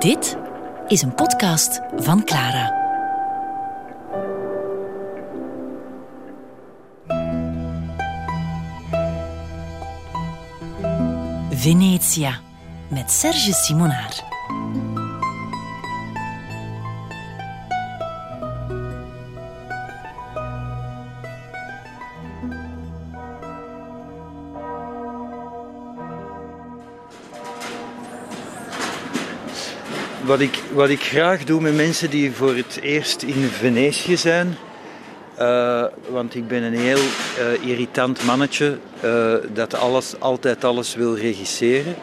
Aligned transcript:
Dit 0.00 0.36
is 0.88 1.02
een 1.02 1.14
podcast 1.14 1.80
van 1.96 2.24
Clara. 2.24 2.78
Venetia 11.50 12.40
met 12.88 13.10
Serge 13.10 13.52
Simonaar. 13.52 14.24
Wat 30.30 30.40
ik, 30.40 30.62
wat 30.72 30.88
ik 30.88 31.00
graag 31.00 31.44
doe 31.44 31.60
met 31.60 31.74
mensen 31.74 32.10
die 32.10 32.32
voor 32.32 32.54
het 32.54 32.78
eerst 32.82 33.22
in 33.22 33.48
Venetië 33.48 34.16
zijn, 34.16 34.56
uh, 35.40 35.84
want 36.08 36.34
ik 36.34 36.48
ben 36.48 36.62
een 36.62 36.74
heel 36.74 36.98
uh, 36.98 37.68
irritant 37.68 38.24
mannetje 38.24 38.78
uh, 39.04 39.34
dat 39.52 39.74
alles, 39.74 40.14
altijd 40.18 40.64
alles 40.64 40.94
wil 40.94 41.16
regisseren. 41.16 41.94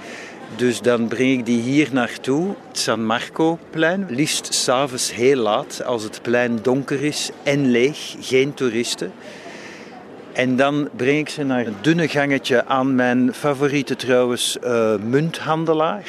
Dus 0.55 0.81
dan 0.81 1.07
breng 1.07 1.39
ik 1.39 1.45
die 1.45 1.61
hier 1.61 1.87
naartoe, 1.91 2.55
het 2.67 2.79
San 2.79 3.05
Marco-plein. 3.05 4.05
Liefst 4.09 4.53
s'avonds 4.53 5.13
heel 5.13 5.41
laat, 5.41 5.83
als 5.85 6.03
het 6.03 6.19
plein 6.21 6.59
donker 6.61 7.03
is 7.03 7.29
en 7.43 7.71
leeg, 7.71 8.15
geen 8.19 8.53
toeristen. 8.53 9.11
En 10.33 10.55
dan 10.55 10.89
breng 10.95 11.19
ik 11.19 11.29
ze 11.29 11.43
naar 11.43 11.65
een 11.65 11.77
dunne 11.81 12.07
gangetje 12.07 12.65
aan 12.65 12.95
mijn 12.95 13.33
favoriete 13.33 13.95
trouwens 13.95 14.57
munthandelaar. 15.09 16.05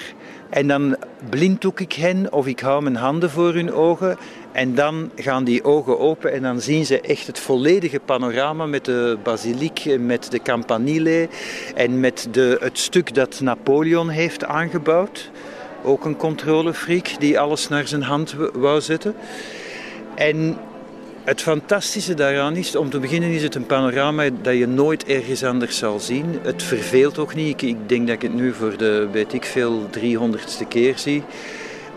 En 0.50 0.69
dan 0.69 0.96
blinddoek 1.28 1.80
ik 1.80 1.92
hen 1.92 2.32
of 2.32 2.46
ik 2.46 2.60
hou 2.60 2.82
mijn 2.82 2.96
handen 2.96 3.30
voor 3.30 3.54
hun 3.54 3.72
ogen. 3.72 4.16
En 4.52 4.74
dan 4.74 5.11
gaan 5.16 5.44
die 5.44 5.64
ogen 5.64 5.98
open 5.98 6.33
en 6.33 6.42
dan 6.42 6.61
zien 6.61 6.86
ze 6.86 7.00
echt 7.00 7.27
het 7.27 7.38
volledige 7.38 8.00
panorama 8.00 8.66
met 8.66 8.84
de 8.84 9.19
basiliek, 9.22 9.98
met 9.98 10.30
de 10.30 10.42
campanile 10.42 11.28
en 11.74 12.00
met 12.00 12.28
de, 12.30 12.56
het 12.61 12.78
stuk 12.78 13.14
dat 13.14 13.41
Napoleon 13.41 14.08
heeft 14.08 14.44
aangebouwd. 14.44 15.30
Ook 15.84 16.05
een 16.05 16.16
controlefreak 16.16 17.08
die 17.19 17.41
alles 17.41 17.69
naar 17.69 17.89
zijn 17.89 18.02
hand 18.02 18.34
wou 18.52 18.80
zetten. 18.80 19.14
En 20.14 20.58
het 21.28 21.42
fantastische 21.42 22.14
daaraan 22.14 22.56
is, 22.56 22.76
om 22.76 22.90
te 22.90 22.98
beginnen 22.98 23.30
is 23.30 23.42
het 23.42 23.54
een 23.54 23.66
panorama 23.66 24.28
dat 24.42 24.56
je 24.56 24.66
nooit 24.66 25.04
ergens 25.04 25.44
anders 25.44 25.78
zal 25.78 26.00
zien. 26.00 26.38
Het 26.42 26.62
verveelt 26.62 27.18
ook 27.18 27.34
niet. 27.34 27.62
Ik, 27.62 27.88
denk 27.88 28.06
dat 28.06 28.16
ik 28.16 28.22
het 28.22 28.34
nu 28.34 28.52
voor 28.52 28.76
de, 28.76 29.08
weet 29.12 29.46
veel, 29.46 29.88
300ste 29.98 30.68
keer 30.68 30.98
zie. 30.98 31.22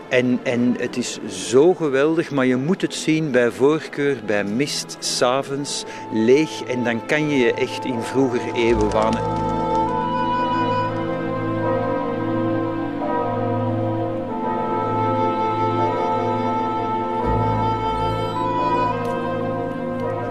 En, 0.08 0.40
en 0.42 0.76
het 0.78 0.96
is 0.96 1.18
zo 1.28 1.74
geweldig, 1.74 2.30
maar 2.30 2.46
je 2.46 2.56
moet 2.56 2.80
het 2.80 2.94
zien 2.94 3.30
bij 3.30 3.50
voorkeur, 3.50 4.16
bij 4.26 4.44
mist, 4.44 4.96
s'avonds, 4.98 5.84
leeg. 6.12 6.62
En 6.62 6.84
dan 6.84 7.06
kan 7.06 7.28
je 7.28 7.36
je 7.36 7.54
echt 7.54 7.84
in 7.84 8.02
vroeger 8.02 8.40
eeuwen 8.54 8.90
wanen. 8.90 9.61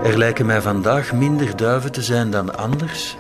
Er 0.03 0.17
lijken 0.17 0.45
mij 0.45 0.61
vandaag 0.61 1.13
minder 1.13 1.55
duiven 1.55 1.91
te 1.91 2.01
zijn 2.01 2.31
dan 2.31 2.57
anders. 2.57 3.17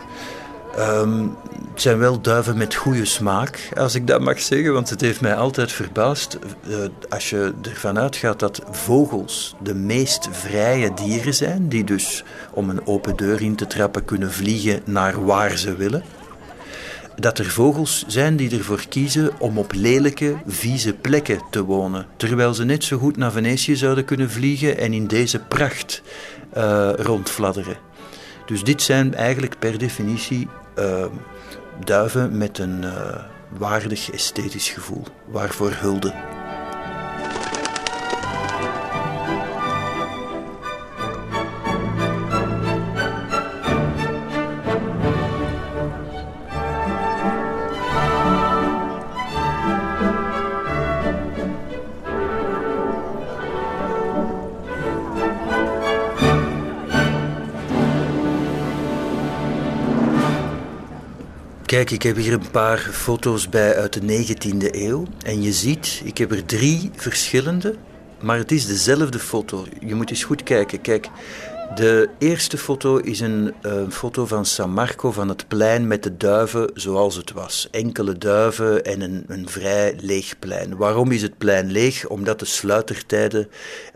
Um, 0.79 1.35
het 1.71 1.81
zijn 1.81 1.97
wel 1.97 2.21
duiven 2.21 2.57
met 2.57 2.75
goede 2.75 3.05
smaak, 3.05 3.69
als 3.77 3.95
ik 3.95 4.07
dat 4.07 4.21
mag 4.21 4.39
zeggen, 4.39 4.73
want 4.73 4.89
het 4.89 5.01
heeft 5.01 5.21
mij 5.21 5.35
altijd 5.35 5.71
verbaasd 5.71 6.37
uh, 6.67 6.75
als 7.09 7.29
je 7.29 7.53
ervan 7.61 7.99
uitgaat 7.99 8.39
dat 8.39 8.61
vogels 8.71 9.55
de 9.63 9.75
meest 9.75 10.27
vrije 10.31 10.93
dieren 10.93 11.33
zijn, 11.33 11.69
die 11.69 11.83
dus 11.83 12.23
om 12.51 12.69
een 12.69 12.87
open 12.87 13.15
deur 13.15 13.41
in 13.41 13.55
te 13.55 13.67
trappen 13.67 14.05
kunnen 14.05 14.31
vliegen 14.31 14.81
naar 14.85 15.25
waar 15.25 15.57
ze 15.57 15.75
willen. 15.75 16.03
Dat 17.15 17.39
er 17.39 17.49
vogels 17.49 18.03
zijn 18.07 18.35
die 18.35 18.57
ervoor 18.57 18.85
kiezen 18.89 19.39
om 19.39 19.57
op 19.57 19.73
lelijke, 19.73 20.35
vieze 20.47 20.93
plekken 20.93 21.41
te 21.51 21.63
wonen, 21.63 22.05
terwijl 22.17 22.53
ze 22.53 22.63
net 22.63 22.83
zo 22.83 22.97
goed 22.97 23.17
naar 23.17 23.31
Venetië 23.31 23.75
zouden 23.75 24.05
kunnen 24.05 24.31
vliegen 24.31 24.77
en 24.77 24.93
in 24.93 25.07
deze 25.07 25.39
pracht 25.39 26.01
uh, 26.57 26.93
rondfladderen. 26.93 27.77
Dus 28.45 28.63
dit 28.63 28.81
zijn 28.81 29.13
eigenlijk 29.13 29.59
per 29.59 29.77
definitie 29.77 30.47
uh, 30.79 31.05
duiven 31.83 32.37
met 32.37 32.57
een 32.57 32.83
uh, 32.83 33.15
waardig 33.57 34.11
esthetisch 34.11 34.69
gevoel. 34.69 35.03
Waarvoor 35.25 35.71
hulde. 35.71 36.13
Kijk, 61.71 61.91
ik 61.91 62.03
heb 62.03 62.15
hier 62.15 62.33
een 62.33 62.51
paar 62.51 62.77
foto's 62.77 63.49
bij 63.49 63.75
uit 63.75 63.93
de 63.93 64.01
19e 64.01 64.75
eeuw. 64.75 65.05
En 65.25 65.41
je 65.41 65.53
ziet, 65.53 66.01
ik 66.03 66.17
heb 66.17 66.31
er 66.31 66.45
drie 66.45 66.89
verschillende, 66.95 67.75
maar 68.21 68.37
het 68.37 68.51
is 68.51 68.65
dezelfde 68.65 69.19
foto. 69.19 69.65
Je 69.79 69.95
moet 69.95 70.09
eens 70.09 70.23
goed 70.23 70.43
kijken. 70.43 70.81
Kijk, 70.81 71.09
de 71.75 72.09
eerste 72.17 72.57
foto 72.57 72.97
is 72.97 73.19
een, 73.19 73.53
een, 73.61 73.91
foto 73.91 74.25
van 74.25 74.45
San 74.45 74.69
Marco 74.69 75.11
van 75.11 75.29
het 75.29 75.47
plein 75.47 75.87
met 75.87 76.03
de 76.03 76.17
duiven 76.17 76.71
zoals 76.73 77.15
het 77.15 77.31
was. 77.31 77.67
Enkele 77.71 78.17
duiven 78.17 78.83
en 78.83 79.01
een, 79.01 79.23
een 79.27 79.49
vrij 79.49 79.95
leeg 80.01 80.39
plein. 80.39 80.77
Waarom 80.77 81.11
is 81.11 81.21
het 81.21 81.37
plein 81.37 81.71
leeg? 81.71 82.07
Omdat 82.07 82.39
de 82.39 82.45
sluitertijden 82.45 83.49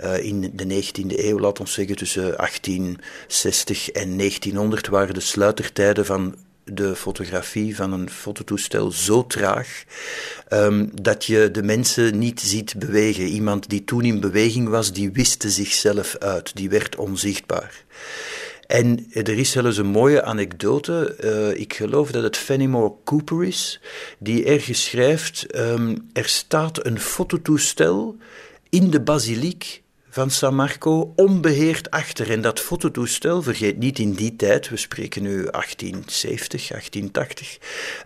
uh, 0.03 0.23
in 0.23 0.51
de 0.53 0.83
19e 0.83 1.19
eeuw, 1.19 1.39
laten 1.39 1.63
we 1.63 1.69
zeggen 1.69 1.95
tussen 1.95 2.35
1860 2.37 3.89
en 3.89 4.17
1900, 4.17 4.87
waren 4.87 5.13
de 5.13 5.19
sluitertijden 5.19 6.05
van 6.05 6.35
de 6.65 6.95
fotografie 6.95 7.75
van 7.75 7.93
een 7.93 8.09
fototoestel 8.09 8.91
zo 8.91 9.27
traag 9.27 9.83
um, 10.49 10.89
dat 11.01 11.25
je 11.25 11.51
de 11.51 11.63
mensen 11.63 12.17
niet 12.17 12.41
ziet 12.41 12.79
bewegen. 12.79 13.27
Iemand 13.27 13.69
die 13.69 13.83
toen 13.83 14.03
in 14.03 14.19
beweging 14.19 14.69
was, 14.69 14.93
die 14.93 15.11
wiste 15.11 15.49
zichzelf 15.49 16.15
uit, 16.17 16.55
die 16.55 16.69
werd 16.69 16.95
onzichtbaar. 16.95 17.83
En 18.67 19.05
er 19.11 19.37
is 19.37 19.51
zelfs 19.51 19.77
een 19.77 19.85
mooie 19.85 20.23
anekdote, 20.23 21.15
uh, 21.23 21.59
ik 21.59 21.73
geloof 21.73 22.11
dat 22.11 22.23
het 22.23 22.37
Fenimore 22.37 22.93
Cooper 23.03 23.43
is, 23.43 23.81
die 24.17 24.45
ergens 24.45 24.83
schrijft, 24.83 25.57
um, 25.57 26.09
er 26.13 26.27
staat 26.27 26.85
een 26.85 26.99
fototoestel 26.99 28.17
in 28.69 28.89
de 28.89 29.01
basiliek 29.01 29.83
van 30.15 30.31
San 30.31 30.55
Marco 30.55 31.13
onbeheerd 31.15 31.91
achter. 31.91 32.31
En 32.31 32.41
dat 32.41 32.59
fototoestel, 32.59 33.41
vergeet 33.41 33.77
niet 33.77 33.99
in 33.99 34.13
die 34.13 34.35
tijd, 34.35 34.69
we 34.69 34.77
spreken 34.77 35.21
nu 35.21 35.35
1870, 35.51 36.67
1880, 36.67 37.57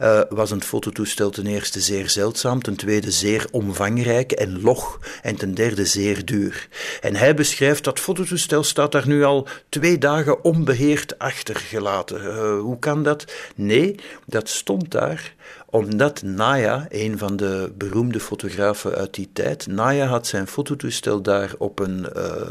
uh, 0.01 0.21
was 0.29 0.51
een 0.51 0.63
fototoestel 0.63 1.29
ten 1.29 1.47
eerste 1.47 1.79
zeer 1.79 2.09
zeldzaam, 2.09 2.61
ten 2.61 2.75
tweede 2.75 3.11
zeer 3.11 3.47
omvangrijk 3.51 4.31
en 4.31 4.61
log 4.61 4.99
en 5.21 5.35
ten 5.35 5.53
derde 5.53 5.85
zeer 5.85 6.25
duur. 6.25 6.67
En 7.01 7.15
hij 7.15 7.33
beschrijft 7.33 7.83
dat 7.83 7.99
fototoestel 7.99 8.63
staat 8.63 8.91
daar 8.91 9.07
nu 9.07 9.23
al 9.23 9.47
twee 9.69 9.97
dagen 9.97 10.43
onbeheerd 10.43 11.19
achtergelaten. 11.19 12.21
Uh, 12.23 12.59
hoe 12.59 12.79
kan 12.79 13.03
dat? 13.03 13.25
Nee, 13.55 13.95
dat 14.25 14.49
stond 14.49 14.91
daar 14.91 15.33
omdat 15.69 16.21
Naya, 16.23 16.85
een 16.89 17.17
van 17.17 17.35
de 17.35 17.71
beroemde 17.77 18.19
fotografen 18.19 18.95
uit 18.95 19.13
die 19.13 19.29
tijd, 19.33 19.67
Naya 19.67 20.05
had 20.05 20.27
zijn 20.27 20.47
fototoestel 20.47 21.21
daar 21.21 21.53
op 21.57 21.79
een 21.79 22.05
uh, 22.17 22.47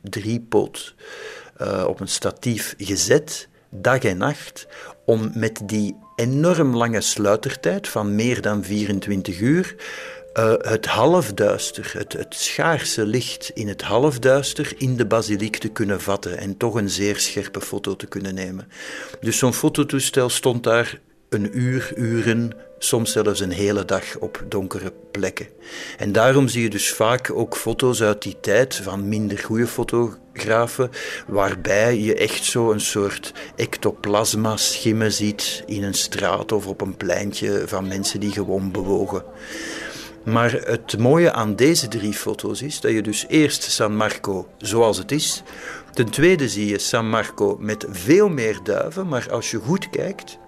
driepoot, 0.00 0.94
uh, 1.62 1.84
op 1.88 2.00
een 2.00 2.08
statief 2.08 2.74
gezet, 2.78 3.48
dag 3.68 3.98
en 3.98 4.16
nacht, 4.16 4.66
om 5.04 5.30
met 5.34 5.60
die 5.64 5.96
enorm 6.16 6.76
lange 6.76 7.00
sluitertijd 7.00 7.88
van 7.88 8.14
meer 8.14 8.40
dan 8.40 8.64
24 8.64 9.40
uur 9.40 9.74
uh, 10.38 10.52
het 10.58 10.86
halfduister, 10.86 11.92
het, 11.96 12.12
het 12.12 12.34
schaarse 12.34 13.06
licht 13.06 13.50
in 13.54 13.68
het 13.68 13.82
halfduister 13.82 14.74
in 14.78 14.96
de 14.96 15.06
basiliek 15.06 15.56
te 15.56 15.68
kunnen 15.68 16.00
vatten 16.00 16.38
en 16.38 16.56
toch 16.56 16.74
een 16.74 16.90
zeer 16.90 17.18
scherpe 17.18 17.60
foto 17.60 17.96
te 17.96 18.06
kunnen 18.06 18.34
nemen. 18.34 18.68
Dus 19.20 19.38
zo'n 19.38 19.54
fototoestel 19.54 20.28
stond 20.28 20.62
daar 20.62 21.00
een 21.34 21.58
uur, 21.58 21.92
uren, 21.96 22.52
soms 22.78 23.12
zelfs 23.12 23.40
een 23.40 23.50
hele 23.50 23.84
dag 23.84 24.18
op 24.18 24.44
donkere 24.48 24.92
plekken. 25.10 25.48
En 25.98 26.12
daarom 26.12 26.48
zie 26.48 26.62
je 26.62 26.70
dus 26.70 26.92
vaak 26.92 27.30
ook 27.34 27.56
foto's 27.56 28.02
uit 28.02 28.22
die 28.22 28.36
tijd 28.40 28.74
van 28.74 29.08
minder 29.08 29.38
goede 29.38 29.66
fotografen, 29.66 30.90
waarbij 31.26 31.98
je 31.98 32.14
echt 32.14 32.44
zo 32.44 32.70
een 32.72 32.80
soort 32.80 33.32
ectoplasma 33.56 34.56
schimmen 34.56 35.12
ziet 35.12 35.62
in 35.66 35.82
een 35.82 35.94
straat 35.94 36.52
of 36.52 36.66
op 36.66 36.80
een 36.80 36.96
pleintje 36.96 37.62
van 37.66 37.88
mensen 37.88 38.20
die 38.20 38.32
gewoon 38.32 38.70
bewogen. 38.70 39.24
Maar 40.24 40.52
het 40.52 40.98
mooie 40.98 41.32
aan 41.32 41.56
deze 41.56 41.88
drie 41.88 42.12
foto's 42.12 42.62
is 42.62 42.80
dat 42.80 42.92
je 42.92 43.02
dus 43.02 43.24
eerst 43.28 43.62
San 43.62 43.96
Marco 43.96 44.48
zoals 44.58 44.98
het 44.98 45.12
is. 45.12 45.42
Ten 45.92 46.10
tweede 46.10 46.48
zie 46.48 46.66
je 46.66 46.78
San 46.78 47.08
Marco 47.08 47.56
met 47.60 47.86
veel 47.88 48.28
meer 48.28 48.58
duiven, 48.62 49.08
maar 49.08 49.26
als 49.30 49.50
je 49.50 49.58
goed 49.58 49.90
kijkt, 49.90 50.38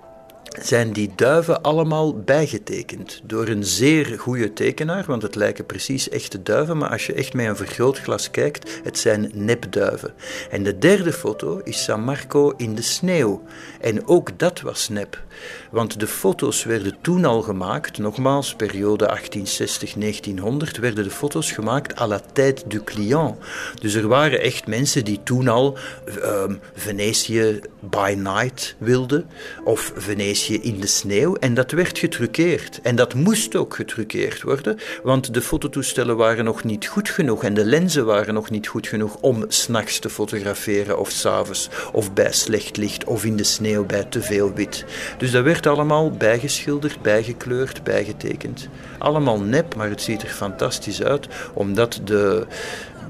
zijn 0.62 0.92
die 0.92 1.12
duiven 1.16 1.62
allemaal 1.62 2.18
bijgetekend 2.18 3.20
door 3.24 3.48
een 3.48 3.64
zeer 3.64 4.18
goede 4.18 4.52
tekenaar, 4.52 5.04
want 5.06 5.22
het 5.22 5.34
lijken 5.34 5.66
precies 5.66 6.08
echte 6.08 6.42
duiven, 6.42 6.78
maar 6.78 6.90
als 6.90 7.06
je 7.06 7.12
echt 7.12 7.34
met 7.34 7.46
een 7.46 7.56
vergrootglas 7.56 8.30
kijkt, 8.30 8.80
het 8.82 8.98
zijn 8.98 9.30
nepduiven. 9.34 10.14
En 10.50 10.62
de 10.62 10.78
derde 10.78 11.12
foto 11.12 11.60
is 11.64 11.84
San 11.84 12.00
Marco 12.00 12.50
in 12.56 12.74
de 12.74 12.82
sneeuw. 12.82 13.42
En 13.80 14.06
ook 14.06 14.38
dat 14.38 14.60
was 14.60 14.88
nep. 14.88 15.24
Want 15.70 16.00
de 16.00 16.06
foto's 16.06 16.64
werden 16.64 16.96
toen 17.00 17.24
al 17.24 17.42
gemaakt, 17.42 17.98
nogmaals, 17.98 18.54
periode 18.54 19.18
1860-1900, 19.18 20.80
werden 20.80 21.04
de 21.04 21.10
foto's 21.10 21.52
gemaakt 21.52 22.00
à 22.00 22.06
la 22.06 22.20
tête 22.32 22.62
du 22.66 22.84
client. 22.84 23.34
Dus 23.80 23.94
er 23.94 24.08
waren 24.08 24.40
echt 24.40 24.66
mensen 24.66 25.04
die 25.04 25.20
toen 25.22 25.48
al 25.48 25.78
uh, 26.08 26.44
Venetië 26.74 27.60
by 27.80 28.14
night 28.18 28.74
wilden, 28.78 29.26
of 29.64 29.92
Venetië 29.96 30.60
in 30.62 30.80
de 30.80 30.86
sneeuw, 30.86 31.34
en 31.34 31.54
dat 31.54 31.70
werd 31.70 31.98
getruckeerd. 31.98 32.80
En 32.82 32.96
dat 32.96 33.14
moest 33.14 33.56
ook 33.56 33.74
getruckeerd 33.74 34.42
worden, 34.42 34.78
want 35.02 35.34
de 35.34 35.42
fototoestellen 35.42 36.16
waren 36.16 36.44
nog 36.44 36.64
niet 36.64 36.86
goed 36.86 37.08
genoeg 37.08 37.44
en 37.44 37.54
de 37.54 37.64
lenzen 37.64 38.06
waren 38.06 38.34
nog 38.34 38.50
niet 38.50 38.66
goed 38.66 38.86
genoeg 38.86 39.16
om 39.20 39.44
s'nachts 39.48 39.98
te 39.98 40.10
fotograferen, 40.10 40.98
of 40.98 41.10
s'avonds, 41.10 41.68
of 41.92 42.12
bij 42.12 42.32
slecht 42.32 42.76
licht, 42.76 43.04
of 43.04 43.24
in 43.24 43.36
de 43.36 43.44
sneeuw 43.44 43.84
bij 43.84 44.04
te 44.04 44.22
veel 44.22 44.52
wit. 44.54 44.84
Dus 45.18 45.25
dat 45.30 45.44
werd 45.44 45.66
allemaal 45.66 46.10
bijgeschilderd, 46.10 47.02
bijgekleurd, 47.02 47.82
bijgetekend. 47.82 48.68
Allemaal 48.98 49.40
nep, 49.40 49.74
maar 49.74 49.88
het 49.88 50.02
ziet 50.02 50.22
er 50.22 50.28
fantastisch 50.28 51.02
uit, 51.02 51.28
omdat 51.52 52.00
de, 52.04 52.46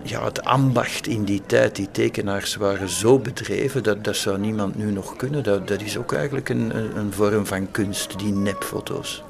ja, 0.03 0.25
het 0.25 0.45
ambacht 0.45 1.07
in 1.07 1.25
die 1.25 1.43
tijd, 1.47 1.77
die 1.77 1.89
tekenaars 1.91 2.57
waren 2.57 2.89
zo 2.89 3.19
bedreven, 3.19 3.83
dat, 3.83 4.05
dat 4.05 4.17
zou 4.17 4.39
niemand 4.39 4.77
nu 4.77 4.93
nog 4.93 5.17
kunnen. 5.17 5.43
Dat, 5.43 5.69
dat 5.69 5.83
is 5.83 5.99
ook 5.99 6.13
eigenlijk 6.13 6.49
een, 6.49 6.77
een 6.97 7.13
vorm 7.13 7.47
van 7.47 7.71
kunst, 7.71 8.19
die 8.19 8.33
nepfoto's. 8.33 9.23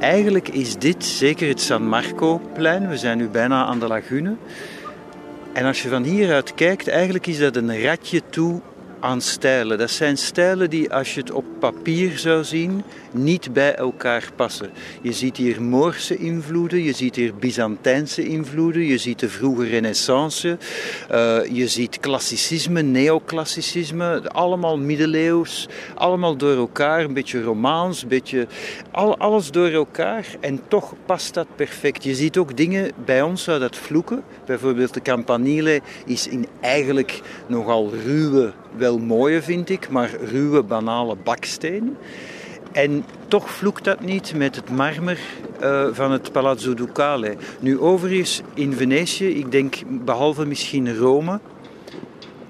Eigenlijk 0.00 0.48
is 0.48 0.76
dit 0.76 1.04
zeker 1.04 1.48
het 1.48 1.60
San 1.60 1.88
Marco-plein. 1.88 2.88
We 2.88 2.96
zijn 2.96 3.18
nu 3.18 3.28
bijna 3.28 3.64
aan 3.64 3.78
de 3.78 3.86
lagune. 3.86 4.36
En 5.52 5.64
als 5.64 5.82
je 5.82 5.88
van 5.88 6.02
hieruit 6.02 6.54
kijkt, 6.54 6.88
eigenlijk 6.88 7.26
is 7.26 7.38
dat 7.38 7.56
een 7.56 7.82
ratje 7.82 8.22
toe 8.30 8.60
aan 9.00 9.20
stijlen. 9.20 9.78
Dat 9.78 9.90
zijn 9.90 10.18
stijlen 10.18 10.70
die, 10.70 10.92
als 10.92 11.14
je 11.14 11.20
het 11.20 11.30
op 11.30 11.44
papier 11.58 12.18
zou 12.18 12.44
zien, 12.44 12.82
niet 13.10 13.52
bij 13.52 13.74
elkaar 13.74 14.30
passen. 14.36 14.70
Je 15.02 15.12
ziet 15.12 15.36
hier 15.36 15.62
Moorse 15.62 16.16
invloeden, 16.16 16.82
je 16.82 16.92
ziet 16.92 17.16
hier 17.16 17.34
Byzantijnse 17.34 18.26
invloeden, 18.26 18.82
je 18.82 18.98
ziet 18.98 19.18
de 19.18 19.28
vroege 19.28 19.64
Renaissance, 19.64 20.58
uh, 21.10 21.38
je 21.50 21.68
ziet 21.68 22.00
klassicisme, 22.00 22.82
neoclassicisme, 22.82 24.22
allemaal 24.28 24.78
middeleeuws, 24.78 25.68
allemaal 25.94 26.36
door 26.36 26.56
elkaar, 26.56 27.04
een 27.04 27.14
beetje 27.14 27.42
romaans, 27.42 28.02
een 28.02 28.08
beetje 28.08 28.46
al, 28.90 29.18
alles 29.18 29.50
door 29.50 29.68
elkaar 29.68 30.26
en 30.40 30.60
toch 30.68 30.94
past 31.06 31.34
dat 31.34 31.46
perfect. 31.56 32.04
Je 32.04 32.14
ziet 32.14 32.36
ook 32.36 32.56
dingen, 32.56 32.90
bij 33.04 33.22
ons 33.22 33.42
zou 33.42 33.58
dat 33.58 33.76
vloeken. 33.76 34.22
Bijvoorbeeld 34.46 34.94
de 34.94 35.02
campanile 35.02 35.80
is 36.06 36.28
in 36.28 36.46
eigenlijk 36.60 37.20
nogal 37.46 37.92
ruwe, 38.04 38.52
wel 38.78 38.98
mooie 38.98 39.42
vind 39.42 39.68
ik, 39.68 39.88
maar 39.88 40.10
ruwe, 40.24 40.62
banale 40.62 41.16
baksteen. 41.24 41.96
En 42.72 43.04
toch 43.28 43.50
vloekt 43.50 43.84
dat 43.84 44.00
niet 44.00 44.34
met 44.34 44.56
het 44.56 44.70
marmer 44.70 45.18
uh, 45.62 45.86
van 45.92 46.12
het 46.12 46.32
Palazzo 46.32 46.74
Ducale. 46.74 47.36
Nu 47.60 47.78
overigens 47.78 48.42
in 48.54 48.72
Venetië, 48.72 49.28
ik 49.28 49.52
denk 49.52 49.76
behalve 49.86 50.46
misschien 50.46 50.96
Rome, 50.96 51.40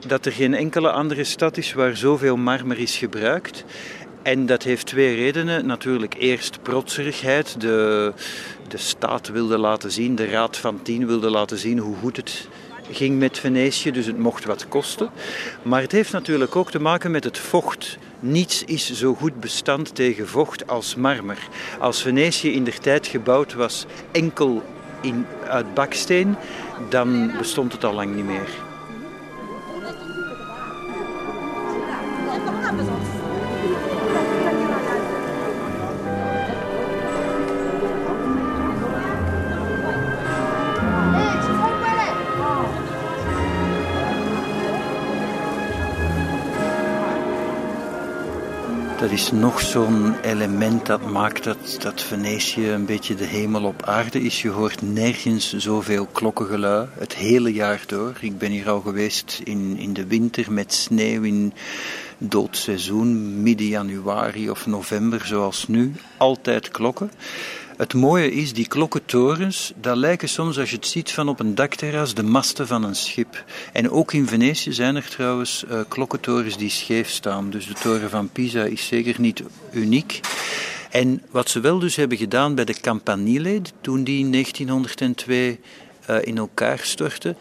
dat 0.07 0.27
er 0.27 0.33
geen 0.33 0.55
enkele 0.55 0.91
andere 0.91 1.25
stad 1.25 1.57
is 1.57 1.73
waar 1.73 1.97
zoveel 1.97 2.37
marmer 2.37 2.79
is 2.79 2.97
gebruikt. 2.97 3.65
En 4.23 4.47
dat 4.47 4.63
heeft 4.63 4.87
twee 4.87 5.15
redenen. 5.15 5.67
Natuurlijk 5.67 6.15
eerst 6.19 6.63
protserigheid. 6.63 7.61
De, 7.61 8.13
de 8.69 8.77
staat 8.77 9.29
wilde 9.29 9.59
laten 9.59 9.91
zien, 9.91 10.15
de 10.15 10.27
Raad 10.27 10.57
van 10.57 10.83
Tien 10.83 11.07
wilde 11.07 11.31
laten 11.31 11.59
zien 11.59 11.79
hoe 11.79 11.97
goed 11.97 12.17
het 12.17 12.49
ging 12.91 13.19
met 13.19 13.39
Venetië, 13.39 13.91
dus 13.91 14.07
het 14.07 14.19
mocht 14.19 14.45
wat 14.45 14.69
kosten. 14.69 15.11
Maar 15.63 15.81
het 15.81 15.93
heeft 15.93 16.13
natuurlijk 16.13 16.57
ook 16.57 16.71
te 16.71 16.81
maken 16.81 17.11
met 17.11 17.25
het 17.25 17.39
vocht. 17.39 17.99
Niets 18.21 18.65
is 18.65 18.93
zo 18.93 19.15
goed 19.15 19.41
bestand 19.41 19.95
tegen 19.95 20.29
vocht 20.29 20.69
als 20.69 20.95
marmer. 20.95 21.39
Als 21.79 22.03
Venetië 22.03 22.53
in 22.53 22.65
der 22.65 22.81
tijd 22.81 23.07
gebouwd 23.07 23.55
was 23.55 23.87
enkel 24.13 24.63
in, 25.01 25.27
uit 25.49 25.75
baksteen, 25.75 26.37
dan 26.89 27.33
bestond 27.39 27.73
het 27.73 27.85
al 27.85 27.95
lang 27.95 28.15
niet 28.15 28.25
meer. 28.25 28.68
Dat 48.99 49.11
is 49.11 49.33
nog 49.33 49.61
zo'n 49.61 50.21
element 50.21 50.87
dat 50.87 51.11
maakt 51.11 51.45
dat, 51.45 51.77
dat 51.81 52.03
Venetië 52.03 52.71
een 52.71 52.85
beetje 52.85 53.15
de 53.15 53.25
hemel 53.25 53.65
op 53.65 53.83
aarde 53.83 54.21
is. 54.21 54.43
Je 54.43 54.49
hoort 54.49 54.83
nergens 54.83 55.57
zoveel 55.57 56.07
klokkengelui 56.07 56.89
het 56.99 57.15
hele 57.15 57.53
jaar 57.53 57.83
door. 57.87 58.17
Ik 58.21 58.39
ben 58.39 58.51
hier 58.51 58.71
al 58.71 58.81
geweest 58.81 59.41
in, 59.45 59.77
in 59.79 59.93
de 59.93 60.07
winter 60.07 60.53
met 60.53 60.73
sneeuw 60.73 61.23
in 61.23 61.53
doodseizoen, 62.19 63.43
midden 63.43 63.67
januari 63.67 64.51
of 64.51 64.67
november 64.67 65.27
zoals 65.27 65.69
nu. 65.69 65.93
Altijd 66.17 66.69
klokken. 66.69 67.11
Het 67.79 67.95
mooie 67.95 68.33
is, 68.33 68.53
die 68.53 68.69
klokkentorens, 68.69 69.73
dat 69.81 69.97
lijken 69.97 70.29
soms, 70.29 70.59
als 70.59 70.71
je 70.71 70.77
het 70.77 70.87
ziet 70.87 71.13
van 71.13 71.29
op 71.29 71.41
een 71.41 71.55
dakterras, 71.55 72.15
de 72.15 72.23
masten 72.23 72.67
van 72.67 72.85
een 72.85 72.95
schip. 72.95 73.45
En 73.73 73.91
ook 73.91 74.13
in 74.13 74.27
Venetië 74.27 74.73
zijn 74.73 74.97
er 74.97 75.09
trouwens 75.09 75.65
uh, 75.71 75.81
klokkentorens 75.89 76.57
die 76.57 76.71
scheef 76.71 77.09
staan. 77.09 77.51
Dus 77.51 77.67
de 77.67 77.75
toren 77.75 78.11
van 78.11 78.29
Pisa 78.29 78.63
is 78.63 78.87
zeker 78.87 79.21
niet 79.21 79.43
uniek. 79.73 80.21
En 80.91 81.23
wat 81.31 81.51
ze 81.51 81.61
wel 81.61 81.79
dus 81.79 81.97
hebben 81.97 82.19
gedaan 82.19 82.55
bij 82.55 82.65
de 82.65 82.81
Campanile, 82.81 83.61
toen 83.81 84.05
die 84.05 84.19
in 84.19 84.33
1902 84.33 85.49
uh, 86.11 86.17
eh, 86.17 86.27
in 86.27 86.39
elkaar 86.39 86.79
stortte, 86.79 87.37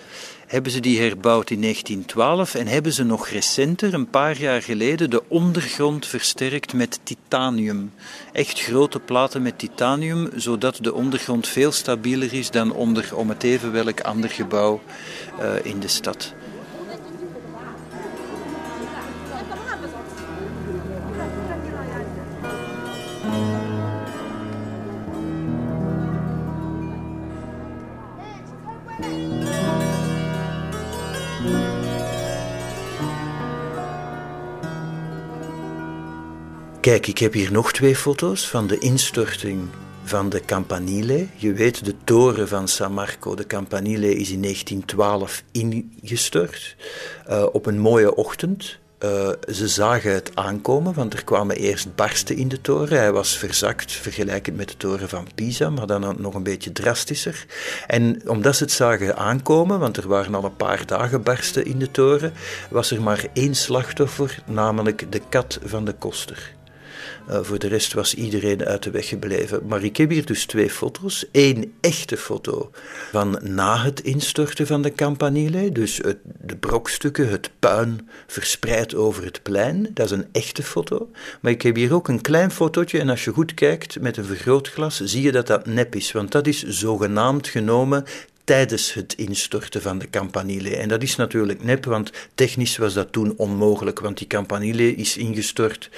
hebben 0.47 0.71
ze 0.71 0.79
die 0.79 0.99
herbouwd 0.99 1.49
in 1.49 1.61
1912 1.61 2.55
en 2.55 2.67
hebben 2.67 2.93
ze 2.93 3.03
nog 3.03 3.27
recenter, 3.27 3.93
een 3.93 4.09
paar 4.09 4.37
jaar 4.37 4.61
geleden, 4.61 5.09
de 5.09 5.23
ondergrond 5.27 6.05
versterkt 6.05 6.73
met 6.73 6.99
titanium. 7.03 7.93
Echt 8.31 8.59
grote 8.59 8.99
platen 8.99 9.41
met 9.41 9.59
titanium, 9.59 10.29
zodat 10.35 10.77
de 10.81 10.93
ondergrond 10.93 11.47
veel 11.47 11.71
stabieler 11.71 12.33
is 12.33 12.51
dan 12.51 12.73
onder 12.73 13.15
om 13.15 13.29
het 13.29 13.43
even 13.43 13.71
welk 13.71 14.01
ander 14.01 14.29
gebouw 14.29 14.81
uh, 15.41 15.65
in 15.65 15.79
de 15.79 15.87
stad. 15.87 16.33
Kijk, 36.81 37.07
ik 37.07 37.17
heb 37.17 37.33
hier 37.33 37.51
nog 37.51 37.71
twee 37.71 37.95
foto's 37.95 38.49
van 38.49 38.67
de 38.67 38.77
instorting 38.77 39.69
van 40.03 40.29
de 40.29 40.41
Campanile. 40.45 41.27
Je 41.35 41.53
weet, 41.53 41.85
de 41.85 41.95
toren 42.03 42.47
van 42.47 42.67
San 42.67 42.93
Marco, 42.93 43.35
de 43.35 43.47
Campanile, 43.47 44.15
is 44.15 44.31
in 44.31 44.41
1912 44.41 45.43
ingestort. 45.51 46.75
Uh, 47.29 47.45
op 47.51 47.65
een 47.65 47.79
mooie 47.79 48.15
ochtend. 48.15 48.79
Uh, 49.03 49.29
ze 49.51 49.67
zagen 49.67 50.13
het 50.13 50.31
aankomen, 50.33 50.93
want 50.93 51.13
er 51.13 51.23
kwamen 51.23 51.55
eerst 51.55 51.95
barsten 51.95 52.35
in 52.35 52.47
de 52.47 52.61
toren. 52.61 52.97
Hij 52.97 53.11
was 53.11 53.37
verzakt, 53.37 53.91
vergelijkend 53.91 54.57
met 54.57 54.69
de 54.69 54.77
toren 54.77 55.09
van 55.09 55.27
Pisa, 55.35 55.69
maar 55.69 55.87
dan 55.87 56.15
nog 56.17 56.33
een 56.33 56.43
beetje 56.43 56.71
drastischer. 56.71 57.45
En 57.87 58.29
omdat 58.29 58.55
ze 58.55 58.63
het 58.63 58.71
zagen 58.71 59.17
aankomen, 59.17 59.79
want 59.79 59.97
er 59.97 60.07
waren 60.07 60.35
al 60.35 60.43
een 60.43 60.55
paar 60.55 60.85
dagen 60.85 61.23
barsten 61.23 61.65
in 61.65 61.79
de 61.79 61.91
toren, 61.91 62.33
was 62.69 62.91
er 62.91 63.01
maar 63.01 63.25
één 63.33 63.55
slachtoffer, 63.55 64.43
namelijk 64.45 65.11
de 65.11 65.21
kat 65.29 65.59
van 65.63 65.85
de 65.85 65.93
koster. 65.93 66.55
Uh, 67.29 67.39
voor 67.41 67.59
de 67.59 67.67
rest 67.67 67.93
was 67.93 68.13
iedereen 68.13 68.65
uit 68.65 68.83
de 68.83 68.91
weg 68.91 69.07
gebleven. 69.07 69.65
Maar 69.67 69.83
ik 69.83 69.97
heb 69.97 70.09
hier 70.09 70.25
dus 70.25 70.45
twee 70.45 70.69
foto's. 70.69 71.25
Eén 71.31 71.73
echte 71.81 72.17
foto 72.17 72.71
van 73.11 73.39
na 73.41 73.77
het 73.77 73.99
instorten 73.99 74.67
van 74.67 74.81
de 74.81 74.93
Campanile. 74.93 75.71
Dus 75.71 75.97
het, 75.97 76.17
de 76.41 76.55
brokstukken, 76.55 77.29
het 77.29 77.49
puin 77.59 78.09
verspreid 78.27 78.95
over 78.95 79.23
het 79.23 79.43
plein. 79.43 79.87
Dat 79.93 80.05
is 80.05 80.11
een 80.11 80.27
echte 80.31 80.63
foto. 80.63 81.09
Maar 81.41 81.51
ik 81.51 81.61
heb 81.61 81.75
hier 81.75 81.93
ook 81.93 82.07
een 82.07 82.21
klein 82.21 82.51
fotootje. 82.51 82.99
En 82.99 83.09
als 83.09 83.23
je 83.23 83.31
goed 83.31 83.53
kijkt 83.53 83.99
met 83.99 84.17
een 84.17 84.25
vergrootglas, 84.25 85.01
zie 85.03 85.21
je 85.21 85.31
dat 85.31 85.47
dat 85.47 85.65
nep 85.65 85.95
is. 85.95 86.11
Want 86.11 86.31
dat 86.31 86.47
is 86.47 86.63
zogenaamd 86.63 87.47
genomen 87.47 88.05
tijdens 88.47 88.93
het 88.93 89.13
instorten 89.13 89.81
van 89.81 89.97
de 89.97 90.09
Campanile. 90.09 90.75
En 90.75 90.87
dat 90.87 91.03
is 91.03 91.15
natuurlijk 91.15 91.63
nep, 91.63 91.85
want 91.85 92.11
technisch 92.35 92.77
was 92.77 92.93
dat 92.93 93.11
toen 93.11 93.33
onmogelijk, 93.37 93.99
want 93.99 94.17
die 94.17 94.27
Campanile 94.27 94.95
is 94.95 95.17
ingestort 95.17 95.89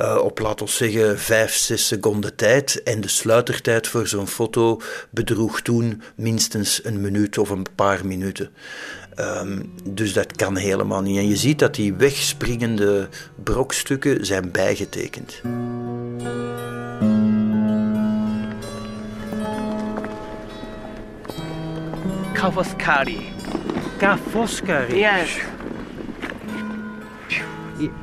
uh, 0.00 0.18
op, 0.22 0.38
laten 0.38 0.66
we 0.66 0.72
zeggen, 0.72 1.18
5, 1.18 1.54
6 1.54 1.86
seconden 1.86 2.34
tijd. 2.34 2.82
En 2.82 3.00
de 3.00 3.08
sluitertijd 3.08 3.88
voor 3.88 4.06
zo'n 4.06 4.26
foto 4.26 4.80
bedroeg 5.10 5.60
toen 5.60 6.02
minstens 6.14 6.80
een 6.84 7.00
minuut 7.00 7.38
of 7.38 7.50
een 7.50 7.66
paar 7.74 8.06
minuten. 8.06 8.50
Um, 9.20 9.72
dus 9.84 10.12
dat 10.12 10.36
kan 10.36 10.56
helemaal 10.56 11.02
niet. 11.02 11.16
En 11.16 11.28
je 11.28 11.36
ziet 11.36 11.58
dat 11.58 11.74
die 11.74 11.94
wegspringende 11.94 13.08
brokstukken 13.42 14.26
zijn 14.26 14.50
bijgetekend. 14.50 15.40
Kavoskari. 22.36 23.32
Kavoskari? 23.98 24.98
Yes. 24.98 25.40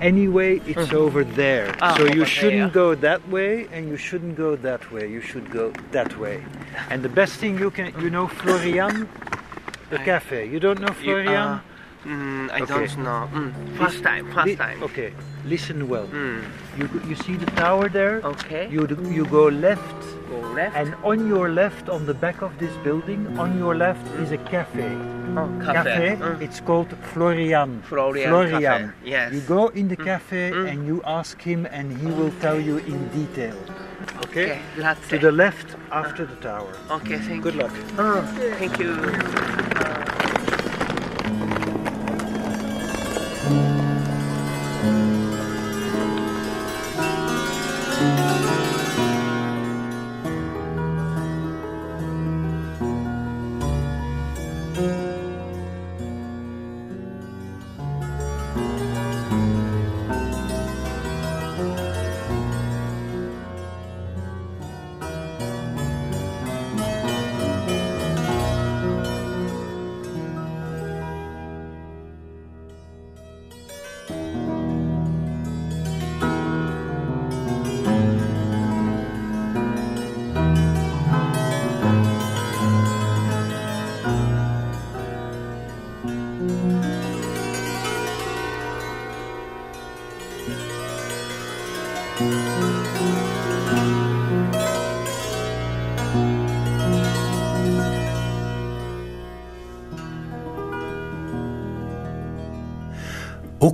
Anyway, 0.01 0.61
it's 0.65 0.89
mm. 0.89 0.93
over 0.93 1.23
there. 1.23 1.75
Ah, 1.81 1.95
so 1.97 2.05
you 2.05 2.25
shouldn't 2.25 2.73
go 2.73 2.93
that 2.95 3.21
way 3.29 3.67
and 3.71 3.87
you 3.89 3.97
shouldn't 3.97 4.35
go 4.35 4.55
that 4.55 4.91
way. 4.91 5.09
You 5.09 5.21
should 5.21 5.49
go 5.49 5.71
that 5.91 6.17
way. 6.19 6.43
And 6.89 7.01
the 7.03 7.09
best 7.09 7.33
thing 7.37 7.57
you 7.57 7.71
can, 7.71 7.93
you 8.01 8.09
know 8.09 8.27
Florian? 8.27 9.09
The 9.89 10.01
I, 10.01 10.05
cafe. 10.05 10.49
You 10.49 10.59
don't 10.59 10.79
know 10.79 10.93
Florian? 10.93 11.31
You, 11.31 11.37
uh, 11.37 11.59
mm, 12.03 12.51
I 12.51 12.61
okay. 12.61 12.65
don't 12.65 12.97
know. 12.97 13.29
Mm. 13.33 13.77
First 13.77 14.03
time, 14.03 14.31
first 14.31 14.57
time. 14.57 14.83
Okay, 14.83 15.13
listen 15.45 15.87
well. 15.87 16.07
Mm. 16.07 16.43
You, 16.77 16.89
you 17.07 17.15
see 17.15 17.35
the 17.35 17.49
tower 17.51 17.89
there? 17.89 18.21
Okay. 18.23 18.69
You, 18.69 18.87
you 19.09 19.25
go 19.25 19.47
left 19.47 20.13
go 20.33 20.47
left. 20.53 20.75
And 20.75 20.95
on 21.03 21.27
your 21.27 21.49
left, 21.49 21.89
on 21.89 22.05
the 22.05 22.13
back 22.13 22.41
of 22.41 22.57
this 22.59 22.75
building, 22.83 23.21
on 23.37 23.57
your 23.57 23.75
left 23.75 24.05
is 24.19 24.31
a 24.31 24.37
cafe. 24.37 24.89
Oh, 25.35 25.49
cafe. 25.63 25.73
cafe. 25.73 26.15
Mm. 26.15 26.41
It's 26.41 26.59
called 26.59 26.91
Florian. 27.13 27.81
Florian. 27.83 28.29
Florian. 28.29 28.61
Cafe. 28.61 29.09
Yes. 29.09 29.33
You 29.33 29.41
go 29.41 29.67
in 29.67 29.87
the 29.87 29.97
mm. 29.97 30.05
cafe 30.05 30.51
mm. 30.51 30.69
and 30.69 30.85
you 30.87 31.01
ask 31.05 31.41
him, 31.41 31.65
and 31.65 31.97
he 32.01 32.07
will 32.07 32.33
tell 32.39 32.59
you 32.59 32.77
in 32.77 33.07
detail. 33.09 33.57
Okay. 34.25 34.59
okay 34.77 34.95
to 35.09 35.17
the 35.17 35.31
left 35.31 35.75
after 35.91 36.25
the 36.25 36.35
tower. 36.35 36.73
Okay. 36.91 37.17
Thank 37.19 37.43
Good 37.43 37.55
you. 37.55 37.61
luck. 37.61 37.73
Oh, 37.97 38.21
thank 38.59 38.77
you. 38.79 38.91
Uh, 38.91 40.02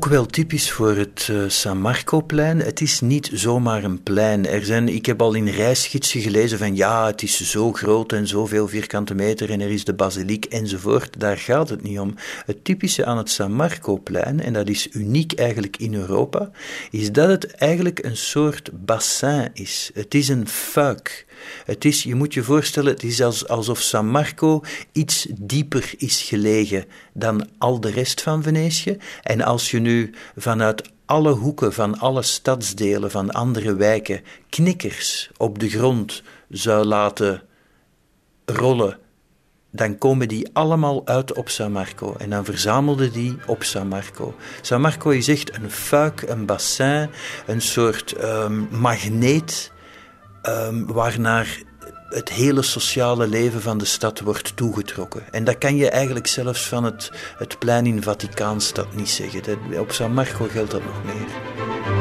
wel 0.09 0.25
typisch 0.25 0.71
voor 0.71 0.95
het 0.95 1.27
uh, 1.31 1.43
San 1.47 1.77
Marco-plein. 1.81 2.59
Het 2.59 2.81
is 2.81 3.01
niet 3.01 3.29
zomaar 3.33 3.83
een 3.83 4.03
plein. 4.03 4.47
Er 4.47 4.65
zijn, 4.65 4.89
ik 4.89 5.05
heb 5.05 5.21
al 5.21 5.33
in 5.33 5.47
reisgidsen 5.47 6.21
gelezen 6.21 6.57
van 6.57 6.75
ja, 6.75 7.05
het 7.05 7.21
is 7.21 7.51
zo 7.51 7.73
groot 7.73 8.11
en 8.11 8.27
zoveel 8.27 8.67
vierkante 8.67 9.15
meter 9.15 9.51
en 9.51 9.61
er 9.61 9.69
is 9.69 9.85
de 9.85 9.93
basiliek 9.93 10.45
enzovoort. 10.45 11.19
Daar 11.19 11.37
gaat 11.37 11.69
het 11.69 11.83
niet 11.83 11.99
om. 11.99 12.15
Het 12.45 12.63
typische 12.63 13.05
aan 13.05 13.17
het 13.17 13.29
San 13.29 13.53
Marco-plein, 13.53 14.41
en 14.41 14.53
dat 14.53 14.69
is 14.69 14.87
uniek 14.91 15.33
eigenlijk 15.33 15.77
in 15.77 15.93
Europa, 15.93 16.51
is 16.91 17.11
dat 17.11 17.29
het 17.29 17.51
eigenlijk 17.51 18.03
een 18.03 18.17
soort 18.17 18.69
bassin 18.85 19.49
is. 19.53 19.91
Het 19.93 20.13
is 20.13 20.27
een 20.27 20.47
fuik. 20.47 21.25
Het 21.65 21.85
is, 21.85 22.03
je 22.03 22.15
moet 22.15 22.33
je 22.33 22.43
voorstellen, 22.43 22.93
het 22.93 23.03
is 23.03 23.21
als, 23.21 23.47
alsof 23.47 23.81
San 23.81 24.07
Marco 24.07 24.61
iets 24.91 25.27
dieper 25.31 25.93
is 25.97 26.21
gelegen 26.21 26.85
dan 27.13 27.47
al 27.57 27.79
de 27.79 27.91
rest 27.91 28.21
van 28.21 28.43
Venetië. 28.43 28.97
En 29.23 29.41
als 29.41 29.71
je 29.71 29.79
nu 29.79 30.13
vanuit 30.35 30.91
alle 31.05 31.31
hoeken 31.31 31.73
van 31.73 31.99
alle 31.99 32.21
stadsdelen 32.21 33.11
van 33.11 33.31
andere 33.31 33.75
wijken 33.75 34.21
knikkers 34.49 35.29
op 35.37 35.59
de 35.59 35.69
grond 35.69 36.23
zou 36.49 36.85
laten 36.85 37.43
rollen, 38.45 38.97
dan 39.71 39.97
komen 39.97 40.27
die 40.27 40.49
allemaal 40.53 41.07
uit 41.07 41.33
op 41.33 41.49
San 41.49 41.71
Marco. 41.71 42.15
En 42.17 42.29
dan 42.29 42.45
verzamelden 42.45 43.11
die 43.11 43.37
op 43.47 43.63
San 43.63 43.87
Marco. 43.87 44.35
San 44.61 44.81
Marco 44.81 45.09
is 45.09 45.27
echt 45.27 45.55
een 45.55 45.71
fuik, 45.71 46.21
een 46.21 46.45
bassin, 46.45 47.09
een 47.45 47.61
soort 47.61 48.23
um, 48.23 48.67
magneet 48.71 49.71
um, 50.43 50.85
waarnaar 50.85 51.67
het 52.09 52.29
hele 52.29 52.61
sociale 52.61 53.27
leven 53.27 53.61
van 53.61 53.77
de 53.77 53.85
stad 53.85 54.19
wordt 54.19 54.55
toegetrokken. 54.55 55.23
En 55.31 55.43
dat 55.43 55.57
kan 55.57 55.75
je 55.75 55.89
eigenlijk 55.89 56.27
zelfs 56.27 56.67
van 56.67 56.83
het, 56.83 57.11
het 57.37 57.59
plein 57.59 57.85
in 57.85 58.03
Vaticaanstad 58.03 58.95
niet 58.95 59.09
zeggen. 59.09 59.79
op 59.79 59.91
San 59.91 60.13
Marco 60.13 60.47
geldt 60.51 60.71
dat 60.71 60.83
nog 60.83 61.03
meer. 61.03 61.98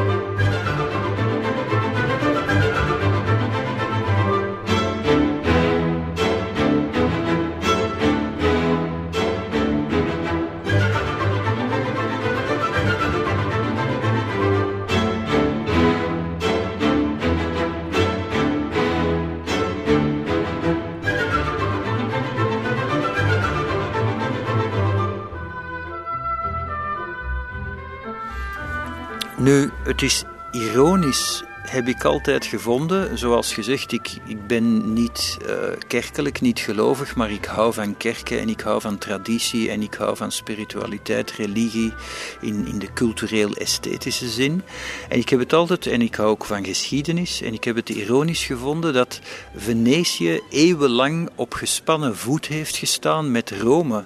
Nu, 29.49 29.71
het 29.85 30.03
is 30.03 30.25
ironisch, 30.51 31.43
heb 31.63 31.89
ik 31.89 32.05
altijd 32.05 32.47
gevonden. 32.47 33.19
Zoals 33.19 33.55
gezegd, 33.55 33.93
ik, 33.93 34.09
ik 34.27 34.47
ben 34.47 34.93
niet 34.93 35.39
uh, 35.43 35.49
kerkelijk, 35.87 36.41
niet 36.41 36.59
gelovig, 36.59 37.17
maar 37.17 37.31
ik 37.31 37.45
hou 37.45 37.73
van 37.73 37.97
kerken 37.97 38.39
en 38.39 38.49
ik 38.49 38.61
hou 38.61 38.81
van 38.81 38.99
traditie 38.99 39.71
en 39.71 39.83
ik 39.83 39.95
hou 39.95 40.17
van 40.17 40.33
spiritualiteit, 40.33 41.31
religie 41.31 41.93
in, 42.41 42.67
in 42.67 42.79
de 42.79 42.93
cultureel-esthetische 42.93 44.29
zin. 44.29 44.63
En 45.09 45.19
ik 45.19 45.29
heb 45.29 45.39
het 45.39 45.53
altijd, 45.53 45.87
en 45.87 46.03
ik 46.03 46.15
hou 46.15 46.29
ook 46.29 46.45
van 46.45 46.65
geschiedenis, 46.65 47.43
en 47.43 47.53
ik 47.53 47.65
heb 47.65 47.77
het 47.77 47.89
ironisch 47.89 48.45
gevonden 48.45 48.93
dat 48.93 49.21
Venetië 49.57 50.41
eeuwenlang 50.51 51.31
op 51.35 51.55
gespannen 51.55 52.17
voet 52.17 52.47
heeft 52.47 52.77
gestaan 52.77 53.31
met 53.31 53.51
Rome. 53.51 54.05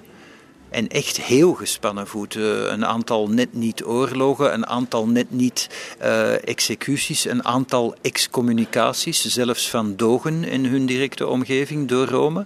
En 0.73 0.87
echt 0.87 1.21
heel 1.21 1.53
gespannen 1.53 2.07
voeten. 2.07 2.73
Een 2.73 2.85
aantal 2.85 3.27
net 3.29 3.53
niet 3.53 3.83
oorlogen, 3.83 4.53
een 4.53 4.67
aantal 4.67 5.07
net 5.07 5.31
niet 5.31 5.69
uh, 6.01 6.47
executies, 6.47 7.25
een 7.25 7.45
aantal 7.45 7.95
excommunicaties, 8.01 9.25
zelfs 9.25 9.69
van 9.69 9.95
dogen 9.95 10.43
in 10.43 10.65
hun 10.65 10.85
directe 10.85 11.27
omgeving 11.27 11.87
door 11.87 12.07
Rome. 12.07 12.45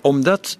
Omdat 0.00 0.58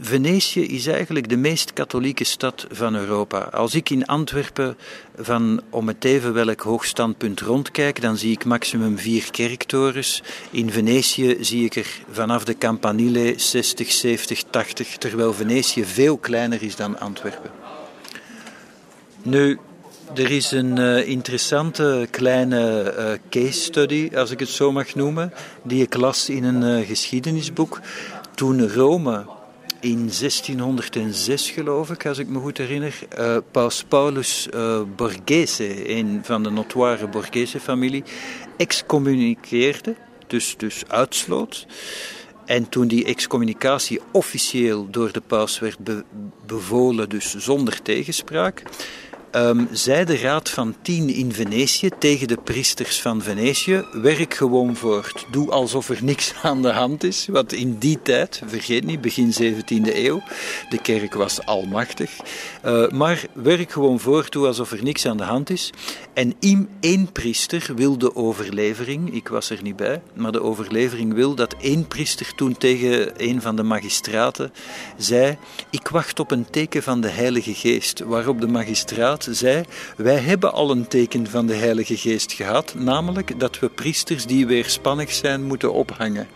Venetië 0.00 0.66
is 0.66 0.86
eigenlijk 0.86 1.28
de 1.28 1.36
meest 1.36 1.72
katholieke 1.72 2.24
stad 2.24 2.66
van 2.70 2.94
Europa. 2.94 3.38
Als 3.38 3.74
ik 3.74 3.90
in 3.90 4.06
Antwerpen 4.06 4.76
van 5.16 5.60
om 5.70 5.88
het 5.88 6.04
even 6.04 6.32
welk 6.32 6.60
hoogstandpunt 6.60 7.40
rondkijk, 7.40 8.00
dan 8.00 8.16
zie 8.16 8.32
ik 8.32 8.44
maximum 8.44 8.98
vier 8.98 9.30
kerktorens. 9.30 10.22
In 10.50 10.70
Venetië 10.70 11.36
zie 11.40 11.64
ik 11.64 11.76
er 11.76 11.86
vanaf 12.10 12.44
de 12.44 12.58
Campanile 12.58 13.34
60, 13.36 13.92
70, 13.92 14.42
80, 14.42 14.96
terwijl 14.96 15.32
Venetië 15.32 15.84
veel 15.84 16.18
kleiner 16.18 16.62
is 16.62 16.76
dan 16.76 16.98
Antwerpen. 16.98 17.50
Nu, 19.22 19.58
er 20.14 20.30
is 20.30 20.50
een 20.50 20.78
uh, 20.78 21.08
interessante 21.08 22.08
kleine 22.10 22.94
uh, 22.98 23.12
case 23.30 23.60
study, 23.60 24.10
als 24.14 24.30
ik 24.30 24.40
het 24.40 24.48
zo 24.48 24.72
mag 24.72 24.94
noemen, 24.94 25.32
die 25.62 25.82
ik 25.82 25.94
las 25.94 26.28
in 26.28 26.44
een 26.44 26.80
uh, 26.80 26.86
geschiedenisboek. 26.86 27.80
Toen 28.34 28.68
Rome 28.68 29.36
in 29.80 29.96
1606, 29.96 31.50
geloof 31.50 31.90
ik, 31.90 32.06
als 32.06 32.18
ik 32.18 32.28
me 32.28 32.38
goed 32.38 32.58
herinner, 32.58 32.98
uh, 33.18 33.36
Paus 33.50 33.84
Paulus 33.88 34.48
uh, 34.54 34.80
Borghese, 34.96 35.90
een 35.90 36.20
van 36.22 36.42
de 36.42 36.50
notoire 36.50 37.08
Borghese-familie, 37.08 38.04
excommuniceerde, 38.56 39.94
dus, 40.26 40.56
dus 40.56 40.82
uitsloot. 40.88 41.66
En 42.46 42.68
toen 42.68 42.88
die 42.88 43.04
excommunicatie 43.04 44.00
officieel 44.12 44.90
door 44.90 45.12
de 45.12 45.20
paus 45.20 45.58
werd 45.58 45.78
be 45.78 46.04
bevolen, 46.46 47.08
dus 47.08 47.34
zonder 47.36 47.82
tegenspraak, 47.82 48.62
um, 49.32 49.68
zei 49.72 50.04
de 50.04 50.16
Raad 50.16 50.50
van 50.50 50.74
Tien 50.82 51.08
in 51.08 51.32
Venetië 51.32 51.90
tegen 51.98 52.28
de 52.28 52.36
priesters 52.44 53.00
van 53.00 53.22
Venetië: 53.22 53.84
werk 53.92 54.34
gewoon 54.34 54.76
voort. 54.76 55.26
Doe 55.30 55.50
alsof 55.50 55.88
er 55.88 55.98
niks 56.04 56.34
aan 56.42 56.62
de 56.62 56.72
hand 56.72 57.04
is. 57.04 57.26
Want 57.30 57.52
in 57.52 57.78
die 57.78 58.02
tijd, 58.02 58.42
vergeet 58.46 58.84
niet, 58.84 59.00
begin 59.00 59.32
17e 59.42 59.94
eeuw, 59.94 60.22
de 60.68 60.78
kerk 60.78 61.14
was 61.14 61.46
almachtig. 61.46 62.10
Uh, 62.64 62.88
maar 62.88 63.24
werk 63.32 63.72
gewoon 63.72 64.00
voort, 64.00 64.32
doe 64.32 64.46
alsof 64.46 64.72
er 64.72 64.82
niks 64.82 65.06
aan 65.06 65.16
de 65.16 65.22
hand 65.22 65.50
is. 65.50 65.72
En 66.14 66.34
één 66.80 67.12
priester 67.12 67.72
wil 67.74 67.98
de 67.98 68.16
overlevering, 68.16 69.14
ik 69.14 69.28
was 69.28 69.50
er 69.50 69.62
niet 69.62 69.76
bij, 69.76 70.02
maar 70.14 70.32
de 70.32 70.42
overlevering 70.42 71.14
wil 71.14 71.34
dat 71.34 71.54
één 71.60 71.86
priester 71.86 72.34
toen 72.34 72.56
tegen 72.56 73.12
een 73.16 73.42
van 73.42 73.56
de 73.56 73.62
magistraten 73.62 74.52
zei: 74.96 75.38
Ik 75.70 75.88
wacht 75.88 76.20
op 76.20 76.30
een 76.30 76.50
teken 76.50 76.82
van 76.82 77.00
de 77.00 77.08
Heilige 77.08 77.54
Geest. 77.54 78.00
Waarop 78.00 78.40
de 78.40 78.46
magistraat 78.46 79.17
zei: 79.30 79.64
Wij 79.96 80.18
hebben 80.18 80.52
al 80.52 80.70
een 80.70 80.88
teken 80.88 81.26
van 81.26 81.46
de 81.46 81.54
Heilige 81.54 81.96
Geest 81.96 82.32
gehad, 82.32 82.74
namelijk 82.74 83.40
dat 83.40 83.58
we 83.58 83.68
priesters 83.68 84.26
die 84.26 84.46
weerspannig 84.46 85.12
zijn 85.12 85.44
moeten 85.44 85.72
ophangen. 85.72 86.28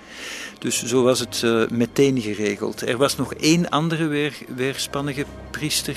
Dus 0.59 0.85
zo 0.85 1.03
was 1.03 1.21
het 1.21 1.43
uh, 1.45 1.69
meteen 1.69 2.21
geregeld. 2.21 2.89
Er 2.89 2.97
was 2.97 3.17
nog 3.17 3.35
één 3.35 3.69
andere 3.69 4.07
weer, 4.07 4.35
weerspannige 4.57 5.25
priester. 5.51 5.97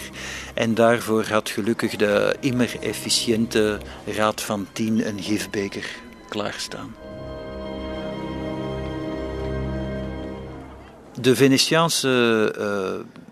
En 0.54 0.74
daarvoor 0.74 1.26
had 1.26 1.50
gelukkig 1.50 1.96
de 1.96 2.36
immer 2.40 2.76
efficiënte 2.82 3.78
Raad 4.06 4.42
van 4.42 4.68
Tien 4.74 5.08
een 5.08 5.22
gifbeker 5.22 5.86
klaarstaan. 6.30 6.96
De 11.22 11.36
Venetiaanse 11.36 12.56
uh, 12.60 13.24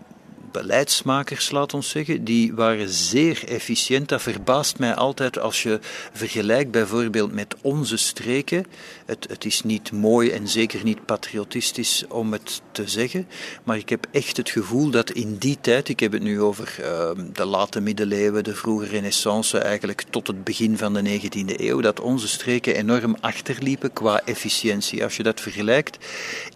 beleidsmakers, 0.54 1.50
laat 1.50 1.74
ons 1.74 1.88
zeggen, 1.88 2.24
die 2.24 2.54
waren 2.54 2.88
zeer 2.88 3.48
efficiënt. 3.48 4.08
Dat 4.08 4.22
verbaast 4.22 4.78
mij 4.78 4.94
altijd 4.94 5.38
als 5.38 5.62
je 5.62 5.78
vergelijkt 6.12 6.70
bijvoorbeeld 6.70 7.32
met 7.32 7.54
onze 7.60 7.96
streken. 7.96 8.66
Het, 9.04 9.26
het 9.28 9.44
is 9.44 9.62
niet 9.62 9.92
mooi 9.92 10.30
en 10.30 10.48
zeker 10.48 10.84
niet 10.84 11.04
patriotistisch 11.04 12.04
om 12.08 12.32
het 12.32 12.62
te 12.72 12.88
zeggen, 12.88 13.26
maar 13.64 13.76
ik 13.76 13.88
heb 13.88 14.06
echt 14.10 14.36
het 14.36 14.50
gevoel 14.50 14.90
dat 14.90 15.10
in 15.10 15.36
die 15.36 15.58
tijd, 15.60 15.88
ik 15.88 16.00
heb 16.00 16.12
het 16.12 16.22
nu 16.22 16.40
over 16.40 16.76
uh, 16.80 17.10
de 17.32 17.44
late 17.44 17.80
middeleeuwen, 17.80 18.44
de 18.44 18.54
vroege 18.54 18.86
renaissance, 18.86 19.58
eigenlijk 19.58 20.04
tot 20.10 20.26
het 20.26 20.44
begin 20.44 20.78
van 20.78 20.94
de 20.94 21.20
19e 21.20 21.60
eeuw, 21.60 21.80
dat 21.80 22.00
onze 22.00 22.28
streken 22.28 22.74
enorm 22.74 23.16
achterliepen 23.20 23.92
qua 23.92 24.20
efficiëntie. 24.24 25.04
Als 25.04 25.16
je 25.16 25.22
dat 25.22 25.40
vergelijkt, 25.40 25.98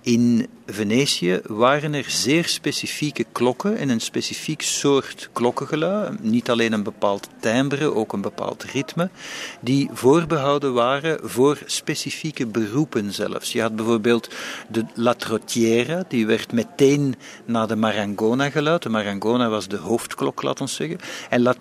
in 0.03 0.47
Venetië 0.67 1.41
waren 1.47 1.95
er 1.95 2.11
zeer 2.11 2.45
specifieke 2.45 3.25
klokken 3.33 3.77
en 3.77 3.89
een 3.89 4.01
specifiek 4.01 4.63
soort 4.63 5.29
klokkengelui, 5.33 6.17
niet 6.21 6.51
alleen 6.51 6.73
een 6.73 6.83
bepaald 6.83 7.29
timbre, 7.41 7.95
ook 7.95 8.13
een 8.13 8.21
bepaald 8.21 8.63
ritme, 8.63 9.11
die 9.61 9.89
voorbehouden 9.93 10.73
waren 10.73 11.19
voor 11.23 11.59
specifieke 11.67 12.38
beroepen 12.47 13.13
zelfs. 13.13 13.53
Je 13.53 13.61
had 13.61 13.77
bijvoorbeeld 13.77 14.29
de 14.69 14.85
La 14.95 15.15
Trottiera, 15.15 16.05
die 16.09 16.27
werd 16.27 16.53
meteen 16.53 17.15
na 17.45 17.67
de 17.67 17.77
Marangona 17.77 18.51
geluid. 18.51 18.83
De 18.83 18.89
Marangona 18.89 19.49
was 19.49 19.69
de 19.69 19.77
hoofdklok, 19.77 20.43
laat 20.43 20.61
ons 20.61 20.75
zeggen. 20.75 20.99
En 21.29 21.43
La 21.43 21.55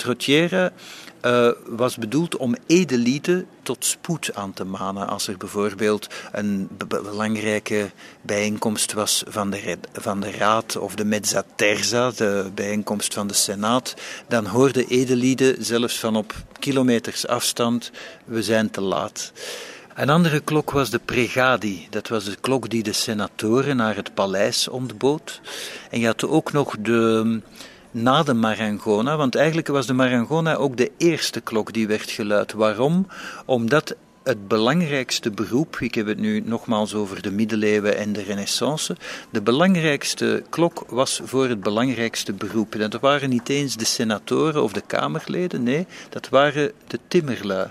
uh, 1.25 1.49
was 1.65 1.97
bedoeld 1.97 2.37
om 2.37 2.55
edelieden 2.67 3.47
tot 3.61 3.85
spoed 3.85 4.33
aan 4.33 4.53
te 4.53 4.63
manen. 4.63 5.07
Als 5.07 5.27
er 5.27 5.37
bijvoorbeeld 5.37 6.07
een 6.31 6.69
belangrijke 6.87 7.91
bijeenkomst 8.21 8.93
was 8.93 9.23
van 9.27 9.49
de, 9.49 9.77
van 9.93 10.19
de 10.19 10.31
Raad 10.31 10.77
of 10.77 10.95
de 10.95 11.05
Mezza 11.05 11.43
Terza, 11.55 12.11
de 12.11 12.49
bijeenkomst 12.55 13.13
van 13.13 13.27
de 13.27 13.33
Senaat, 13.33 13.93
dan 14.27 14.45
hoorden 14.45 14.87
edelieden 14.87 15.65
zelfs 15.65 15.99
van 15.99 16.15
op 16.15 16.33
kilometers 16.59 17.27
afstand: 17.27 17.91
we 18.25 18.43
zijn 18.43 18.69
te 18.69 18.81
laat. 18.81 19.31
Een 19.97 20.09
andere 20.09 20.39
klok 20.39 20.71
was 20.71 20.89
de 20.89 20.99
pregadi. 21.05 21.87
Dat 21.89 22.07
was 22.07 22.25
de 22.25 22.35
klok 22.41 22.69
die 22.69 22.83
de 22.83 22.93
senatoren 22.93 23.77
naar 23.77 23.95
het 23.95 24.13
paleis 24.13 24.67
ontbood. 24.67 25.41
En 25.89 25.99
je 25.99 26.05
had 26.05 26.27
ook 26.27 26.51
nog 26.51 26.75
de, 26.79 27.39
na 27.91 28.23
de 28.23 28.33
Marangona, 28.33 29.17
want 29.17 29.35
eigenlijk 29.35 29.67
was 29.67 29.85
de 29.85 29.93
Marangona 29.93 30.55
ook 30.55 30.77
de 30.77 30.91
eerste 30.97 31.41
klok 31.41 31.73
die 31.73 31.87
werd 31.87 32.11
geluid. 32.11 32.53
Waarom? 32.53 33.07
Omdat 33.45 33.95
het 34.23 34.47
belangrijkste 34.47 35.31
beroep, 35.31 35.77
ik 35.79 35.95
heb 35.95 36.07
het 36.07 36.19
nu 36.19 36.39
nogmaals 36.45 36.93
over 36.93 37.21
de 37.21 37.31
middeleeuwen 37.31 37.97
en 37.97 38.13
de 38.13 38.23
renaissance, 38.23 38.95
de 39.29 39.41
belangrijkste 39.41 40.43
klok 40.49 40.83
was 40.87 41.21
voor 41.23 41.47
het 41.47 41.61
belangrijkste 41.61 42.33
beroep. 42.33 42.75
Dat 42.77 43.01
waren 43.01 43.29
niet 43.29 43.49
eens 43.49 43.75
de 43.75 43.85
senatoren 43.85 44.63
of 44.63 44.73
de 44.73 44.83
kamerleden, 44.87 45.63
nee, 45.63 45.87
dat 46.09 46.29
waren 46.29 46.71
de 46.87 46.99
timmerlui 47.07 47.67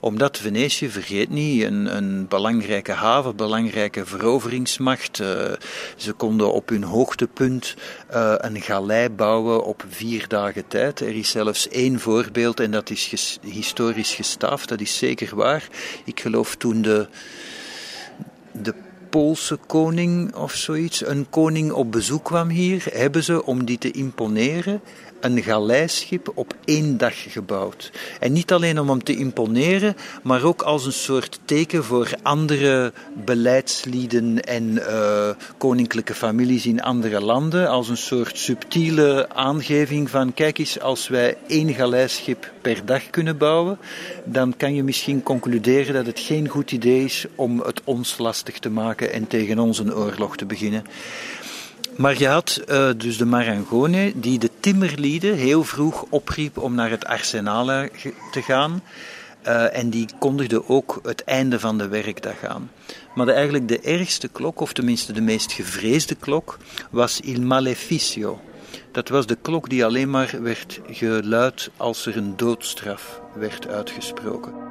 omdat 0.00 0.38
Venetië, 0.38 0.90
vergeet 0.90 1.30
niet, 1.30 1.62
een, 1.62 1.96
een 1.96 2.28
belangrijke 2.28 2.92
haven, 2.92 3.36
belangrijke 3.36 4.06
veroveringsmacht. 4.06 5.18
Uh, 5.18 5.26
ze 5.96 6.12
konden 6.12 6.52
op 6.52 6.68
hun 6.68 6.82
hoogtepunt 6.82 7.74
uh, 8.12 8.34
een 8.36 8.60
galei 8.60 9.08
bouwen 9.08 9.64
op 9.64 9.84
vier 9.88 10.28
dagen 10.28 10.68
tijd. 10.68 11.00
Er 11.00 11.16
is 11.16 11.30
zelfs 11.30 11.68
één 11.68 12.00
voorbeeld 12.00 12.60
en 12.60 12.70
dat 12.70 12.90
is 12.90 13.38
historisch 13.42 14.14
gestaafd, 14.14 14.68
dat 14.68 14.80
is 14.80 14.98
zeker 14.98 15.36
waar. 15.36 15.68
Ik 16.04 16.20
geloof 16.20 16.56
toen 16.56 16.82
de, 16.82 17.06
de 18.52 18.74
Poolse 19.10 19.58
koning 19.66 20.34
of 20.34 20.54
zoiets, 20.54 21.06
een 21.06 21.26
koning 21.30 21.72
op 21.72 21.92
bezoek 21.92 22.24
kwam 22.24 22.48
hier, 22.48 22.84
hebben 22.92 23.24
ze 23.24 23.44
om 23.44 23.64
die 23.64 23.78
te 23.78 23.90
imponeren 23.90 24.80
een 25.20 25.42
galeischip 25.42 26.32
op 26.34 26.54
één 26.64 26.98
dag 26.98 27.32
gebouwd. 27.32 27.90
En 28.20 28.32
niet 28.32 28.52
alleen 28.52 28.80
om 28.80 28.88
hem 28.88 29.04
te 29.04 29.16
imponeren, 29.16 29.96
maar 30.22 30.44
ook 30.44 30.62
als 30.62 30.86
een 30.86 30.92
soort 30.92 31.40
teken 31.44 31.84
voor 31.84 32.10
andere 32.22 32.92
beleidslieden 33.24 34.40
en 34.40 34.64
uh, 34.64 35.28
koninklijke 35.58 36.14
families 36.14 36.66
in 36.66 36.82
andere 36.82 37.20
landen. 37.20 37.68
Als 37.68 37.88
een 37.88 37.96
soort 37.96 38.38
subtiele 38.38 39.28
aangeving 39.28 40.10
van: 40.10 40.34
kijk 40.34 40.58
eens, 40.58 40.80
als 40.80 41.08
wij 41.08 41.36
één 41.46 41.74
galeischip 41.74 42.52
per 42.60 42.84
dag 42.84 43.10
kunnen 43.10 43.38
bouwen, 43.38 43.78
dan 44.24 44.56
kan 44.56 44.74
je 44.74 44.82
misschien 44.82 45.22
concluderen 45.22 45.94
dat 45.94 46.06
het 46.06 46.20
geen 46.20 46.48
goed 46.48 46.72
idee 46.72 47.04
is 47.04 47.26
om 47.34 47.60
het 47.60 47.80
ons 47.84 48.18
lastig 48.18 48.58
te 48.58 48.70
maken 48.70 49.12
en 49.12 49.26
tegen 49.26 49.58
ons 49.58 49.78
een 49.78 49.94
oorlog 49.94 50.36
te 50.36 50.46
beginnen. 50.46 50.84
Maar 52.00 52.18
je 52.18 52.26
had 52.26 52.62
uh, 52.68 52.90
dus 52.96 53.16
de 53.16 53.24
Marangone 53.24 54.12
die 54.14 54.38
de 54.38 54.50
timmerlieden 54.60 55.34
heel 55.34 55.64
vroeg 55.64 56.04
opriep 56.08 56.58
om 56.58 56.74
naar 56.74 56.90
het 56.90 57.04
arsenaal 57.04 57.66
te 58.30 58.42
gaan. 58.42 58.82
Uh, 59.46 59.76
en 59.76 59.90
die 59.90 60.08
kondigde 60.18 60.68
ook 60.68 61.00
het 61.02 61.24
einde 61.24 61.60
van 61.60 61.78
de 61.78 61.88
werkdag 61.88 62.44
aan. 62.44 62.70
Maar 63.14 63.26
de, 63.26 63.32
eigenlijk 63.32 63.68
de 63.68 63.80
ergste 63.80 64.28
klok, 64.28 64.60
of 64.60 64.72
tenminste 64.72 65.12
de 65.12 65.20
meest 65.20 65.52
gevreesde 65.52 66.14
klok, 66.14 66.58
was 66.90 67.20
Il 67.20 67.40
Maleficio. 67.40 68.40
Dat 68.92 69.08
was 69.08 69.26
de 69.26 69.36
klok 69.42 69.68
die 69.68 69.84
alleen 69.84 70.10
maar 70.10 70.36
werd 70.42 70.80
geluid 70.90 71.70
als 71.76 72.06
er 72.06 72.16
een 72.16 72.36
doodstraf 72.36 73.20
werd 73.34 73.68
uitgesproken. 73.68 74.69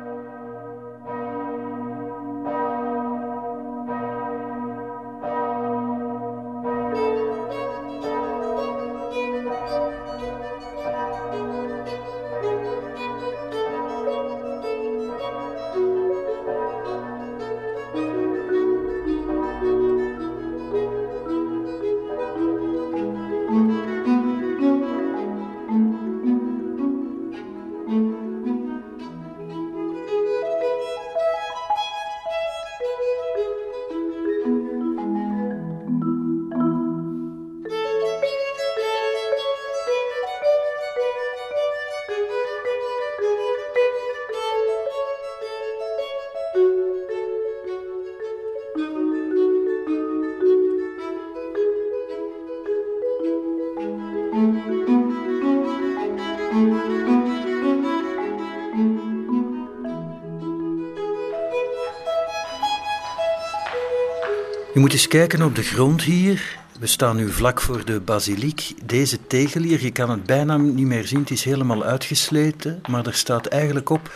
Moet 64.90 64.98
eens 64.98 65.08
kijken 65.08 65.42
op 65.42 65.56
de 65.56 65.64
grond 65.64 66.02
hier. 66.02 66.58
We 66.80 66.88
staan 66.88 67.16
nu 67.16 67.32
vlak 67.32 67.62
voor 67.62 67.86
de 67.86 68.00
basiliek. 68.00 68.74
Deze 68.84 69.28
tegel 69.28 69.62
hier, 69.62 69.84
je 69.84 69.92
kan 69.92 70.10
het 70.10 70.24
bijna 70.24 70.58
niet 70.58 70.86
meer 70.86 71.08
zien, 71.08 71.20
het 71.20 71.32
is 71.32 71.44
helemaal 71.44 71.84
uitgesleten. 71.84 72.82
Maar 72.90 73.06
er 73.06 73.14
staat 73.14 73.46
eigenlijk 73.46 73.90
op 73.90 74.14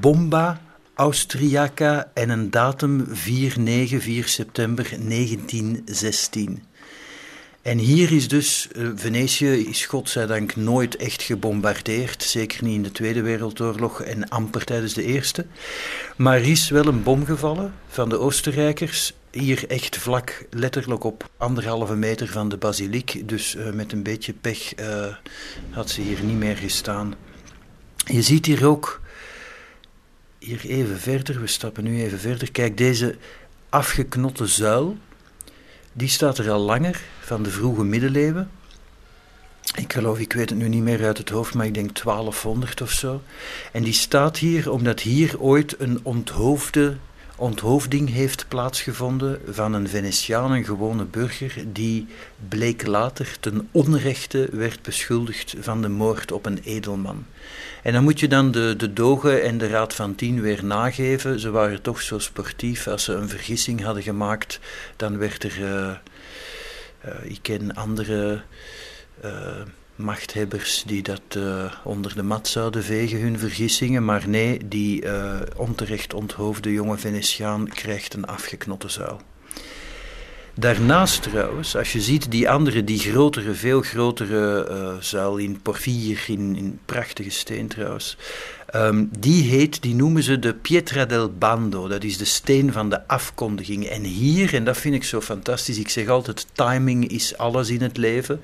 Bomba 0.00 0.60
Austriaca 0.94 2.10
en 2.14 2.30
een 2.30 2.50
datum 2.50 3.06
4-9, 3.06 3.10
4 3.12 4.28
september 4.28 4.84
1916. 5.08 6.62
En 7.62 7.78
hier 7.78 8.12
is 8.12 8.28
dus, 8.28 8.68
uh, 8.76 8.88
Venetië 8.94 9.68
is 9.68 9.86
godzijdank 9.86 10.56
nooit 10.56 10.96
echt 10.96 11.22
gebombardeerd, 11.22 12.22
zeker 12.22 12.64
niet 12.64 12.74
in 12.74 12.82
de 12.82 12.92
Tweede 12.92 13.22
Wereldoorlog 13.22 14.02
en 14.02 14.28
amper 14.28 14.64
tijdens 14.64 14.94
de 14.94 15.04
Eerste. 15.04 15.46
Maar 16.16 16.36
er 16.36 16.48
is 16.48 16.68
wel 16.68 16.86
een 16.86 17.02
bom 17.02 17.24
gevallen 17.24 17.74
van 17.88 18.08
de 18.08 18.18
Oostenrijkers 18.18 19.12
hier 19.30 19.70
echt 19.70 19.96
vlak, 19.96 20.46
letterlijk 20.50 21.04
op 21.04 21.30
anderhalve 21.36 21.94
meter 21.94 22.28
van 22.28 22.48
de 22.48 22.56
basiliek. 22.56 23.28
Dus 23.28 23.54
uh, 23.54 23.70
met 23.70 23.92
een 23.92 24.02
beetje 24.02 24.32
pech 24.32 24.78
uh, 24.80 25.06
had 25.70 25.90
ze 25.90 26.00
hier 26.00 26.22
niet 26.22 26.38
meer 26.38 26.56
gestaan. 26.56 27.14
Je 28.04 28.22
ziet 28.22 28.46
hier 28.46 28.66
ook, 28.66 29.00
hier 30.38 30.60
even 30.64 30.98
verder, 30.98 31.40
we 31.40 31.46
stappen 31.46 31.84
nu 31.84 32.02
even 32.02 32.18
verder. 32.18 32.52
Kijk, 32.52 32.76
deze 32.76 33.16
afgeknotte 33.68 34.46
zuil, 34.46 34.96
die 35.92 36.08
staat 36.08 36.38
er 36.38 36.50
al 36.50 36.60
langer, 36.60 37.00
van 37.20 37.42
de 37.42 37.50
vroege 37.50 37.84
middeleeuwen. 37.84 38.50
Ik 39.74 39.92
geloof, 39.92 40.18
ik 40.18 40.32
weet 40.32 40.50
het 40.50 40.58
nu 40.58 40.68
niet 40.68 40.82
meer 40.82 41.04
uit 41.04 41.18
het 41.18 41.28
hoofd, 41.28 41.54
maar 41.54 41.66
ik 41.66 41.74
denk 41.74 42.02
1200 42.02 42.80
of 42.80 42.90
zo. 42.90 43.22
En 43.72 43.82
die 43.82 43.92
staat 43.92 44.38
hier 44.38 44.70
omdat 44.70 45.00
hier 45.00 45.40
ooit 45.40 45.80
een 45.80 46.00
onthoofde 46.02 46.96
onthoofding 47.38 48.10
heeft 48.10 48.48
plaatsgevonden 48.48 49.40
van 49.48 49.72
een 49.72 49.88
Venetiaan, 49.88 50.52
een 50.52 50.64
gewone 50.64 51.04
burger, 51.04 51.52
die 51.72 52.06
bleek 52.48 52.86
later 52.86 53.36
ten 53.40 53.68
onrechte 53.70 54.48
werd 54.52 54.82
beschuldigd 54.82 55.54
van 55.60 55.82
de 55.82 55.88
moord 55.88 56.32
op 56.32 56.46
een 56.46 56.58
edelman. 56.64 57.26
En 57.82 57.92
dan 57.92 58.02
moet 58.02 58.20
je 58.20 58.28
dan 58.28 58.50
de, 58.50 58.74
de 58.76 58.92
dogen 58.92 59.42
en 59.42 59.58
de 59.58 59.68
Raad 59.68 59.94
van 59.94 60.14
Tien 60.14 60.40
weer 60.40 60.64
nageven. 60.64 61.40
Ze 61.40 61.50
waren 61.50 61.82
toch 61.82 62.02
zo 62.02 62.18
sportief. 62.18 62.86
Als 62.86 63.04
ze 63.04 63.12
een 63.12 63.28
vergissing 63.28 63.82
hadden 63.82 64.02
gemaakt, 64.02 64.60
dan 64.96 65.18
werd 65.18 65.44
er. 65.44 65.58
Uh, 65.60 65.90
uh, 67.06 67.30
ik 67.30 67.38
ken 67.42 67.74
andere. 67.74 68.42
Uh, 69.24 69.30
machthebbers 69.98 70.82
die 70.86 71.02
dat 71.02 71.20
uh, 71.36 71.72
onder 71.84 72.14
de 72.14 72.22
mat 72.22 72.48
zouden 72.48 72.84
vegen, 72.84 73.20
hun 73.20 73.38
vergissingen. 73.38 74.04
Maar 74.04 74.28
nee, 74.28 74.68
die 74.68 75.04
uh, 75.04 75.40
onterecht 75.56 76.14
onthoofde 76.14 76.72
jonge 76.72 76.98
Venetiaan 76.98 77.68
krijgt 77.68 78.14
een 78.14 78.26
afgeknotte 78.26 78.88
zuil. 78.88 79.20
Daarnaast 80.54 81.22
trouwens, 81.22 81.76
als 81.76 81.92
je 81.92 82.00
ziet 82.00 82.30
die 82.30 82.50
andere, 82.50 82.84
die 82.84 82.98
grotere, 82.98 83.54
veel 83.54 83.80
grotere 83.80 84.68
uh, 84.70 85.00
zuil 85.00 85.36
in 85.36 85.62
porfier, 85.62 86.24
in, 86.26 86.56
in 86.56 86.78
prachtige 86.84 87.30
steen 87.30 87.68
trouwens, 87.68 88.16
Ehm, 88.68 89.04
die 89.18 89.42
heet, 89.42 89.82
die 89.82 89.94
noemen 89.94 90.22
ze 90.22 90.38
de 90.38 90.54
Pietra 90.54 91.04
del 91.04 91.32
Bando. 91.32 91.88
Dat 91.88 92.04
is 92.04 92.18
de 92.18 92.24
steen 92.24 92.72
van 92.72 92.90
de 92.90 93.06
afkondiging. 93.06 93.86
En 93.86 94.02
hier, 94.02 94.54
en 94.54 94.64
dat 94.64 94.76
vind 94.76 94.94
ik 94.94 95.04
zo 95.04 95.20
fantastisch, 95.20 95.78
ik 95.78 95.88
zeg 95.88 96.08
altijd: 96.08 96.46
timing 96.52 97.08
is 97.08 97.36
alles 97.36 97.70
in 97.70 97.82
het 97.82 97.96
leven. 97.96 98.40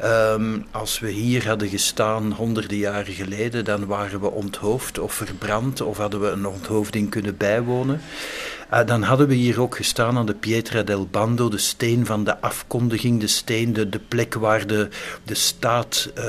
Ehm, 0.00 0.58
als 0.70 0.98
we 0.98 1.10
hier 1.10 1.46
hadden 1.46 1.68
gestaan 1.68 2.32
honderden 2.32 2.76
jaren 2.76 3.14
geleden, 3.14 3.64
dan 3.64 3.86
waren 3.86 4.20
we 4.20 4.30
onthoofd 4.30 4.98
of 4.98 5.12
verbrand, 5.14 5.80
of 5.80 5.96
hadden 5.96 6.20
we 6.20 6.28
een 6.28 6.46
onthoofding 6.46 7.10
kunnen 7.10 7.36
bijwonen. 7.36 8.00
Uh, 8.72 8.86
dan 8.86 9.02
hadden 9.02 9.28
we 9.28 9.34
hier 9.34 9.60
ook 9.60 9.76
gestaan 9.76 10.16
aan 10.16 10.26
de 10.26 10.34
Pietra 10.34 10.82
del 10.82 11.06
Bando, 11.06 11.48
de 11.48 11.58
steen 11.58 12.06
van 12.06 12.24
de 12.24 12.40
afkondiging, 12.40 13.20
de 13.20 13.26
steen, 13.26 13.72
de, 13.72 13.88
de 13.88 13.98
plek 13.98 14.34
waar 14.34 14.66
de, 14.66 14.88
de 15.24 15.34
staat, 15.34 16.10
uh, 16.18 16.24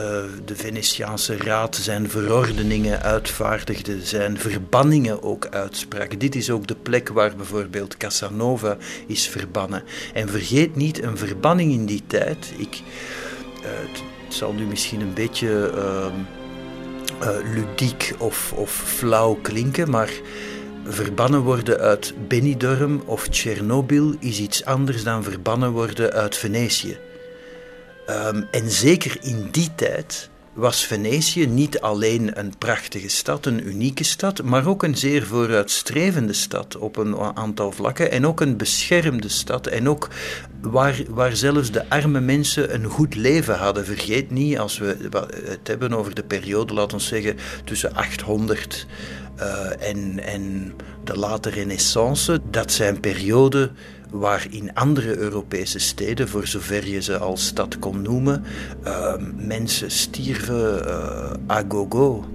de 0.46 0.56
Venetiaanse 0.56 1.38
raad, 1.38 1.76
zijn 1.76 2.10
verordeningen 2.10 3.02
uitvaardigde, 3.02 4.02
zijn 4.02 4.38
verbanningen 4.40 5.24
ook 5.24 5.48
uitsprak. 5.48 6.20
Dit 6.20 6.36
is 6.36 6.50
ook 6.50 6.68
de 6.68 6.76
plek 6.76 7.10
waar 7.10 7.36
bijvoorbeeld 7.36 7.98
Casanova 7.98 8.78
is 9.08 9.28
verbannen. 9.28 9.84
En 10.14 10.30
vergeet 10.30 10.76
niet, 10.76 11.04
een 11.04 11.18
verbanning 11.18 11.72
in 11.72 11.86
die 11.86 12.04
tijd, 12.08 12.54
ik, 12.58 12.82
uh, 13.62 13.66
het 14.26 14.34
zal 14.34 14.54
nu 14.54 14.66
misschien 14.66 15.02
een 15.02 15.14
beetje 15.14 15.72
ehm, 15.76 16.16
ludiek 17.54 18.14
of, 18.18 18.54
of 18.56 18.72
flauw 18.72 19.34
klinken, 19.42 19.90
maar 19.90 20.10
verbannen 20.86 21.42
worden 21.42 21.80
uit 21.80 22.14
Benidorm 22.28 23.02
of 23.06 23.28
Tsjernobyl 23.28 24.16
is 24.20 24.40
iets 24.40 24.66
anders 24.66 25.04
dan 25.04 25.24
verbannen 25.24 25.72
worden 25.72 26.12
uit 26.12 26.38
Venetië. 26.38 26.98
Um, 28.10 28.48
en 28.52 28.72
zeker 28.72 29.18
in 29.22 29.48
die 29.52 29.76
tijd 29.76 30.30
was 30.54 30.86
Venetië 30.86 31.48
niet 31.48 31.80
alleen 31.82 32.40
een 32.40 32.54
prachtige 32.58 33.10
stad, 33.10 33.46
een 33.46 33.68
unieke 33.68 34.04
stad, 34.04 34.44
maar 34.44 34.68
ook 34.68 34.84
een 34.84 34.98
zeer 34.98 35.26
vooruitstrevende 35.26 36.34
stad 36.34 36.78
op 36.78 36.98
een 36.98 37.18
aantal 37.18 37.72
vlakken 37.72 38.12
en 38.12 38.28
ook 38.28 38.42
een 38.42 38.58
beschermde 38.58 39.30
stad 39.30 39.68
en 39.68 39.90
ook 39.90 40.10
waar, 40.62 41.02
waar 41.10 41.36
zelfs 41.36 41.72
de 41.72 41.90
arme 41.90 42.20
mensen 42.20 42.74
een 42.74 42.86
goed 42.86 43.16
leven 43.16 43.58
hadden. 43.58 43.86
Vergeet 43.86 44.32
niet, 44.32 44.60
als 44.60 44.78
we 44.78 44.98
het 45.46 45.68
hebben 45.68 45.94
over 45.94 46.16
de 46.16 46.24
periode, 46.24 46.74
laten 46.74 46.98
we 46.98 47.04
zeggen, 47.04 47.38
tussen 47.64 47.96
800 47.96 48.88
uh, 49.40 49.90
en, 49.90 50.20
en 50.20 50.74
de 51.04 51.18
late 51.18 51.50
renaissance, 51.50 52.42
dat 52.52 52.72
zijn 52.72 53.00
perioden 53.00 53.76
waar 54.14 54.48
in 54.50 54.74
andere 54.74 55.18
Europese 55.18 55.80
steden, 55.80 56.30
voor 56.30 56.48
zover 56.48 56.88
je 56.88 57.02
ze 57.02 57.18
als 57.18 57.46
stad 57.46 57.80
kon 57.80 58.02
noemen, 58.02 58.44
uh, 58.86 59.14
mensen 59.36 59.92
stierven 59.92 60.88
uh, 60.88 61.32
à 61.56 61.64
gogo. 61.68 62.26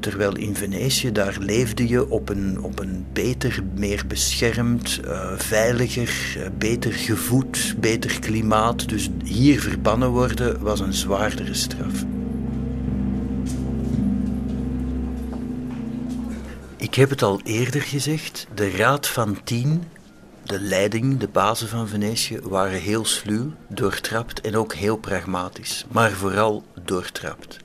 Terwijl 0.00 0.36
in 0.36 0.56
Venetië, 0.56 1.12
daar 1.12 1.36
leefde 1.40 1.88
je 1.88 2.10
op 2.10 2.28
een, 2.28 2.62
op 2.62 2.78
een 2.78 3.06
beter, 3.12 3.62
meer 3.74 4.04
beschermd, 4.06 5.00
uh, 5.04 5.32
veiliger, 5.36 6.50
beter 6.58 6.92
gevoed, 6.92 7.74
beter 7.78 8.20
klimaat. 8.20 8.88
Dus 8.88 9.10
hier 9.24 9.60
verbannen 9.60 10.08
worden 10.08 10.60
was 10.60 10.80
een 10.80 10.94
zwaardere 10.94 11.54
straf. 11.54 12.04
Ik 16.76 16.94
heb 16.94 17.10
het 17.10 17.22
al 17.22 17.40
eerder 17.44 17.82
gezegd, 17.82 18.46
de 18.54 18.70
Raad 18.70 19.06
van 19.06 19.36
Tien, 19.44 19.82
de 20.50 20.60
leiding, 20.60 21.18
de 21.18 21.28
bazen 21.28 21.68
van 21.68 21.88
Venetië, 21.88 22.40
waren 22.42 22.80
heel 22.80 23.04
sluw, 23.04 23.52
doortrapt 23.68 24.40
en 24.40 24.56
ook 24.56 24.74
heel 24.74 24.96
pragmatisch, 24.96 25.84
maar 25.88 26.10
vooral 26.10 26.64
doortrapt. 26.84 27.56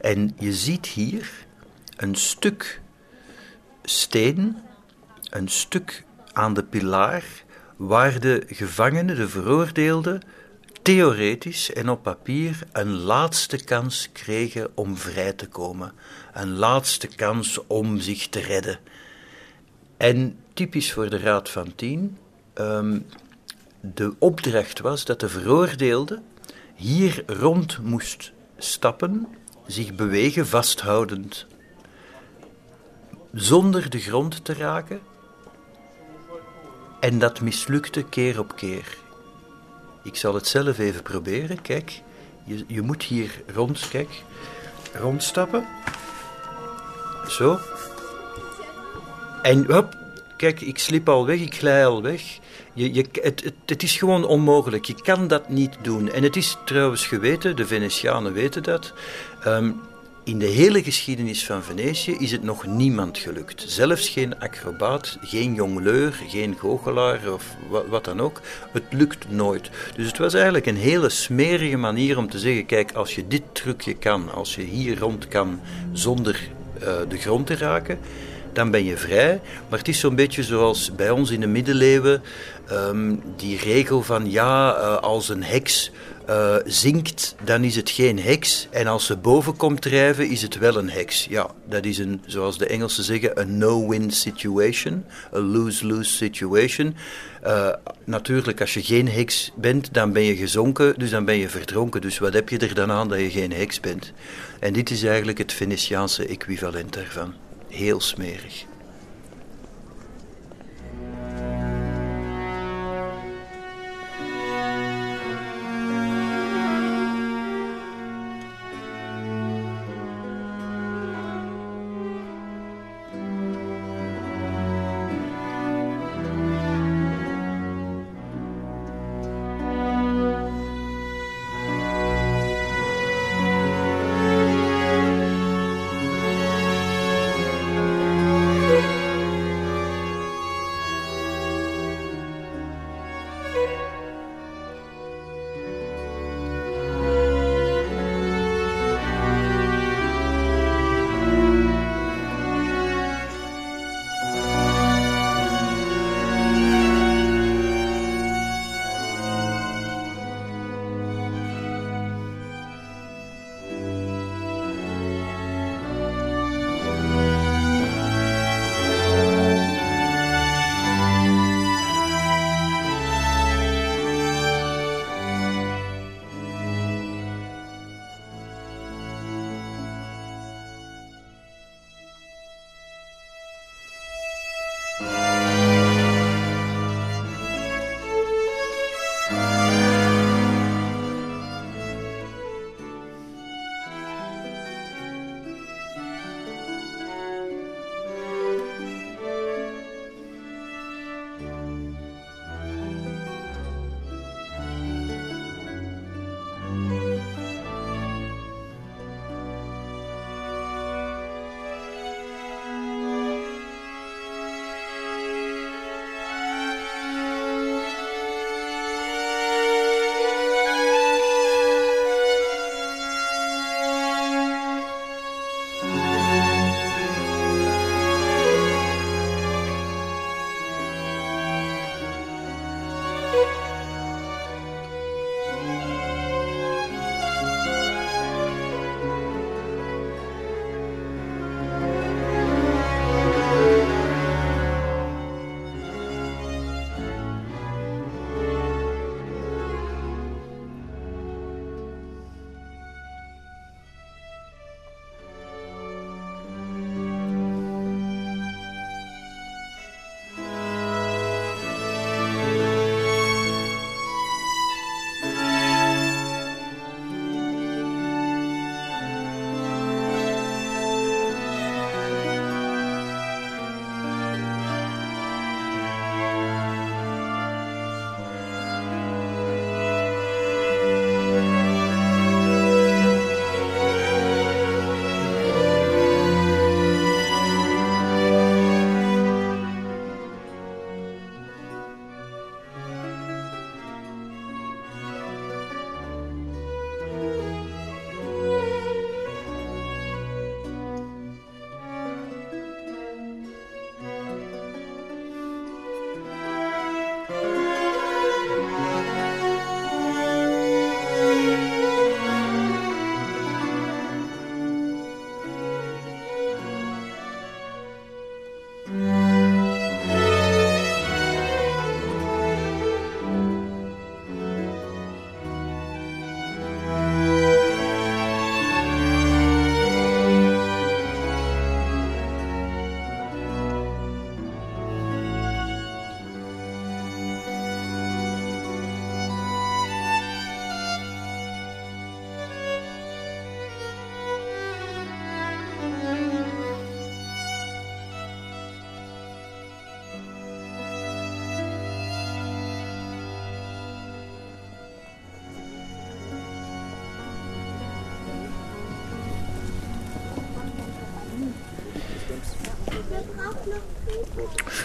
En 0.00 0.36
je 0.38 0.52
ziet 0.52 0.86
hier 0.86 1.30
een 1.96 2.14
stuk 2.14 2.80
steen, 3.82 4.56
een 5.30 5.48
stuk 5.48 6.04
aan 6.32 6.54
de 6.54 6.62
pilaar, 6.64 7.24
waar 7.76 8.20
de 8.20 8.42
gevangenen, 8.46 9.16
de 9.16 9.28
veroordeelden, 9.28 10.22
theoretisch 10.82 11.72
en 11.72 11.88
op 11.88 12.02
papier 12.02 12.58
een 12.72 12.92
laatste 12.92 13.64
kans 13.64 14.08
kregen 14.12 14.70
om 14.74 14.96
vrij 14.96 15.32
te 15.32 15.48
komen. 15.48 15.92
Een 16.32 16.52
laatste 16.52 17.06
kans 17.06 17.66
om 17.66 18.00
zich 18.00 18.28
te 18.28 18.40
redden. 18.40 18.78
En 19.96 20.38
typisch 20.54 20.92
voor 20.92 21.10
de 21.10 21.18
Raad 21.18 21.50
van 21.50 21.74
Tien, 21.74 22.18
um, 22.54 23.06
de 23.80 24.14
opdracht 24.18 24.80
was 24.80 25.04
dat 25.04 25.20
de 25.20 25.28
veroordeelde 25.28 26.22
hier 26.74 27.22
rond 27.26 27.78
moest 27.82 28.32
stappen, 28.58 29.26
zich 29.66 29.94
bewegen, 29.94 30.46
vasthoudend, 30.46 31.46
zonder 33.32 33.90
de 33.90 33.98
grond 33.98 34.44
te 34.44 34.54
raken. 34.54 35.00
En 37.00 37.18
dat 37.18 37.40
mislukte 37.40 38.02
keer 38.02 38.38
op 38.38 38.56
keer. 38.56 38.96
Ik 40.02 40.16
zal 40.16 40.34
het 40.34 40.46
zelf 40.46 40.78
even 40.78 41.02
proberen. 41.02 41.62
Kijk, 41.62 42.02
je, 42.44 42.64
je 42.66 42.82
moet 42.82 43.02
hier 43.02 43.42
rond, 43.54 43.88
kijk, 43.88 44.22
rondstappen. 44.94 45.66
Zo. 47.28 47.58
En 49.42 49.72
hop, 49.72 50.03
kijk, 50.36 50.60
ik 50.60 50.78
slip 50.78 51.08
al 51.08 51.26
weg, 51.26 51.40
ik 51.40 51.54
glij 51.54 51.86
al 51.86 52.02
weg. 52.02 52.22
Je, 52.72 52.94
je, 52.94 53.04
het, 53.22 53.52
het, 53.66 53.82
is 53.82 53.96
gewoon 53.96 54.26
onmogelijk. 54.26 54.84
Je 54.84 54.94
kan 55.02 55.28
dat 55.28 55.48
niet 55.48 55.76
doen. 55.82 56.12
En 56.12 56.22
het 56.22 56.36
is 56.36 56.56
trouwens 56.64 57.06
geweten, 57.06 57.56
de 57.56 57.66
Venetianen 57.66 58.32
weten 58.32 58.62
dat. 58.62 58.92
Um, 59.46 59.80
in 60.24 60.38
de 60.38 60.46
hele 60.46 60.82
geschiedenis 60.82 61.46
van 61.46 61.62
Venetië 61.62 62.16
is 62.18 62.32
het 62.32 62.42
nog 62.42 62.66
niemand 62.66 63.18
gelukt. 63.18 63.64
Zelfs 63.66 64.08
geen 64.08 64.38
acrobaat, 64.38 65.18
geen 65.20 65.54
jongleur, 65.54 66.20
geen 66.28 66.56
goochelaar 66.58 67.32
of 67.32 67.44
wat, 67.88 68.04
dan 68.04 68.20
ook. 68.20 68.40
Het 68.72 68.84
lukt 68.90 69.30
nooit. 69.30 69.70
Dus 69.96 70.06
het 70.06 70.18
was 70.18 70.34
eigenlijk 70.34 70.66
een 70.66 70.76
hele 70.76 71.08
smerige 71.08 71.76
manier 71.76 72.18
om 72.18 72.30
te 72.30 72.38
zeggen: 72.38 72.66
kijk, 72.66 72.92
als 72.92 73.14
je 73.14 73.26
dit 73.26 73.42
trucje 73.52 73.94
kan, 73.94 74.32
als 74.32 74.54
je 74.54 74.62
hier 74.62 74.98
rond 74.98 75.28
kan 75.28 75.60
zonder 75.92 76.48
uh, 76.82 76.88
de 77.08 77.18
grond 77.18 77.46
te 77.46 77.56
raken, 77.56 77.98
dan 78.54 78.70
ben 78.70 78.84
je 78.84 78.96
vrij. 78.96 79.40
Maar 79.68 79.78
het 79.78 79.88
is 79.88 79.98
zo'n 79.98 80.14
beetje 80.14 80.42
zoals 80.42 80.94
bij 80.94 81.10
ons 81.10 81.30
in 81.30 81.40
de 81.40 81.46
middeleeuwen, 81.46 82.22
um, 82.72 83.22
die 83.36 83.58
regel 83.58 84.02
van 84.02 84.30
ja, 84.30 84.78
uh, 84.78 84.96
als 84.96 85.28
een 85.28 85.42
heks 85.42 85.90
uh, 86.28 86.56
zinkt, 86.64 87.34
dan 87.44 87.64
is 87.64 87.76
het 87.76 87.90
geen 87.90 88.18
heks. 88.18 88.68
En 88.70 88.86
als 88.86 89.06
ze 89.06 89.16
boven 89.16 89.56
komt 89.56 89.82
drijven, 89.82 90.28
is 90.28 90.42
het 90.42 90.58
wel 90.58 90.76
een 90.76 90.90
heks. 90.90 91.26
Ja, 91.30 91.50
dat 91.68 91.84
is 91.84 91.98
een, 91.98 92.22
zoals 92.26 92.58
de 92.58 92.66
Engelsen 92.66 93.04
zeggen, 93.04 93.40
een 93.40 93.58
no-win 93.58 94.10
situation. 94.10 95.04
Een 95.32 95.50
lose-lose 95.50 96.10
situation. 96.10 96.96
Uh, 97.46 97.68
natuurlijk, 98.04 98.60
als 98.60 98.74
je 98.74 98.82
geen 98.82 99.08
heks 99.08 99.52
bent, 99.56 99.94
dan 99.94 100.12
ben 100.12 100.22
je 100.22 100.36
gezonken, 100.36 100.94
dus 100.98 101.10
dan 101.10 101.24
ben 101.24 101.36
je 101.36 101.48
verdronken. 101.48 102.00
Dus 102.00 102.18
wat 102.18 102.32
heb 102.32 102.48
je 102.48 102.58
er 102.58 102.74
dan 102.74 102.90
aan 102.90 103.08
dat 103.08 103.18
je 103.18 103.30
geen 103.30 103.52
heks 103.52 103.80
bent? 103.80 104.12
En 104.60 104.72
dit 104.72 104.90
is 104.90 105.02
eigenlijk 105.02 105.38
het 105.38 105.52
Venetiaanse 105.52 106.26
equivalent 106.26 106.92
daarvan. 106.92 107.34
Heel 107.74 108.00
smerig. 108.00 108.66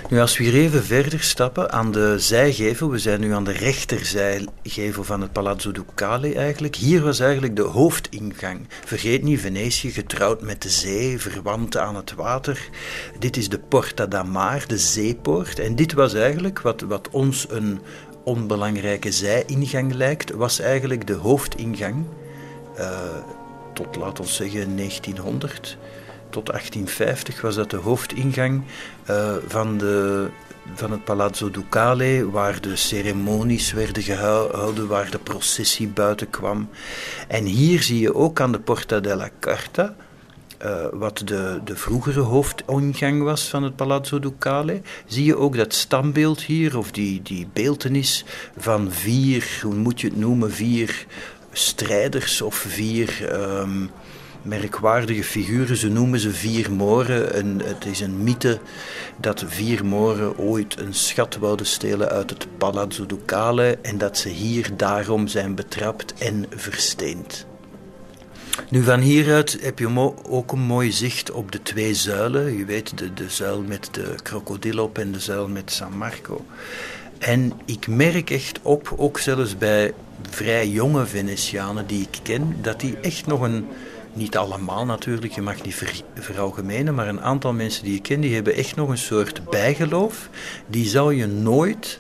Nu, 0.10 0.20
als 0.20 0.38
we 0.38 0.44
hier 0.44 0.54
even 0.54 0.84
verder 0.84 1.20
stappen 1.20 1.72
aan 1.72 1.92
de 1.92 2.20
zijgevel, 2.20 2.90
we 2.90 3.00
zijn 3.00 3.20
nu 3.20 3.34
aan 3.34 3.44
de 3.44 3.52
rechterzijgevel 3.52 5.04
van 5.04 5.22
het 5.22 5.32
Palazzo 5.32 5.72
Ducale 5.72 6.36
eigenlijk. 6.36 6.76
Hier 6.76 7.02
was 7.02 7.20
eigenlijk 7.20 7.56
de 7.56 7.62
hoofdingang. 7.62 8.68
Vergeet 8.86 9.24
niet, 9.24 9.40
Venetië 9.40 9.92
getrouwd 9.92 10.42
met 10.42 10.62
de 10.62 10.70
zee, 10.70 11.20
verwant 11.20 11.78
aan 11.78 11.96
het 11.96 12.14
water. 12.14 12.70
Dit 13.20 13.38
is 13.38 13.50
de 13.50 13.60
Porta 13.60 14.06
da 14.06 14.24
Mar, 14.24 14.68
de 14.68 14.78
zeepoort. 14.78 15.60
En 15.60 15.76
dit 15.76 15.94
was 15.94 16.14
eigenlijk 16.14 16.62
wat, 16.62 16.82
wat 16.82 17.10
ons 17.12 17.46
een 17.50 17.80
onbelangrijke 18.24 19.12
zijingang 19.12 19.94
lijkt, 19.94 20.32
was 20.32 20.60
eigenlijk 20.60 21.08
de 21.08 21.14
hoofdingang 21.14 22.06
uh, 22.78 23.00
tot, 23.74 23.96
laten 23.96 24.24
we 24.24 24.30
zeggen, 24.30 24.76
1900 24.76 25.78
tot 26.30 26.46
1850 26.46 27.42
was 27.42 27.56
dat 27.56 27.70
de 27.70 27.78
hoofdingang 27.78 28.64
uh, 29.10 29.36
van, 29.48 29.78
de, 29.78 30.28
van 30.74 30.92
het 30.92 31.04
Palazzo 31.04 31.52
Ducale, 31.52 32.30
waar 32.32 32.62
de 32.62 32.76
ceremonies 32.76 33.72
werden 33.72 34.04
gehouden, 34.04 34.88
waar 34.88 35.12
de 35.12 35.20
processie 35.20 35.88
buiten 35.88 36.30
kwam. 36.30 36.70
En 37.28 37.46
hier 37.46 37.84
zie 37.84 38.00
je 38.00 38.16
ook 38.16 38.42
aan 38.42 38.52
de 38.52 38.60
Porta 38.60 39.00
della 39.00 39.30
Carta, 39.40 39.96
uh, 40.66 40.86
wat 40.92 41.22
de, 41.26 41.60
de 41.64 41.76
vroegere 41.76 42.20
hoofdingang 42.20 43.24
was 43.24 43.48
van 43.48 43.64
het 43.64 43.76
Palazzo 43.76 44.20
Ducale, 44.20 44.82
zie 45.06 45.26
je 45.26 45.38
ook 45.38 45.56
dat 45.56 45.74
standbeeld 45.74 46.42
hier, 46.42 46.78
of 46.78 46.92
die, 46.92 47.22
die 47.22 47.48
beeltenis 47.54 48.26
van 48.58 48.92
vier, 48.92 49.60
hoe 49.64 49.76
moet 49.76 50.02
je 50.02 50.08
het 50.08 50.18
noemen, 50.18 50.52
vier 50.52 51.06
strijders 51.52 52.42
of 52.42 52.56
vier. 52.56 53.34
Um, 53.34 53.90
merkwaardige 54.42 55.24
figuren. 55.24 55.78
Ze 55.78 55.90
noemen 55.90 56.20
ze 56.20 56.32
vier 56.32 56.72
moren. 56.72 57.34
En 57.34 57.62
het 57.64 57.86
is 57.86 58.00
een 58.00 58.24
mythe 58.24 58.60
dat 59.18 59.44
vier 59.48 59.86
moren 59.86 60.38
ooit 60.38 60.80
een 60.80 60.94
schat 60.94 61.38
wouden 61.38 61.66
stelen 61.66 62.10
uit 62.10 62.30
het 62.30 62.48
Palazzo 62.58 63.06
Ducale 63.06 63.78
en 63.82 63.98
dat 63.98 64.18
ze 64.18 64.30
hier 64.30 64.70
daarom 64.78 65.28
zijn 65.28 65.56
betrapt 65.56 66.14
en 66.14 66.46
versteend. 66.50 67.48
Nu, 68.70 68.84
van 68.84 69.00
hieruit 69.00 69.58
heb 69.62 69.80
je 69.80 70.14
ook 70.30 70.52
een 70.52 70.60
mooi 70.60 70.92
zicht 70.92 71.32
op 71.32 71.52
de 71.52 71.62
twee 71.62 71.94
zuilen. 71.94 72.58
Je 72.58 72.66
weet, 72.66 72.98
de, 72.98 73.14
de 73.14 73.30
zuil 73.30 73.62
met 73.62 73.90
de 73.92 74.16
krokodil 74.24 74.84
op 74.84 74.98
en 74.98 75.12
de 75.12 75.20
zuil 75.20 75.48
met 75.48 75.72
San 75.72 75.98
Marco. 75.98 76.46
En 77.20 77.54
ik 77.66 77.88
merk 77.88 78.30
echt 78.30 78.60
op, 78.62 78.94
ook 78.98 79.20
zelfs 79.20 79.58
bij 79.58 79.94
vrij 80.30 80.68
jonge 80.68 81.06
Venetianen 81.06 81.88
die 81.88 82.02
ik 82.02 82.20
ken, 82.24 82.56
dat 82.62 82.80
die 82.80 82.98
echt 83.02 83.26
nog 83.26 83.42
een, 83.42 83.68
niet 84.20 84.38
allemaal 84.38 84.86
natuurlijk, 84.86 85.34
je 85.34 85.42
mag 85.42 85.64
niet 85.64 85.76
ver, 85.76 86.02
veralgemenen, 86.14 86.96
maar 86.96 87.08
een 87.08 87.22
aantal 87.22 87.54
mensen 87.54 87.84
die 87.84 87.94
je 87.94 88.02
kent, 88.02 88.22
die 88.22 88.34
hebben 88.34 88.56
echt 88.56 88.76
nog 88.76 88.90
een 88.90 88.98
soort 88.98 89.50
bijgeloof. 89.50 90.30
Die 90.68 90.88
zou 90.88 91.16
je 91.16 91.26
nooit 91.26 92.00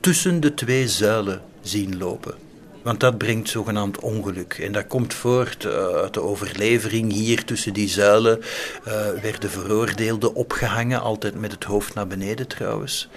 tussen 0.00 0.40
de 0.40 0.54
twee 0.54 0.88
zuilen 0.88 1.42
zien 1.60 1.98
lopen. 1.98 2.34
Want 2.82 3.00
dat 3.00 3.18
brengt 3.18 3.48
zogenaamd 3.48 3.98
ongeluk. 3.98 4.58
En 4.58 4.72
dat 4.72 4.86
komt 4.86 5.14
voort 5.14 5.64
uh, 5.64 5.72
uit 5.72 6.14
de 6.14 6.22
overlevering. 6.22 7.12
Hier 7.12 7.44
tussen 7.44 7.72
die 7.72 7.88
zuilen 7.88 8.38
uh, 8.38 8.94
werden 9.22 9.50
veroordeelden 9.50 10.34
opgehangen, 10.34 11.00
altijd 11.00 11.34
met 11.34 11.52
het 11.52 11.64
hoofd 11.64 11.94
naar 11.94 12.06
beneden 12.06 12.46
trouwens. 12.46 13.08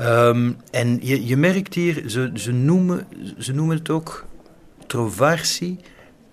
Um, 0.00 0.56
en 0.70 0.98
je, 1.02 1.26
je 1.26 1.36
merkt 1.36 1.74
hier, 1.74 2.02
ze, 2.06 2.30
ze, 2.34 2.52
noemen, 2.52 3.06
ze 3.38 3.52
noemen 3.52 3.76
het 3.76 3.90
ook 3.90 4.24
trovarsi 4.86 5.78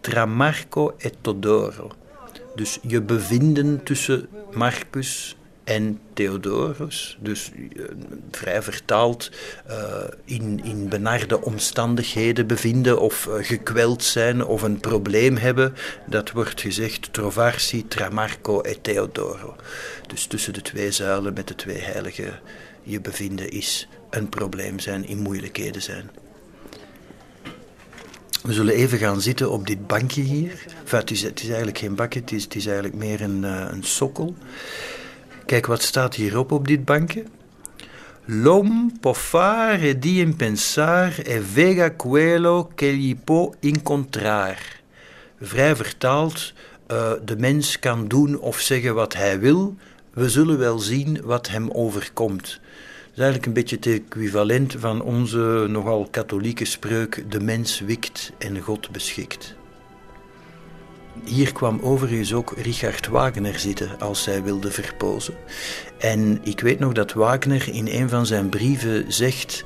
tra 0.06 0.26
Marco 0.26 0.94
e 0.98 1.10
Todoro. 1.22 1.92
Dus 2.56 2.80
je 2.82 3.02
bevinden 3.02 3.84
tussen 3.84 4.28
Marcus 4.54 5.36
en 5.64 6.00
Theodorus, 6.14 7.18
dus 7.20 7.52
uh, 7.56 7.86
vrij 8.32 8.62
vertaald 8.62 9.32
uh, 9.70 9.76
in, 10.26 10.64
in 10.64 10.90
benarde 10.90 11.42
omstandigheden 11.42 12.48
bevinden 12.48 13.00
of 13.00 13.26
uh, 13.26 13.34
gekweld 13.40 14.04
zijn 14.04 14.46
of 14.46 14.62
een 14.62 14.80
probleem 14.80 15.38
hebben, 15.38 15.74
dat 16.08 16.32
wordt 16.32 16.62
gezegd 16.62 17.14
trovarsi 17.14 17.88
tra 17.88 18.10
Marco 18.10 18.62
e 18.64 18.76
Theodoro. 18.82 19.56
Dus 20.08 20.26
tussen 20.26 20.54
de 20.54 20.62
twee 20.62 20.92
zuilen 20.92 21.34
met 21.34 21.48
de 21.48 21.56
twee 21.56 21.82
heiligen 21.82 22.40
je 22.84 23.02
bevinden 23.02 23.50
is 23.50 23.88
een 24.10 24.30
probleem 24.30 24.80
zijn, 24.80 25.08
in 25.08 25.18
moeilijkheden 25.18 25.82
zijn. 25.82 26.10
We 28.46 28.54
zullen 28.54 28.74
even 28.74 28.98
gaan 28.98 29.22
zitten 29.22 29.52
op 29.52 29.68
dit 29.68 29.88
bankje 29.88 30.22
hier. 30.22 30.52
Enfin, 30.82 31.00
het, 31.00 31.12
is, 31.12 31.22
het 31.22 31.40
is 31.40 31.48
eigenlijk 31.48 31.78
geen 31.78 31.96
bankje, 31.96 32.20
het 32.20 32.32
is, 32.32 32.44
het 32.44 32.56
is 32.56 32.66
eigenlijk 32.66 32.96
meer 32.96 33.22
een, 33.22 33.42
uh, 33.44 33.66
een 33.72 33.84
sokkel. 33.84 34.36
Kijk, 35.46 35.66
wat 35.66 35.82
staat 35.82 36.16
hierop 36.16 36.52
op 36.52 36.68
dit 36.68 36.86
bankje? 36.86 37.24
L'homme 38.26 38.92
può 39.00 39.14
fare 39.14 40.00
di 40.00 40.34
pensar 40.38 41.14
e 41.24 41.42
vega 41.42 41.96
quello 41.96 42.70
che 42.76 42.94
gli 42.94 43.16
può 43.16 43.54
incontrar. 43.60 44.58
Vrij 45.42 45.76
vertaald, 45.76 46.54
uh, 46.92 47.12
de 47.26 47.38
mens 47.38 47.80
kan 47.80 48.08
doen 48.08 48.40
of 48.40 48.60
zeggen 48.60 48.96
wat 48.96 49.14
hij 49.14 49.40
wil. 49.40 49.76
We 50.14 50.30
zullen 50.30 50.58
wel 50.58 50.80
zien 50.80 51.22
wat 51.24 51.48
hem 51.48 51.72
overkomt. 51.72 52.60
Is 53.16 53.22
eigenlijk 53.22 53.46
een 53.46 53.54
beetje 53.54 53.76
het 53.76 54.04
equivalent 54.04 54.76
van 54.78 55.02
onze 55.02 55.66
nogal 55.70 56.08
katholieke 56.12 56.66
spreuk: 56.66 57.24
de 57.30 57.40
mens 57.40 57.80
wikt 57.80 58.32
en 58.38 58.60
God 58.62 58.92
beschikt. 58.92 59.56
Hier 61.24 61.54
kwam 61.54 61.80
overigens 61.82 62.34
ook 62.34 62.54
Richard 62.58 63.08
Wagner 63.08 63.60
zitten 63.60 64.00
als 64.00 64.26
hij 64.26 64.44
wilde 64.44 64.72
verpozen. 64.72 65.34
En 65.98 66.40
ik 66.44 66.60
weet 66.60 66.80
nog 66.80 66.94
dat 66.94 67.14
Wagner 67.14 67.70
in 67.74 67.88
een 67.88 68.10
van 68.10 68.26
zijn 68.26 68.50
brieven 68.50 69.14
zegt 69.14 69.66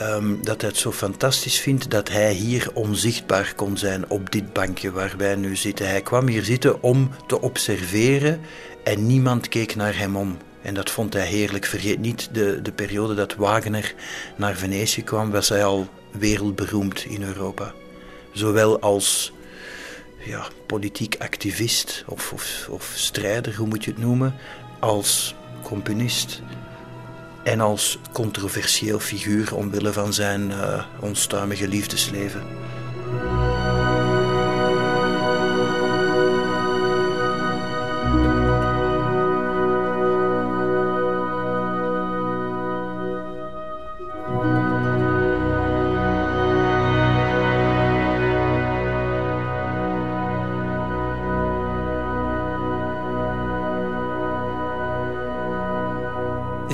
um, 0.00 0.38
dat 0.42 0.60
hij 0.60 0.70
het 0.70 0.78
zo 0.78 0.92
fantastisch 0.92 1.60
vindt 1.60 1.90
dat 1.90 2.08
hij 2.08 2.32
hier 2.32 2.70
onzichtbaar 2.74 3.52
kon 3.56 3.76
zijn 3.76 4.10
op 4.10 4.32
dit 4.32 4.52
bankje 4.52 4.90
waar 4.90 5.14
wij 5.16 5.34
nu 5.34 5.56
zitten. 5.56 5.88
Hij 5.88 6.02
kwam 6.02 6.26
hier 6.26 6.44
zitten 6.44 6.82
om 6.82 7.10
te 7.26 7.40
observeren 7.40 8.40
en 8.84 9.06
niemand 9.06 9.48
keek 9.48 9.74
naar 9.76 9.98
hem 9.98 10.16
om. 10.16 10.36
En 10.62 10.74
dat 10.74 10.90
vond 10.90 11.12
hij 11.12 11.26
heerlijk. 11.26 11.64
Vergeet 11.64 11.98
niet, 11.98 12.28
de, 12.32 12.62
de 12.62 12.72
periode 12.72 13.14
dat 13.14 13.34
Wagner 13.34 13.94
naar 14.36 14.56
Venetië 14.56 15.02
kwam, 15.02 15.30
was 15.30 15.48
hij 15.48 15.64
al 15.64 15.88
wereldberoemd 16.10 17.04
in 17.04 17.22
Europa. 17.22 17.72
Zowel 18.32 18.80
als 18.80 19.32
ja, 20.24 20.46
politiek 20.66 21.16
activist 21.18 22.04
of, 22.06 22.32
of, 22.32 22.66
of 22.70 22.92
strijder, 22.94 23.56
hoe 23.56 23.66
moet 23.66 23.84
je 23.84 23.90
het 23.90 24.00
noemen, 24.00 24.34
als 24.80 25.34
componist 25.62 26.42
en 27.42 27.60
als 27.60 27.98
controversieel 28.12 28.98
figuur 28.98 29.54
omwille 29.54 29.92
van 29.92 30.12
zijn 30.12 30.50
uh, 30.50 30.84
onstuimige 31.00 31.68
liefdesleven. 31.68 32.42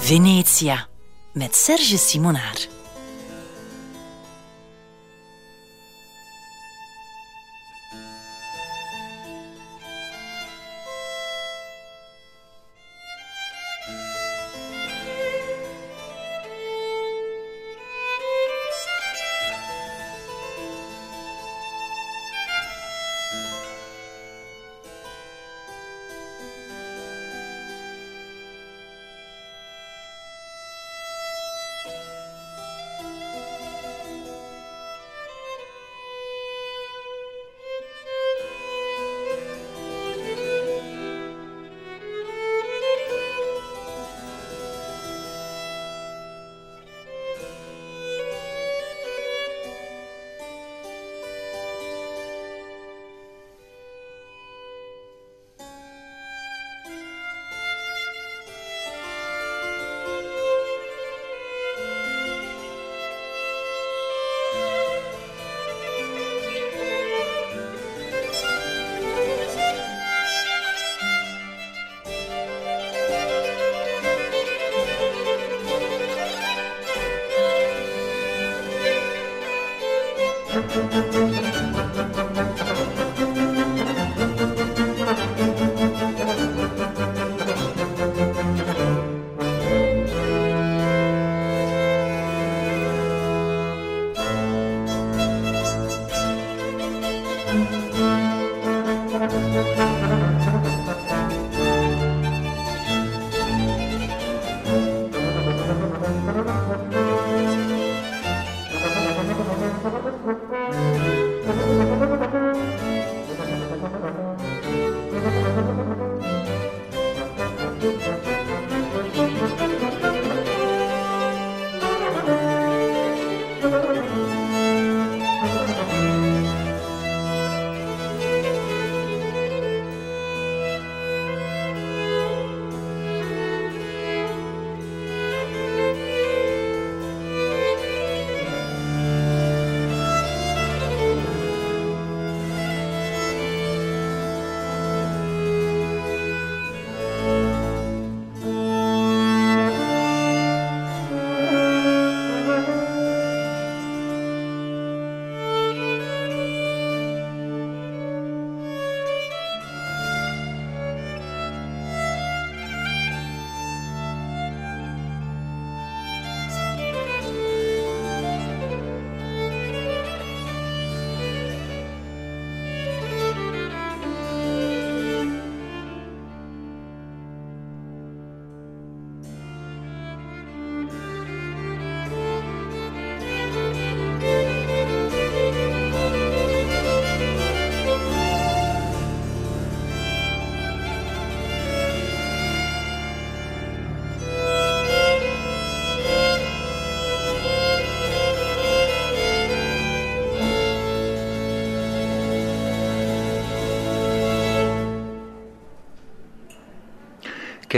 Venetia 0.08 0.86
met 1.32 1.54
Serge 1.54 1.98
Simonaar. 1.98 2.77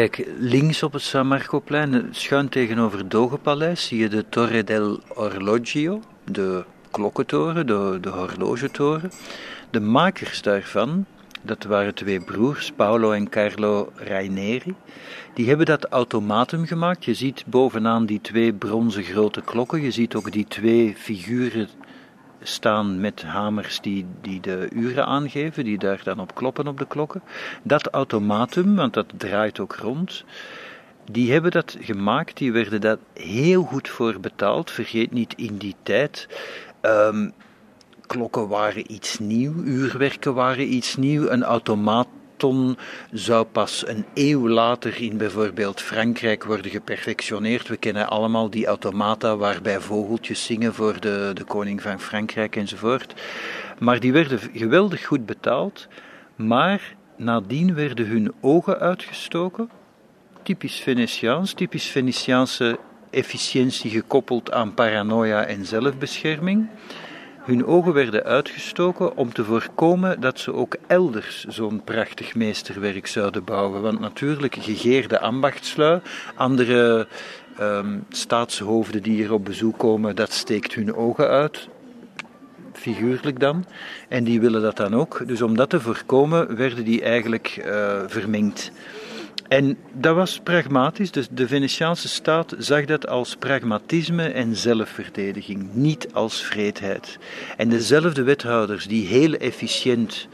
Kijk, 0.01 0.27
links 0.39 0.83
op 0.83 0.93
het 0.93 1.03
San 1.03 1.27
Marcoplein, 1.27 2.09
schuin 2.11 2.49
tegenover 2.49 2.99
het 2.99 3.11
Dogepaleis, 3.11 3.87
zie 3.87 3.99
je 3.99 4.09
de 4.09 4.29
Torre 4.29 4.65
del 4.65 5.01
Orologio, 5.15 6.01
de 6.25 6.65
klokkentoren, 6.91 7.67
de, 7.67 7.99
de 8.01 8.09
horlogetoren. 8.09 9.11
De 9.71 9.81
makers 9.81 10.43
daarvan 10.43 11.07
Dat 11.43 11.65
waren 11.65 11.95
twee 11.95 12.21
broers, 12.21 12.73
Paolo 12.77 13.13
en 13.13 13.29
Carlo 13.29 13.93
Raineri. 13.95 14.75
Die 15.35 15.49
hebben 15.49 15.67
dat 15.67 15.85
automatum 15.85 16.67
gemaakt. 16.67 17.05
Je 17.05 17.15
ziet 17.15 17.45
bovenaan 17.47 18.07
die 18.07 18.21
twee 18.21 18.53
bronzen 18.53 19.03
grote 19.03 19.41
klokken. 19.41 19.83
Je 19.83 19.91
ziet 19.91 20.15
ook 20.15 20.33
die 20.33 20.47
twee 20.49 20.95
figuren 20.97 21.69
staan 22.43 23.01
met 23.01 23.23
hamers 23.23 23.81
die, 23.81 24.07
die 24.21 24.41
de 24.41 24.69
uren 24.73 25.07
aangeven, 25.07 25.65
die 25.65 25.79
daar 25.79 26.01
dan 26.05 26.21
op 26.21 26.35
kloppen 26.35 26.67
op 26.67 26.79
de 26.79 26.87
klokken. 26.87 27.23
Dat 27.63 27.87
automatum, 27.87 28.77
want 28.77 28.95
dat 28.95 29.07
draait 29.17 29.61
ook 29.61 29.75
rond, 29.75 30.25
die 31.11 31.33
hebben 31.33 31.51
dat 31.51 31.77
gemaakt, 31.81 32.37
die 32.37 32.53
werden 32.53 32.81
daar 32.81 32.99
heel 33.15 33.63
goed 33.63 33.89
voor 33.89 34.21
betaald. 34.21 34.71
Vergeet 34.71 35.13
niet, 35.13 35.35
in 35.37 35.57
die 35.57 35.77
tijd, 35.83 36.29
um, 36.83 37.33
klokken 38.07 38.49
waren 38.49 38.93
iets 38.93 39.19
nieuw, 39.19 39.55
uurwerken 39.55 40.35
waren 40.35 40.73
iets 40.75 40.97
nieuw, 40.97 41.29
een 41.29 41.43
automaat 41.43 42.09
zou 43.13 43.45
pas 43.45 43.87
een 43.87 44.05
eeuw 44.15 44.49
later 44.49 45.03
in 45.03 45.17
bijvoorbeeld 45.17 45.81
Frankrijk 45.81 46.45
worden 46.45 46.71
geperfectioneerd. 46.71 47.69
We 47.69 47.77
kennen 47.77 48.09
allemaal 48.09 48.51
die 48.51 48.67
automata 48.67 49.37
waarbij 49.37 49.81
vogeltjes 49.81 50.45
zingen 50.45 50.75
voor 50.75 51.01
de, 51.01 51.31
de 51.35 51.45
koning 51.45 51.83
van 51.83 52.01
Frankrijk 52.01 52.57
enzovoort. 52.57 53.15
Maar 53.79 54.01
die 54.01 54.13
werden 54.13 54.39
geweldig 54.55 55.07
goed 55.07 55.27
betaald, 55.27 55.89
maar 56.37 56.95
nadien 57.17 57.75
werden 57.75 58.07
hun 58.07 58.33
ogen 58.41 58.79
uitgestoken. 58.79 59.71
Typisch 60.43 60.81
Venetiaans, 60.81 61.53
typisch 61.53 61.87
Venetiaanse 61.87 62.79
efficiëntie 63.11 63.91
gekoppeld 63.91 64.53
aan 64.53 64.75
paranoia 64.75 65.45
en 65.45 65.67
zelfbescherming. 65.67 66.69
Hun 67.41 67.67
ogen 67.67 67.93
werden 67.93 68.25
uitgestoken 68.25 69.17
om 69.17 69.33
te 69.33 69.45
voorkomen 69.45 70.21
dat 70.21 70.39
ze 70.39 70.53
ook 70.53 70.77
elders 70.87 71.45
zo'n 71.45 71.85
prachtig 71.85 72.35
meesterwerk 72.35 73.07
zouden 73.07 73.45
bouwen. 73.45 73.83
Want 73.83 74.01
natuurlijk, 74.01 74.57
gegeerde 74.61 75.21
ambachtslui, 75.21 76.01
andere 76.35 77.07
um, 77.61 78.05
staatshoofden 78.09 79.03
die 79.03 79.15
hier 79.15 79.33
op 79.33 79.45
bezoek 79.45 79.79
komen, 79.79 80.17
dat 80.17 80.33
steekt 80.33 80.75
hun 80.75 80.95
ogen 80.95 81.29
uit. 81.29 81.69
Figuurlijk 82.73 83.41
dan. 83.41 83.65
En 84.09 84.25
die 84.25 84.41
willen 84.41 84.63
dat 84.63 84.77
dan 84.77 84.95
ook. 84.95 85.23
Dus 85.27 85.43
om 85.43 85.57
dat 85.57 85.71
te 85.71 85.81
voorkomen, 85.81 86.57
werden 86.57 86.85
die 86.85 87.03
eigenlijk 87.03 87.63
uh, 87.67 87.99
vermengd. 88.07 88.73
En 89.51 89.79
dat 89.93 90.15
was 90.15 90.41
pragmatisch, 90.43 91.11
dus 91.11 91.29
de 91.31 91.49
Venetiaanse 91.49 92.09
staat 92.09 92.55
zag 92.59 92.85
dat 92.85 93.09
als 93.09 93.37
pragmatisme 93.37 94.29
en 94.29 94.57
zelfverdediging, 94.57 95.75
niet 95.75 96.13
als 96.13 96.43
vreedheid. 96.43 97.19
En 97.57 97.69
dezelfde 97.69 98.23
wethouders 98.23 98.87
die 98.87 99.07
heel 99.07 99.35
efficiënt 99.35 100.29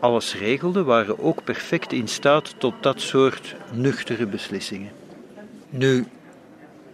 alles 0.00 0.34
regelden, 0.34 0.84
waren 0.84 1.18
ook 1.18 1.44
perfect 1.44 1.92
in 1.92 2.08
staat 2.08 2.54
tot 2.58 2.74
dat 2.80 3.00
soort 3.00 3.54
nuchtere 3.72 4.26
beslissingen. 4.26 4.90
Nu, 5.68 6.06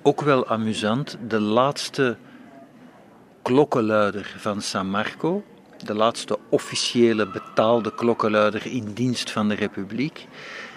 ook 0.02 0.20
wel 0.20 0.48
amusant, 0.48 1.18
de 1.28 1.40
laatste 1.40 2.16
klokkenluider 3.42 4.34
van 4.36 4.62
San 4.62 4.90
Marco, 4.90 5.44
de 5.84 5.94
laatste 5.94 6.38
officiële 6.48 7.26
betaalde 7.26 7.94
klokkenluider 7.94 8.66
in 8.66 8.92
dienst 8.92 9.30
van 9.30 9.48
de 9.48 9.54
Republiek, 9.54 10.26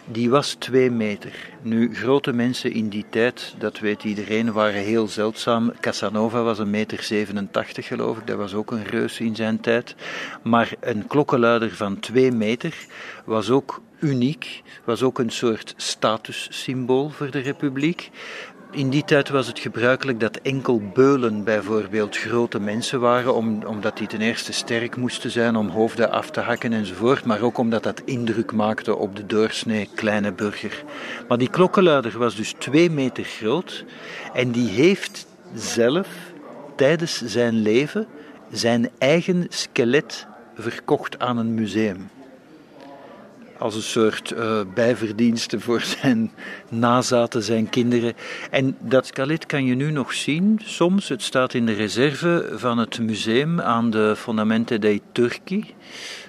die 0.06 0.30
was 0.30 0.53
twee 0.53 0.91
meter. 0.91 1.53
Nu, 1.62 1.95
grote 1.95 2.34
mensen 2.34 2.72
in 2.72 2.89
die 2.89 3.06
tijd, 3.10 3.56
dat 3.58 3.80
weet 3.80 4.03
iedereen, 4.03 4.51
waren 4.51 4.82
heel 4.82 5.08
zeldzaam. 5.08 5.74
Casanova 5.80 6.41
was 6.43 6.60
een 6.60 6.70
meter 6.70 7.03
87 7.03 7.88
geloof 7.88 8.18
ik, 8.18 8.28
dat 8.28 8.38
was 8.38 8.53
ook 8.53 8.72
een 8.72 8.84
reus 8.84 9.20
in 9.20 9.36
zijn 9.36 9.60
tijd. 9.60 9.95
Maar 10.43 10.74
een 10.80 11.08
klokkenluider 11.08 11.76
van 11.76 11.99
twee 11.99 12.32
meter 12.32 12.76
was 13.26 13.49
ook 13.49 13.82
uniek, 13.99 14.64
was 14.84 15.03
ook 15.03 15.20
een 15.20 15.32
soort 15.32 15.74
statussymbool 15.78 17.10
voor 17.10 17.32
de 17.32 17.39
republiek. 17.39 18.12
In 18.72 18.89
die 18.89 19.03
tijd 19.03 19.30
was 19.30 19.47
het 19.47 19.59
gebruikelijk 19.59 20.20
dat 20.20 20.39
enkel 20.41 20.82
beulen 20.93 21.43
bijvoorbeeld 21.43 22.18
grote 22.18 22.59
mensen 22.59 22.99
waren, 22.99 23.36
omdat 23.68 23.97
die 23.97 24.07
ten 24.07 24.22
eerste 24.22 24.53
sterk 24.53 24.95
moesten 24.95 25.32
zijn 25.32 25.55
om 25.55 25.70
hoofden 25.70 26.11
af 26.11 26.30
te 26.30 26.39
hakken 26.39 26.74
enzovoort, 26.74 27.26
maar 27.26 27.41
ook 27.41 27.57
omdat 27.57 27.84
dat 27.84 28.01
indruk 28.05 28.51
maakte 28.51 28.95
op 28.95 29.16
de 29.16 29.26
doorsnee 29.26 29.89
kleine 29.95 30.32
burger. 30.32 30.84
Maar 31.28 31.38
die 31.38 31.49
klokkenluider 31.49 32.18
was 32.18 32.36
dus 32.36 32.53
twee 32.57 32.89
meter 32.89 33.24
groot 33.24 33.86
en 34.34 34.51
die 34.51 34.70
heeft 34.70 35.28
zelf 35.53 36.07
tijdens 36.76 37.22
zijn 37.26 37.61
leven 37.61 38.07
zijn 38.51 38.89
eigen 38.97 39.45
skelet 39.49 40.28
verkocht 40.55 41.20
aan 41.20 41.38
een 41.38 41.53
museum 41.53 42.09
als 43.58 43.76
een 43.76 43.82
soort 43.82 44.32
uh, 44.32 44.62
bijverdienste 44.74 45.60
voor 45.60 45.82
zijn 46.01 46.32
nazaten, 46.70 47.43
zijn 47.43 47.70
kinderen. 47.70 48.14
En 48.51 48.78
dat 48.80 49.06
skelet 49.06 49.45
kan 49.45 49.66
je 49.66 49.76
nu 49.76 49.91
nog 49.91 50.14
zien. 50.14 50.60
Soms, 50.64 51.10
het 51.10 51.22
staat 51.22 51.53
in 51.53 51.66
de 51.66 51.74
reserve 51.74 52.49
van 52.53 52.78
het 52.78 52.99
museum 52.99 53.62
aan 53.62 53.89
de 53.89 54.14
Fondamenten 54.18 54.82
dei 54.82 55.01
Turchi. 55.12 55.74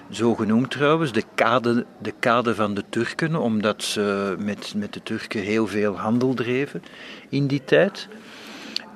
Zo 0.09 0.35
genoemd 0.35 0.71
trouwens, 0.71 1.11
de 1.11 1.23
kade, 1.35 1.85
de 2.01 2.13
kade 2.19 2.55
van 2.55 2.73
de 2.73 2.83
Turken, 2.89 3.35
omdat 3.35 3.83
ze 3.83 4.35
met, 4.39 4.73
met 4.75 4.93
de 4.93 5.03
Turken 5.03 5.41
heel 5.41 5.67
veel 5.67 5.97
handel 5.97 6.33
dreven 6.33 6.83
in 7.29 7.47
die 7.47 7.61
tijd. 7.65 8.07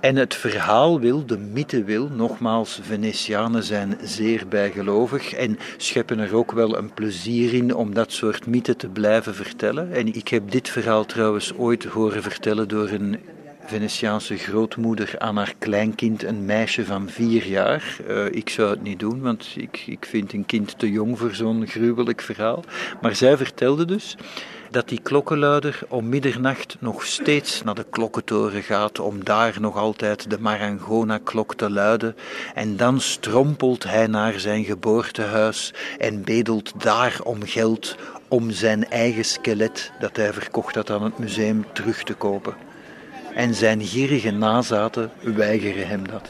En 0.01 0.15
het 0.15 0.35
verhaal 0.35 0.99
wil, 0.99 1.25
de 1.25 1.37
mythe 1.37 1.83
wil, 1.83 2.09
nogmaals, 2.15 2.79
Venetianen 2.81 3.63
zijn 3.63 3.97
zeer 4.03 4.47
bijgelovig 4.47 5.33
en 5.33 5.59
scheppen 5.77 6.19
er 6.19 6.35
ook 6.35 6.51
wel 6.51 6.77
een 6.77 6.93
plezier 6.93 7.53
in 7.53 7.75
om 7.75 7.93
dat 7.93 8.11
soort 8.11 8.45
mythen 8.45 8.77
te 8.77 8.89
blijven 8.89 9.35
vertellen. 9.35 9.91
En 9.93 10.13
ik 10.13 10.27
heb 10.27 10.51
dit 10.51 10.69
verhaal 10.69 11.05
trouwens 11.05 11.53
ooit 11.53 11.83
horen 11.83 12.23
vertellen 12.23 12.67
door 12.67 12.89
een 12.89 13.19
Venetiaanse 13.65 14.37
grootmoeder 14.37 15.15
aan 15.17 15.37
haar 15.37 15.53
kleinkind, 15.59 16.23
een 16.23 16.45
meisje 16.45 16.85
van 16.85 17.09
vier 17.09 17.45
jaar. 17.45 17.97
Uh, 18.07 18.25
ik 18.25 18.49
zou 18.49 18.69
het 18.69 18.81
niet 18.81 18.99
doen, 18.99 19.21
want 19.21 19.53
ik, 19.55 19.83
ik 19.85 20.05
vind 20.05 20.33
een 20.33 20.45
kind 20.45 20.79
te 20.79 20.91
jong 20.91 21.17
voor 21.17 21.35
zo'n 21.35 21.67
gruwelijk 21.67 22.21
verhaal. 22.21 22.63
Maar 23.01 23.15
zij 23.15 23.37
vertelde 23.37 23.85
dus 23.85 24.17
dat 24.71 24.89
die 24.89 24.99
klokkenluider 25.01 25.79
om 25.87 26.09
middernacht 26.09 26.77
nog 26.79 27.05
steeds 27.05 27.63
naar 27.63 27.75
de 27.75 27.85
klokkentoren 27.89 28.63
gaat 28.63 28.99
om 28.99 29.23
daar 29.23 29.55
nog 29.59 29.77
altijd 29.77 30.29
de 30.29 30.39
Marangona-klok 30.39 31.55
te 31.55 31.69
luiden. 31.69 32.15
En 32.55 32.77
dan 32.77 32.99
strompelt 32.99 33.83
hij 33.83 34.07
naar 34.07 34.39
zijn 34.39 34.63
geboortehuis 34.63 35.73
en 35.97 36.23
bedelt 36.23 36.83
daar 36.83 37.19
om 37.23 37.45
geld 37.45 37.95
om 38.27 38.51
zijn 38.51 38.89
eigen 38.89 39.25
skelet 39.25 39.91
dat 39.99 40.15
hij 40.15 40.33
verkocht 40.33 40.75
had 40.75 40.89
aan 40.89 41.03
het 41.03 41.17
museum 41.17 41.65
terug 41.73 42.03
te 42.03 42.13
kopen. 42.13 42.53
En 43.35 43.55
zijn 43.55 43.81
gierige 43.81 44.31
nazaten 44.31 45.11
weigeren 45.21 45.87
hem 45.87 46.07
dat. 46.07 46.29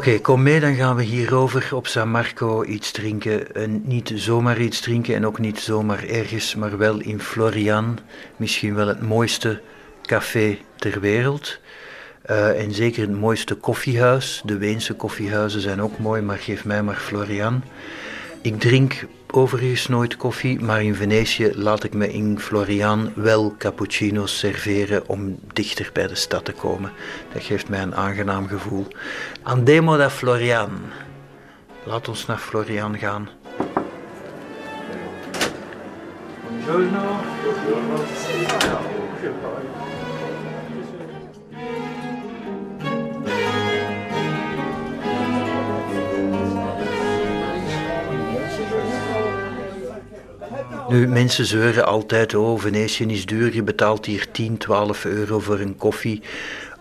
Oké, 0.00 0.20
kom 0.20 0.42
mee, 0.42 0.60
dan 0.60 0.74
gaan 0.74 0.96
we 0.96 1.02
hierover 1.02 1.74
op 1.74 1.86
San 1.86 2.08
Marco 2.08 2.64
iets 2.64 2.90
drinken. 2.90 3.54
En 3.54 3.82
niet 3.84 4.12
zomaar 4.14 4.60
iets 4.60 4.80
drinken 4.80 5.14
en 5.14 5.26
ook 5.26 5.38
niet 5.38 5.60
zomaar 5.60 6.04
ergens, 6.04 6.54
maar 6.54 6.78
wel 6.78 7.00
in 7.00 7.20
Florian. 7.20 7.98
Misschien 8.36 8.74
wel 8.74 8.86
het 8.86 9.00
mooiste 9.00 9.60
café 10.02 10.58
ter 10.76 11.00
wereld. 11.00 11.58
Uh, 12.30 12.62
en 12.62 12.74
zeker 12.74 13.02
het 13.02 13.18
mooiste 13.18 13.54
koffiehuis. 13.54 14.42
De 14.44 14.58
Weense 14.58 14.94
koffiehuizen 14.94 15.60
zijn 15.60 15.82
ook 15.82 15.98
mooi, 15.98 16.22
maar 16.22 16.38
geef 16.38 16.64
mij 16.64 16.82
maar 16.82 16.96
Florian. 16.96 17.62
Ik 18.42 18.60
drink 18.60 19.06
overigens 19.32 19.88
nooit 19.88 20.16
koffie, 20.16 20.60
maar 20.60 20.82
in 20.82 20.94
Venetië 20.94 21.52
laat 21.54 21.84
ik 21.84 21.94
me 21.94 22.12
in 22.12 22.38
Florian 22.40 23.12
wel 23.14 23.54
cappuccino's 23.58 24.38
serveren 24.38 25.08
om 25.08 25.38
dichter 25.52 25.90
bij 25.92 26.06
de 26.06 26.14
stad 26.14 26.44
te 26.44 26.52
komen. 26.52 26.92
Dat 27.32 27.42
geeft 27.42 27.68
mij 27.68 27.82
een 27.82 27.94
aangenaam 27.94 28.48
gevoel. 28.48 28.86
Andemo 29.42 29.96
da 29.96 30.10
Florian. 30.10 30.70
Laat 31.84 32.08
ons 32.08 32.26
naar 32.26 32.38
Florian 32.38 32.98
gaan. 32.98 33.28
Buongiorno. 36.66 37.20
Nu, 50.90 51.08
mensen 51.08 51.44
zeuren 51.44 51.86
altijd, 51.86 52.34
oh, 52.34 52.60
Venetië 52.60 53.04
is 53.04 53.26
duur, 53.26 53.54
je 53.54 53.62
betaalt 53.62 54.06
hier 54.06 54.30
10, 54.30 54.56
12 54.56 55.04
euro 55.04 55.38
voor 55.38 55.58
een 55.58 55.76
koffie. 55.76 56.22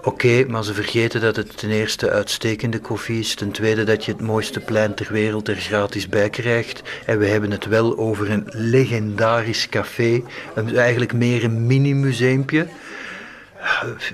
Oké, 0.02 0.46
maar 0.48 0.64
ze 0.64 0.74
vergeten 0.74 1.22
dat 1.22 1.36
het 1.36 1.58
ten 1.58 1.70
eerste 1.70 2.10
uitstekende 2.10 2.80
koffie 2.80 3.20
is, 3.20 3.36
ten 3.36 3.52
tweede 3.52 3.84
dat 3.84 4.06
je 4.06 4.12
het 4.12 4.22
mooiste 4.22 4.60
plein 4.60 4.94
ter 4.94 5.08
wereld 5.12 5.48
er 5.48 5.56
gratis 5.56 6.10
bij 6.10 6.30
krijgt. 6.30 6.82
En 7.06 7.20
we 7.20 7.26
hebben 7.28 7.52
het 7.52 7.66
wel 7.66 7.98
over 7.98 8.32
een 8.32 8.48
legendarisch 8.52 9.70
café, 9.70 10.24
een, 10.56 10.78
eigenlijk 10.78 11.14
meer 11.14 11.44
een 11.44 11.68
mini-museumpje. 11.68 12.68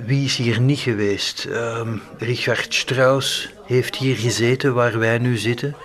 Wie 0.06 0.26
is 0.26 0.36
hier 0.36 0.60
niet 0.60 0.80
geweest? 0.80 1.46
Um, 1.46 2.02
Richard 2.18 2.74
Strauss 2.74 3.50
heeft 3.66 3.96
hier 3.96 4.16
gezeten 4.16 4.74
waar 4.74 5.00
wij 5.00 5.18
nu 5.18 5.38
zitten. 5.38 5.76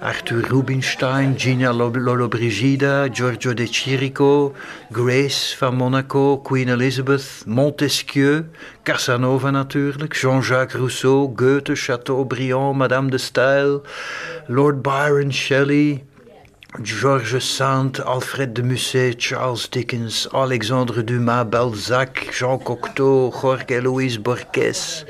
Arthur 0.00 0.48
Rubinstein, 0.48 1.36
Gina 1.36 1.72
Lollobrigida, 1.72 3.08
Giorgio 3.08 3.52
De 3.52 3.66
Chirico, 3.66 4.54
Grace 4.92 5.56
van 5.58 5.74
Monaco, 5.74 6.36
Queen 6.38 6.68
Elizabeth, 6.68 7.44
Montesquieu, 7.46 8.44
Casanova 8.84 9.50
natuurlijk, 9.50 10.14
Jean-Jacques 10.14 10.78
Rousseau, 10.78 11.28
Goethe, 11.28 11.74
Chateaubriand, 11.74 12.76
Madame 12.76 13.10
de 13.10 13.18
Staël, 13.18 13.82
Lord 14.48 14.82
Byron, 14.82 15.32
Shelley, 15.32 16.04
Georges 16.82 17.56
Sand, 17.56 18.00
Alfred 18.06 18.52
de 18.52 18.62
Musset, 18.62 19.18
Charles 19.18 19.68
Dickens, 19.68 20.28
Alexandre 20.32 21.02
Dumas, 21.02 21.44
Balzac, 21.44 22.30
Jean 22.30 22.58
Cocteau, 22.58 23.30
Jorge 23.32 23.80
Luis 23.82 24.16
Borges, 24.16 25.04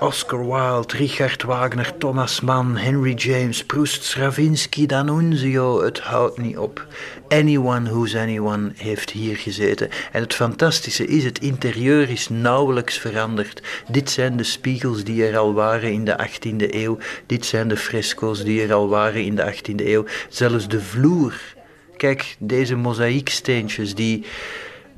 Oscar 0.00 0.46
Wilde, 0.46 0.96
Richard 0.96 1.42
Wagner, 1.42 1.98
Thomas 1.98 2.40
Mann, 2.40 2.76
Henry 2.76 3.14
James, 3.14 3.64
Proust, 3.64 4.04
Stravinsky, 4.04 4.86
D'Annunzio, 4.86 5.82
het 5.82 6.00
houdt 6.00 6.38
niet 6.38 6.58
op. 6.58 6.86
Anyone 7.28 7.90
who's 7.90 8.14
anyone 8.14 8.72
heeft 8.74 9.10
hier 9.10 9.36
gezeten. 9.36 9.88
En 10.12 10.22
het 10.22 10.34
fantastische 10.34 11.06
is, 11.06 11.24
het 11.24 11.38
interieur 11.38 12.10
is 12.10 12.28
nauwelijks 12.28 12.98
veranderd. 12.98 13.62
Dit 13.88 14.10
zijn 14.10 14.36
de 14.36 14.44
spiegels 14.44 15.04
die 15.04 15.26
er 15.26 15.38
al 15.38 15.54
waren 15.54 15.92
in 15.92 16.04
de 16.04 16.28
18e 16.28 16.74
eeuw. 16.74 16.98
Dit 17.26 17.46
zijn 17.46 17.68
de 17.68 17.76
fresco's 17.76 18.44
die 18.44 18.62
er 18.62 18.74
al 18.74 18.88
waren 18.88 19.24
in 19.24 19.34
de 19.34 19.54
18e 19.54 19.86
eeuw. 19.86 20.04
Zelfs 20.28 20.68
de 20.68 20.80
vloer. 20.80 21.34
Kijk, 21.96 22.36
deze 22.38 22.76
mozaïeksteentjes 22.76 23.94
die 23.94 24.24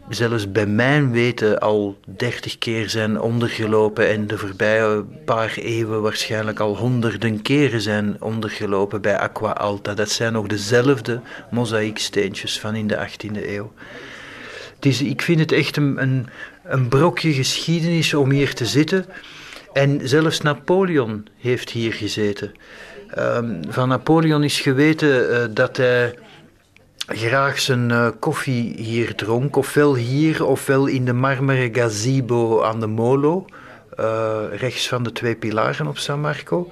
zelfs 0.09 0.53
bij 0.53 0.67
mijn 0.67 1.11
weten 1.13 1.59
al 1.59 1.99
dertig 2.17 2.59
keer 2.59 2.91
zijn 2.91 3.21
ondergelopen 3.21 4.09
en 4.09 4.27
de 4.27 4.39
voorbije 4.39 5.05
paar 5.25 5.57
eeuwen 5.57 6.03
waarschijnlijk 6.03 6.61
al 6.61 6.77
honderden 6.77 7.43
keren 7.43 7.81
zijn 7.81 8.17
ondergelopen 8.21 9.01
bij 9.01 9.19
Aqua 9.19 9.51
Alta. 9.51 9.95
Dat 9.95 10.11
zijn 10.11 10.33
nog 10.33 10.47
dezelfde 10.47 11.21
mozaïeksteentjes 11.51 12.61
van 12.61 12.75
in 12.75 12.87
de 12.87 13.09
18e 13.09 13.49
eeuw. 13.49 13.73
Ik 14.81 15.23
vind 15.23 15.41
het 15.41 15.53
echt 15.53 15.77
een, 15.77 16.29
een, 16.65 16.89
brokje 16.89 17.33
geschiedenis 17.33 18.15
om 18.15 18.31
hier 18.31 18.55
te 18.55 18.67
zitten. 18.67 19.07
En 19.73 20.01
zelfs 20.09 20.41
Napoleon 20.41 21.27
heeft 21.39 21.71
hier 21.71 21.93
gezeten. 21.93 22.53
Um, 23.19 23.61
van 23.69 23.89
Napoleon 23.89 24.43
is 24.43 24.61
geweten 24.61 25.31
uh, 25.31 25.45
dat 25.51 25.77
hij 25.77 26.15
graag 27.07 27.61
zijn 27.61 27.91
uh, 27.91 28.09
koffie 28.19 28.75
hier 28.77 29.15
dronk, 29.15 29.57
ofwel 29.57 29.95
hier 29.95 30.45
ofwel 30.45 30.87
in 30.87 31.05
de 31.05 31.13
marmeren 31.13 31.75
gazebo 31.75 32.63
aan 32.63 32.81
de 32.81 32.87
Molo, 32.87 33.45
uh, 34.01 34.39
rechts 34.57 34.89
van 34.89 35.03
de 35.03 35.13
twee 35.13 35.37
pilaren 35.37 35.87
op 35.87 35.99
San 35.99 36.21
Marco. 36.21 36.71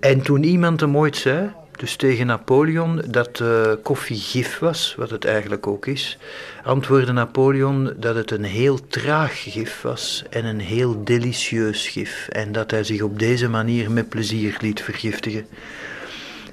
En 0.00 0.20
toen 0.20 0.42
iemand 0.42 0.80
hem 0.80 0.96
ooit 0.96 1.16
zei, 1.16 1.50
dus 1.76 1.96
tegen 1.96 2.26
Napoleon, 2.26 3.02
dat 3.08 3.40
uh, 3.40 3.72
koffie 3.82 4.20
gif 4.20 4.58
was, 4.58 4.94
wat 4.98 5.10
het 5.10 5.24
eigenlijk 5.24 5.66
ook 5.66 5.86
is, 5.86 6.18
antwoordde 6.64 7.12
Napoleon 7.12 7.92
dat 7.96 8.14
het 8.14 8.30
een 8.30 8.44
heel 8.44 8.86
traag 8.88 9.42
gif 9.42 9.82
was 9.82 10.24
en 10.30 10.44
een 10.44 10.60
heel 10.60 11.04
delicieus 11.04 11.88
gif. 11.88 12.28
En 12.28 12.52
dat 12.52 12.70
hij 12.70 12.84
zich 12.84 13.02
op 13.02 13.18
deze 13.18 13.48
manier 13.48 13.90
met 13.90 14.08
plezier 14.08 14.56
liet 14.60 14.82
vergiftigen. 14.82 15.46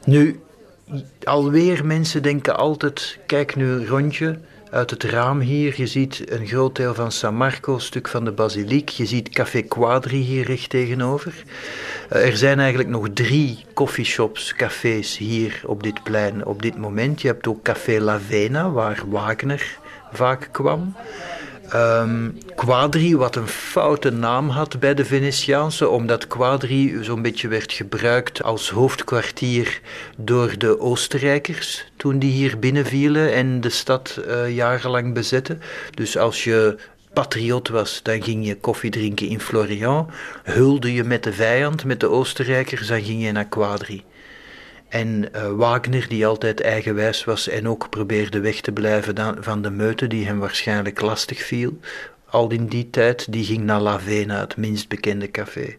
Nu, 0.05 0.39
alweer 1.23 1.85
mensen 1.85 2.21
denken 2.21 2.57
altijd, 2.57 3.19
kijk 3.25 3.55
nu 3.55 3.85
rondje 3.85 4.39
uit 4.73 4.89
het 4.89 5.03
raam 5.03 5.39
hier. 5.39 5.73
Je 5.77 5.87
ziet 5.87 6.31
een 6.31 6.47
groot 6.47 6.75
deel 6.75 6.93
van 6.93 7.11
San 7.11 7.35
Marco, 7.35 7.73
een 7.73 7.81
stuk 7.81 8.07
van 8.07 8.25
de 8.25 8.31
basiliek. 8.31 8.89
Je 8.89 9.05
ziet 9.05 9.29
Café 9.29 9.61
Quadri 9.61 10.17
hier 10.17 10.45
recht 10.45 10.69
tegenover. 10.69 11.43
Eh, 12.09 12.27
er 12.27 12.37
zijn 12.37 12.59
eigenlijk 12.59 12.89
nog 12.89 13.07
drie 13.13 13.65
coffeeshops, 13.73 14.53
cafés 14.53 15.17
hier 15.17 15.61
op 15.65 15.83
dit 15.83 16.03
plein 16.03 16.45
op 16.45 16.61
dit 16.61 16.77
moment. 16.77 17.21
Je 17.21 17.27
hebt 17.27 17.47
ook 17.47 17.61
Café 17.61 17.99
La 17.99 18.19
Vena, 18.19 18.71
waar 18.71 19.03
Wagner 19.07 19.77
vaak 20.11 20.49
kwam. 20.51 20.95
Um, 21.75 22.37
Quadri, 22.55 23.15
wat 23.17 23.35
een 23.35 23.47
foute 23.47 24.09
naam 24.09 24.49
had 24.49 24.79
bij 24.79 24.93
de 24.93 25.05
Venetiaanse, 25.05 25.89
omdat 25.89 26.27
Quadri 26.27 27.03
zo'n 27.03 27.21
beetje 27.21 27.47
werd 27.47 27.71
gebruikt 27.71 28.43
als 28.43 28.69
hoofdkwartier 28.69 29.81
door 30.17 30.57
de 30.57 30.79
Oostenrijkers 30.79 31.85
toen 31.97 32.19
die 32.19 32.31
hier 32.31 32.59
binnenvielen 32.59 33.33
en 33.33 33.61
de 33.61 33.69
stad 33.69 34.19
uh, 34.27 34.55
jarenlang 34.55 35.13
bezetten. 35.13 35.61
Dus 35.93 36.17
als 36.17 36.43
je 36.43 36.77
patriot 37.13 37.69
was, 37.69 37.99
dan 38.03 38.23
ging 38.23 38.47
je 38.47 38.57
koffie 38.57 38.91
drinken 38.91 39.27
in 39.27 39.39
Florian. 39.39 40.09
Hulde 40.43 40.93
je 40.93 41.03
met 41.03 41.23
de 41.23 41.33
vijand, 41.33 41.85
met 41.85 41.99
de 41.99 42.09
Oostenrijkers, 42.09 42.87
dan 42.87 43.03
ging 43.03 43.23
je 43.23 43.31
naar 43.31 43.47
Quadri. 43.47 44.03
En 44.93 45.25
uh, 45.35 45.51
Wagner, 45.51 46.07
die 46.07 46.25
altijd 46.25 46.61
eigenwijs 46.61 47.23
was 47.23 47.47
en 47.47 47.67
ook 47.67 47.89
probeerde 47.89 48.39
weg 48.39 48.61
te 48.61 48.71
blijven 48.71 49.43
van 49.43 49.61
de 49.61 49.69
meute 49.69 50.07
die 50.07 50.25
hem 50.25 50.39
waarschijnlijk 50.39 51.01
lastig 51.01 51.43
viel, 51.43 51.79
al 52.29 52.51
in 52.51 52.65
die 52.65 52.89
tijd, 52.89 53.31
die 53.31 53.45
ging 53.45 53.63
naar 53.63 53.81
La 53.81 53.99
Vena, 53.99 54.39
het 54.39 54.57
minst 54.57 54.87
bekende 54.87 55.31
café. 55.31 55.75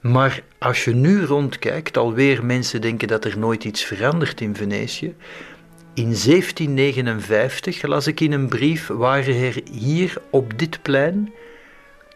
Maar 0.00 0.42
als 0.58 0.84
je 0.84 0.94
nu 0.94 1.24
rondkijkt, 1.24 1.96
alweer 1.96 2.44
mensen 2.44 2.80
denken 2.80 3.08
dat 3.08 3.24
er 3.24 3.38
nooit 3.38 3.64
iets 3.64 3.84
verandert 3.84 4.40
in 4.40 4.56
Venetië. 4.56 5.14
In 5.94 6.14
1759 6.24 7.82
las 7.82 8.06
ik 8.06 8.20
in 8.20 8.32
een 8.32 8.48
brief, 8.48 8.86
waren 8.86 9.34
er 9.34 9.60
hier 9.70 10.16
op 10.30 10.58
dit 10.58 10.82
plein 10.82 11.32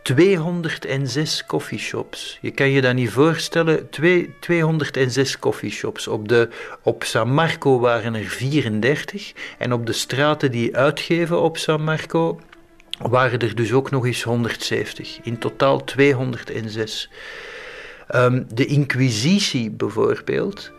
206 0.03 1.47
coffeeshops. 1.47 2.39
Je 2.41 2.51
kan 2.51 2.69
je 2.69 2.81
dat 2.81 2.95
niet 2.95 3.11
voorstellen. 3.11 3.91
Twee, 3.91 4.35
206 4.41 5.39
coffeeshops. 5.39 6.09
Op, 6.09 6.29
de, 6.29 6.49
op 6.83 7.05
San 7.05 7.33
Marco 7.33 7.79
waren 7.79 8.15
er 8.15 8.25
34. 8.25 9.33
En 9.59 9.73
op 9.73 9.87
de 9.87 9.93
straten 9.93 10.51
die 10.51 10.77
uitgeven 10.77 11.41
op 11.41 11.57
San 11.57 11.83
Marco 11.83 12.41
waren 13.09 13.39
er 13.39 13.55
dus 13.55 13.73
ook 13.73 13.91
nog 13.91 14.07
eens 14.07 14.23
170. 14.23 15.19
In 15.23 15.39
totaal 15.39 15.85
206. 15.85 17.11
Um, 18.15 18.47
de 18.55 18.67
Inquisitie 18.67 19.71
bijvoorbeeld, 19.71 20.73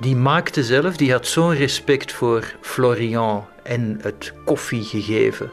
die 0.00 0.16
maakte 0.16 0.64
zelf, 0.64 0.96
die 0.96 1.12
had 1.12 1.26
zo'n 1.26 1.54
respect 1.54 2.12
voor 2.12 2.54
Florian 2.60 3.46
en 3.62 3.98
het 4.02 4.32
koffiegegeven 4.44 5.50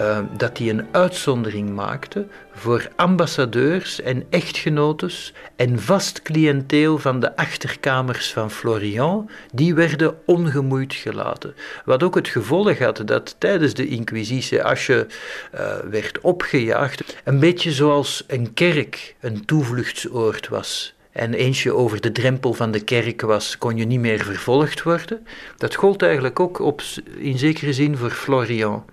uh, 0.00 0.18
dat 0.36 0.58
hij 0.58 0.68
een 0.68 0.86
uitzondering 0.90 1.74
maakte 1.74 2.26
voor 2.52 2.88
ambassadeurs 2.96 4.00
en 4.00 4.24
echtgenotes 4.30 5.32
en 5.56 5.80
vast 5.80 6.22
cliënteel 6.22 6.98
van 6.98 7.20
de 7.20 7.36
achterkamers 7.36 8.32
van 8.32 8.50
Florian, 8.50 9.30
die 9.52 9.74
werden 9.74 10.18
ongemoeid 10.24 10.94
gelaten. 10.94 11.54
Wat 11.84 12.02
ook 12.02 12.14
het 12.14 12.28
gevolg 12.28 12.78
had 12.78 13.02
dat 13.04 13.36
tijdens 13.38 13.74
de 13.74 13.88
Inquisitie, 13.88 14.62
als 14.62 14.86
je 14.86 15.06
uh, 15.54 15.60
werd 15.90 16.20
opgejaagd, 16.20 17.16
een 17.24 17.38
beetje 17.38 17.72
zoals 17.72 18.24
een 18.26 18.54
kerk 18.54 19.14
een 19.20 19.44
toevluchtsoord 19.44 20.48
was 20.48 20.94
en 21.16 21.34
eens 21.34 21.62
je 21.62 21.74
over 21.74 22.00
de 22.00 22.12
drempel 22.12 22.52
van 22.52 22.70
de 22.70 22.80
kerk 22.80 23.20
was, 23.20 23.58
kon 23.58 23.76
je 23.76 23.84
niet 23.84 24.00
meer 24.00 24.24
vervolgd 24.24 24.82
worden. 24.82 25.26
Dat 25.56 25.74
gold 25.74 26.02
eigenlijk 26.02 26.40
ook 26.40 26.58
op, 26.58 26.82
in 27.16 27.38
zekere 27.38 27.72
zin 27.72 27.96
voor 27.96 28.10
Florian. 28.10 28.84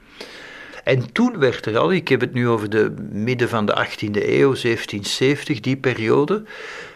En 0.83 1.11
toen 1.11 1.39
werd 1.39 1.65
er 1.65 1.77
al, 1.77 1.91
ik 1.91 2.07
heb 2.07 2.21
het 2.21 2.33
nu 2.33 2.47
over 2.47 2.69
de 2.69 2.93
midden 3.11 3.49
van 3.49 3.65
de 3.65 3.87
18e 3.87 4.15
eeuw, 4.15 4.55
1770, 4.55 5.59
die 5.59 5.77
periode, 5.77 6.43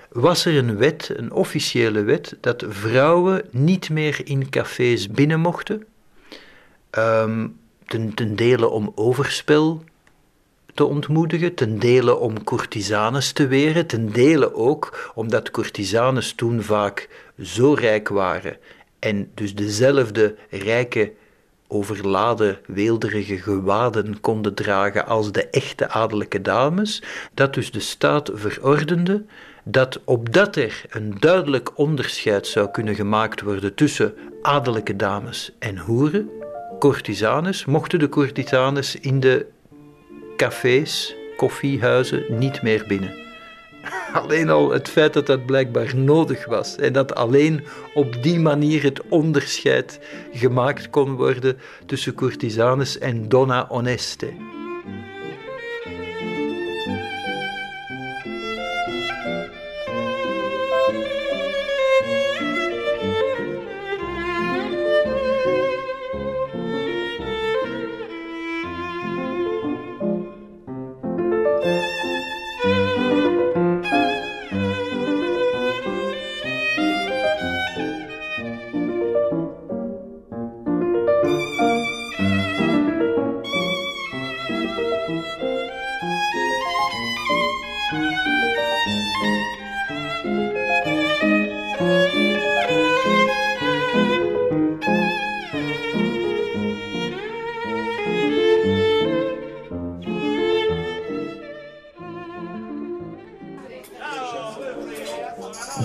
was 0.10 0.46
er 0.46 0.58
een 0.58 0.78
wet, 0.78 1.12
een 1.16 1.32
officiële 1.32 2.02
wet, 2.02 2.38
dat 2.42 2.64
vrouwen 2.68 3.42
niet 3.52 3.90
meer 3.90 4.22
in 4.24 4.50
cafés 4.50 5.08
binnen 5.08 5.40
mochten. 5.40 5.86
Um, 6.98 7.58
ten, 7.86 8.14
ten 8.14 8.36
dele 8.36 8.70
om 8.70 8.92
overspel 8.96 9.84
te 10.74 10.86
ontmoedigen, 10.86 11.54
ten 11.54 11.80
dele 11.80 12.16
om 12.16 12.44
courtisanes 12.44 13.32
te 13.32 13.48
weren, 13.48 13.88
ten 13.88 14.12
dele 14.12 14.56
ook 14.56 15.12
omdat 15.16 15.52
courtisanes 15.52 16.34
toen 16.34 16.64
vaak 16.64 17.10
zo 17.42 17.74
rijk 17.74 18.08
waren 18.08 18.58
en 19.00 19.32
dus 19.34 19.56
dezelfde 19.56 20.36
rijke, 20.50 21.12
overladen, 21.68 22.58
weelderige 22.66 23.38
gewaden 23.38 24.20
konden 24.20 24.54
dragen 24.54 25.06
als 25.08 25.32
de 25.32 25.48
echte 25.50 25.90
adellijke 25.90 26.42
dames, 26.42 27.04
dat 27.34 27.54
dus 27.54 27.72
de 27.72 27.80
staat 27.80 28.32
verordende 28.34 29.24
dat 29.64 30.00
opdat 30.04 30.56
er 30.56 30.86
een 30.90 31.16
duidelijk 31.20 31.78
onderscheid 31.78 32.48
zou 32.48 32.72
kunnen 32.72 32.96
gemaakt 32.96 33.42
worden 33.42 33.74
tussen 33.76 34.14
adellijke 34.42 34.96
dames 34.96 35.52
en 35.60 35.78
hoeren, 35.78 36.30
courtisanes, 36.80 37.66
mochten 37.66 38.00
de 38.00 38.10
courtisanes 38.10 39.00
in 39.00 39.20
de 39.20 39.46
cafés, 40.36 41.16
koffiehuizen 41.38 42.26
niet 42.30 42.62
meer 42.62 42.84
binnen. 42.88 43.27
Alleen 44.22 44.50
al 44.50 44.72
het 44.72 44.90
feit 44.90 45.14
dat 45.14 45.26
dat 45.26 45.46
blijkbaar 45.46 45.96
nodig 45.96 46.46
was 46.46 46.76
en 46.76 46.94
dat 46.94 47.16
alleen 47.16 47.64
op 47.94 48.24
die 48.24 48.40
manier 48.40 48.84
het 48.84 49.02
onderscheid 49.10 50.00
gemaakt 50.34 50.90
kon 50.90 51.16
worden 51.16 51.58
tussen 51.86 52.14
courtisanes 52.14 52.98
en 52.98 53.30
donna 53.30 53.66
honeste. 53.68 54.57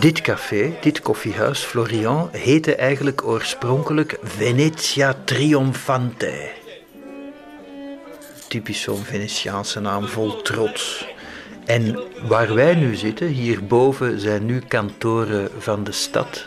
Dit 0.02 0.20
café, 0.20 0.78
dit 0.80 1.00
koffiehuis, 1.00 1.60
Florian, 1.60 2.28
heette 2.32 2.74
eigenlijk 2.74 3.26
oorspronkelijk 3.26 4.18
Venetia 4.22 5.16
Trionfante. 5.24 6.50
Typisch 8.48 8.80
zo'n 8.80 9.02
Venetiaanse 9.02 9.80
naam 9.80 10.06
vol 10.06 10.42
trots. 10.42 11.06
En 11.64 12.02
waar 12.28 12.54
wij 12.54 12.74
nu 12.74 12.94
zitten, 12.94 13.26
hierboven 13.26 14.20
zijn 14.20 14.46
nu 14.46 14.60
kantoren 14.60 15.50
van 15.58 15.84
de 15.84 15.92
stad, 15.92 16.46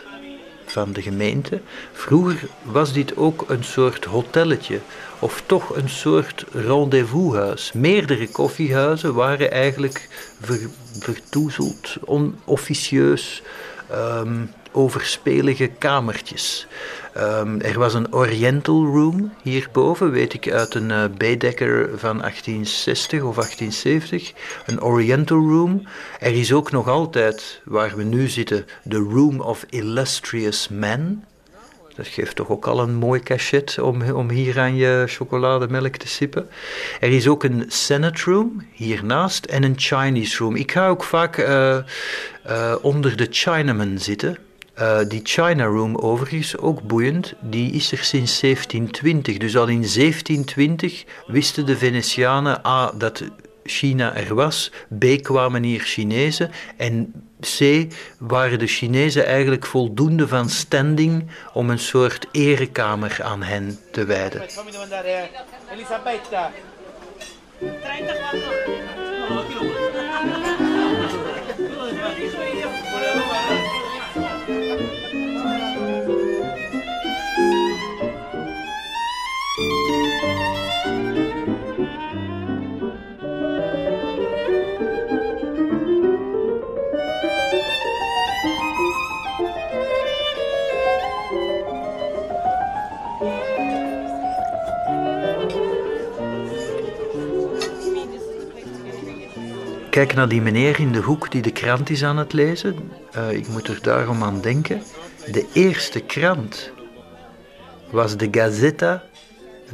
van 0.66 0.92
de 0.92 1.02
gemeente. 1.02 1.60
Vroeger 1.92 2.48
was 2.62 2.92
dit 2.92 3.16
ook 3.16 3.44
een 3.48 3.64
soort 3.64 4.04
hotelletje, 4.04 4.80
of 5.18 5.42
toch 5.46 5.76
een 5.76 5.88
soort 5.88 6.44
rendezvoushuis. 6.52 7.72
Meerdere 7.72 8.28
koffiehuizen 8.28 9.14
waren 9.14 9.50
eigenlijk 9.50 10.08
ver, 10.40 10.60
vertoezeld, 10.98 11.96
onofficieus, 12.04 13.42
um, 13.92 14.50
overspelige 14.72 15.66
kamertjes. 15.66 16.66
Um, 17.16 17.60
er 17.60 17.78
was 17.78 17.94
een 17.94 18.14
Oriental 18.14 18.84
Room 18.84 19.32
hierboven, 19.42 20.10
weet 20.10 20.34
ik 20.34 20.50
uit 20.50 20.74
een 20.74 20.90
uh, 20.90 21.04
Baedeker 21.16 21.98
van 21.98 22.18
1860 22.18 23.22
of 23.22 23.34
1870. 23.34 24.32
Een 24.66 24.82
Oriental 24.82 25.38
Room. 25.38 25.82
Er 26.20 26.34
is 26.34 26.52
ook 26.52 26.70
nog 26.70 26.88
altijd, 26.88 27.60
waar 27.64 27.96
we 27.96 28.02
nu 28.02 28.28
zitten, 28.28 28.66
de 28.82 28.96
Room 28.96 29.40
of 29.40 29.64
Illustrious 29.68 30.68
Men. 30.68 31.24
Dat 31.96 32.06
geeft 32.06 32.36
toch 32.36 32.48
ook 32.48 32.66
al 32.66 32.80
een 32.80 32.94
mooi 32.94 33.20
cachet 33.20 33.78
om, 33.78 34.10
om 34.10 34.30
hier 34.30 34.60
aan 34.60 34.76
je 34.76 35.04
chocolademelk 35.06 35.96
te 35.96 36.08
sippen. 36.08 36.48
Er 37.00 37.12
is 37.12 37.28
ook 37.28 37.44
een 37.44 37.64
Senate 37.68 38.22
Room 38.24 38.66
hiernaast 38.72 39.44
en 39.44 39.62
een 39.62 39.74
Chinese 39.76 40.36
Room. 40.38 40.56
Ik 40.56 40.72
ga 40.72 40.88
ook 40.88 41.04
vaak 41.04 41.38
uh, 41.38 41.76
uh, 42.46 42.74
onder 42.82 43.16
de 43.16 43.26
Chinaman 43.30 43.98
zitten. 43.98 44.38
Uh, 44.78 44.98
die 45.08 45.20
China 45.22 45.64
Room 45.64 45.96
overigens, 45.96 46.58
ook 46.58 46.82
boeiend, 46.82 47.34
die 47.40 47.72
is 47.72 47.92
er 47.92 47.98
sinds 47.98 48.40
1720. 48.40 49.36
Dus 49.36 49.56
al 49.56 49.66
in 49.66 49.80
1720 49.80 51.04
wisten 51.26 51.66
de 51.66 51.76
Venetianen 51.76 52.66
A, 52.66 52.92
dat 52.92 53.22
China 53.66 54.14
er 54.14 54.34
was, 54.34 54.70
B 54.98 55.04
kwamen 55.22 55.62
hier 55.62 55.80
Chinezen 55.80 56.50
en 56.76 57.12
C 57.40 57.86
waren 58.18 58.58
de 58.58 58.66
Chinezen 58.66 59.26
eigenlijk 59.26 59.66
voldoende 59.66 60.28
van 60.28 60.48
standing 60.48 61.26
om 61.52 61.70
een 61.70 61.78
soort 61.78 62.26
erekamer 62.32 63.18
aan 63.22 63.42
hen 63.42 63.78
te 63.92 64.04
wijden. 64.04 64.42
Elisabetta. 65.72 66.52
34. 67.58 70.55
Kijk 99.96 100.14
naar 100.14 100.28
die 100.28 100.42
meneer 100.42 100.80
in 100.80 100.92
de 100.92 101.00
hoek 101.00 101.30
die 101.30 101.42
de 101.42 101.50
krant 101.50 101.90
is 101.90 102.04
aan 102.04 102.16
het 102.16 102.32
lezen. 102.32 102.90
Uh, 103.16 103.32
ik 103.32 103.48
moet 103.48 103.68
er 103.68 103.78
daarom 103.82 104.22
aan 104.22 104.40
denken. 104.40 104.82
De 105.32 105.46
eerste 105.52 106.00
krant 106.00 106.70
was 107.90 108.16
de 108.16 108.28
Gazzetta 108.30 109.02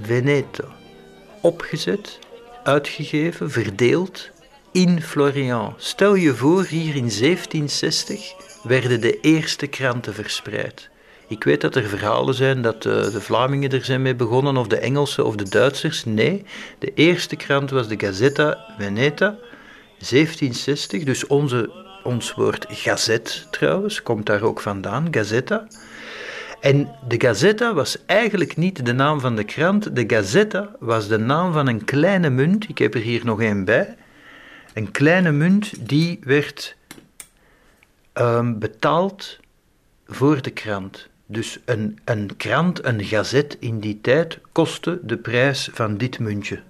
Veneto. 0.00 0.64
Opgezet, 1.40 2.18
uitgegeven, 2.64 3.50
verdeeld 3.50 4.30
in 4.72 5.02
Florian. 5.02 5.74
Stel 5.76 6.14
je 6.14 6.34
voor, 6.34 6.64
hier 6.64 6.94
in 6.94 7.10
1760 7.10 8.34
werden 8.62 9.00
de 9.00 9.20
eerste 9.20 9.66
kranten 9.66 10.14
verspreid. 10.14 10.88
Ik 11.28 11.44
weet 11.44 11.60
dat 11.60 11.76
er 11.76 11.84
verhalen 11.84 12.34
zijn 12.34 12.62
dat 12.62 12.82
de, 12.82 13.10
de 13.12 13.20
Vlamingen 13.20 13.70
er 13.70 13.84
zijn 13.84 14.02
mee 14.02 14.14
begonnen, 14.14 14.56
of 14.56 14.66
de 14.66 14.78
Engelsen 14.78 15.26
of 15.26 15.36
de 15.36 15.48
Duitsers. 15.48 16.04
Nee, 16.04 16.44
de 16.78 16.92
eerste 16.94 17.36
krant 17.36 17.70
was 17.70 17.88
de 17.88 18.00
Gazzetta 18.00 18.74
Veneta 18.78 19.38
1760, 20.10 21.04
dus 21.04 21.26
onze, 21.26 21.70
ons 22.02 22.34
woord 22.34 22.66
gazet 22.68 23.46
trouwens, 23.50 24.02
komt 24.02 24.26
daar 24.26 24.42
ook 24.42 24.60
vandaan, 24.60 25.08
gazetta. 25.10 25.66
En 26.62 26.88
de 27.08 27.20
Gazzetta 27.20 27.74
was 27.74 28.04
eigenlijk 28.06 28.56
niet 28.56 28.86
de 28.86 28.92
naam 28.92 29.20
van 29.20 29.36
de 29.36 29.44
krant. 29.44 29.96
De 29.96 30.04
Gazzetta 30.06 30.70
was 30.78 31.08
de 31.08 31.18
naam 31.18 31.52
van 31.52 31.68
een 31.68 31.84
kleine 31.84 32.30
munt. 32.30 32.68
Ik 32.68 32.78
heb 32.78 32.94
er 32.94 33.00
hier 33.00 33.24
nog 33.24 33.40
een 33.42 33.64
bij. 33.64 33.96
Een 34.74 34.90
kleine 34.90 35.32
munt 35.32 35.88
die 35.88 36.18
werd 36.24 36.76
um, 38.14 38.58
betaald 38.58 39.38
voor 40.06 40.42
de 40.42 40.50
krant. 40.50 41.08
Dus 41.26 41.58
een, 41.64 41.98
een 42.04 42.36
krant, 42.36 42.84
een 42.84 43.04
gazet 43.04 43.56
in 43.60 43.80
die 43.80 44.00
tijd 44.00 44.38
kostte 44.52 45.00
de 45.02 45.16
prijs 45.16 45.70
van 45.72 45.96
dit 45.96 46.18
muntje. 46.18 46.62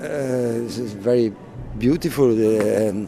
This 0.00 0.78
is 0.78 0.92
very 0.92 1.32
beautiful. 1.78 2.30
Uh, 2.30 3.06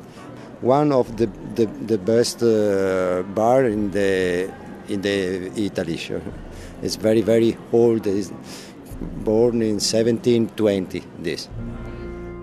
one 0.61 0.93
of 0.93 1.17
the 1.17 1.27
the, 1.55 1.67
the 1.87 1.99
best 1.99 2.43
uh, 2.43 3.23
bar 3.35 3.65
in 3.65 3.91
the 3.91 4.51
in 4.89 5.03
the 5.03 5.51
Italy. 5.57 6.01
It's 6.83 6.97
very 6.97 7.21
very 7.21 7.57
old. 7.73 8.07
It's 8.07 8.33
born 9.25 9.63
in 9.63 9.79
1720. 9.81 11.03
This. 11.21 11.49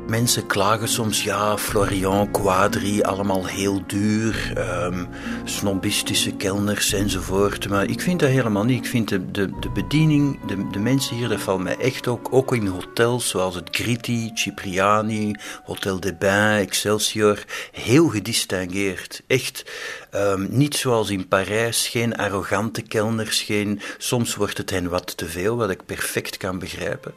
Mensen 0.07 0.45
klagen 0.45 0.87
soms, 0.87 1.23
ja, 1.23 1.57
Florian, 1.57 2.31
Quadri, 2.31 3.01
allemaal 3.01 3.45
heel 3.45 3.83
duur, 3.87 4.53
um, 4.83 5.07
snobistische 5.43 6.35
kelners 6.35 6.93
enzovoort. 6.93 7.69
Maar 7.69 7.85
ik 7.89 8.01
vind 8.01 8.19
dat 8.19 8.29
helemaal 8.29 8.63
niet. 8.63 8.77
Ik 8.85 8.89
vind 8.89 9.09
de, 9.09 9.31
de, 9.31 9.59
de 9.59 9.69
bediening, 9.69 10.39
de, 10.45 10.69
de 10.71 10.79
mensen 10.79 11.15
hier, 11.15 11.29
dat 11.29 11.39
valt 11.39 11.63
mij 11.63 11.77
echt 11.77 12.07
ook, 12.07 12.27
ook 12.31 12.55
in 12.55 12.67
hotels 12.67 13.29
zoals 13.29 13.55
het 13.55 13.69
Gritti, 13.71 14.31
Cipriani, 14.33 15.35
Hotel 15.63 15.99
des 15.99 16.17
Bains, 16.17 16.65
Excelsior, 16.65 17.43
heel 17.71 18.07
gedistingueerd. 18.07 19.21
Echt 19.27 19.71
um, 20.15 20.47
niet 20.49 20.75
zoals 20.75 21.09
in 21.09 21.27
Parijs, 21.27 21.87
geen 21.87 22.15
arrogante 22.15 22.81
kelners, 22.81 23.41
geen, 23.41 23.81
soms 23.97 24.35
wordt 24.35 24.57
het 24.57 24.69
hen 24.69 24.89
wat 24.89 25.17
te 25.17 25.25
veel, 25.25 25.55
wat 25.55 25.69
ik 25.69 25.85
perfect 25.85 26.37
kan 26.37 26.59
begrijpen. 26.59 27.13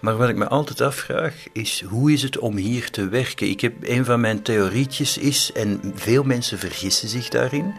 Maar 0.00 0.16
wat 0.16 0.28
ik 0.28 0.36
me 0.36 0.48
altijd 0.48 0.80
afvraag 0.80 1.34
is, 1.52 1.84
hoe 1.88 2.12
is 2.12 2.22
het 2.22 2.38
om 2.38 2.56
hier 2.56 2.90
te 2.90 3.08
werken? 3.08 3.48
Ik 3.48 3.60
heb, 3.60 3.74
een 3.80 4.04
van 4.04 4.20
mijn 4.20 4.42
theorietjes 4.42 5.18
is, 5.18 5.50
en 5.54 5.92
veel 5.94 6.22
mensen 6.22 6.58
vergissen 6.58 7.08
zich 7.08 7.28
daarin, 7.28 7.74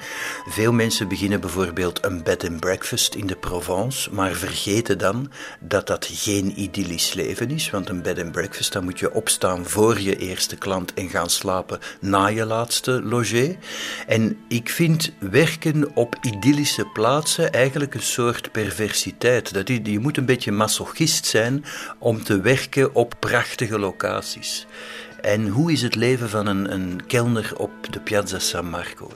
veel 0.50 0.72
mensen 0.72 1.08
beginnen 1.08 1.40
bijvoorbeeld 1.40 2.06
een 2.06 2.24
bed 2.24 2.50
and 2.50 2.60
breakfast 2.60 3.16
in 3.16 3.28
de 3.28 3.36
Provence, 3.36 4.14
maar 4.14 4.34
vergeten 4.34 4.98
dan 4.98 5.32
dat 5.60 5.88
dat 5.88 6.08
geen 6.12 6.60
idyllisch 6.62 7.14
leven 7.14 7.52
is, 7.52 7.70
want 7.70 7.90
een 7.90 8.02
bed 8.02 8.22
and 8.22 8.32
breakfast, 8.32 8.74
dan 8.74 8.84
moet 8.84 9.00
je 9.00 9.14
opstaan 9.14 9.66
voor 9.66 10.00
je 10.00 10.18
eerste 10.18 10.56
klant 10.56 10.94
en 10.94 11.10
gaan 11.10 11.30
slapen 11.30 11.80
na 12.00 12.28
je 12.28 12.46
laatste 12.46 13.02
logé. 13.02 13.58
En 14.08 14.38
ik 14.58 14.70
vind 14.70 15.12
werken 15.20 15.96
op 15.96 16.16
idyllische 16.22 16.86
plaatsen 16.86 17.52
eigenlijk 17.52 17.94
een 17.94 18.02
soort 18.02 18.52
perversiteit. 18.52 19.54
Dat 19.54 19.68
je, 19.68 19.80
je 19.84 20.00
moet 20.00 20.18
een 20.18 20.26
beetje 20.26 20.52
masochist 20.52 21.26
zijn 21.26 21.64
om 21.98 22.24
te 22.24 22.42
werken 22.42 22.96
op 22.96 23.14
prachtige 23.20 23.80
locaties. 23.80 24.68
En 25.22 25.48
hoe 25.48 25.72
is 25.72 25.82
het 25.82 25.96
leven 25.96 26.30
van 26.30 26.48
een, 26.48 26.74
een 26.74 27.06
kelner 27.08 27.54
op 27.58 27.72
de 27.90 28.00
Piazza 28.00 28.40
San 28.40 28.70
Marco? 28.70 29.12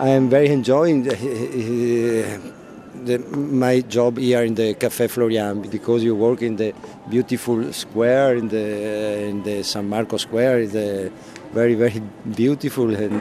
I 0.00 0.08
am 0.08 0.28
very 0.28 0.50
enjoying 0.50 1.08
the, 1.08 1.16
the, 3.04 3.18
my 3.50 3.82
job 3.88 4.18
here 4.18 4.44
in 4.44 4.54
the 4.54 4.74
Café 4.78 5.08
Florian 5.08 5.64
because 5.70 6.04
you 6.04 6.16
work 6.16 6.40
in 6.40 6.56
the 6.56 6.72
beautiful 7.08 7.64
square 7.70 8.36
in 8.36 8.48
the 8.48 9.26
in 9.28 9.42
the 9.42 9.62
San 9.62 9.88
Marco 9.88 10.16
Square. 10.16 10.62
A 10.74 11.10
very 11.52 11.74
very 11.74 12.02
beautiful 12.34 12.94
and 12.94 13.20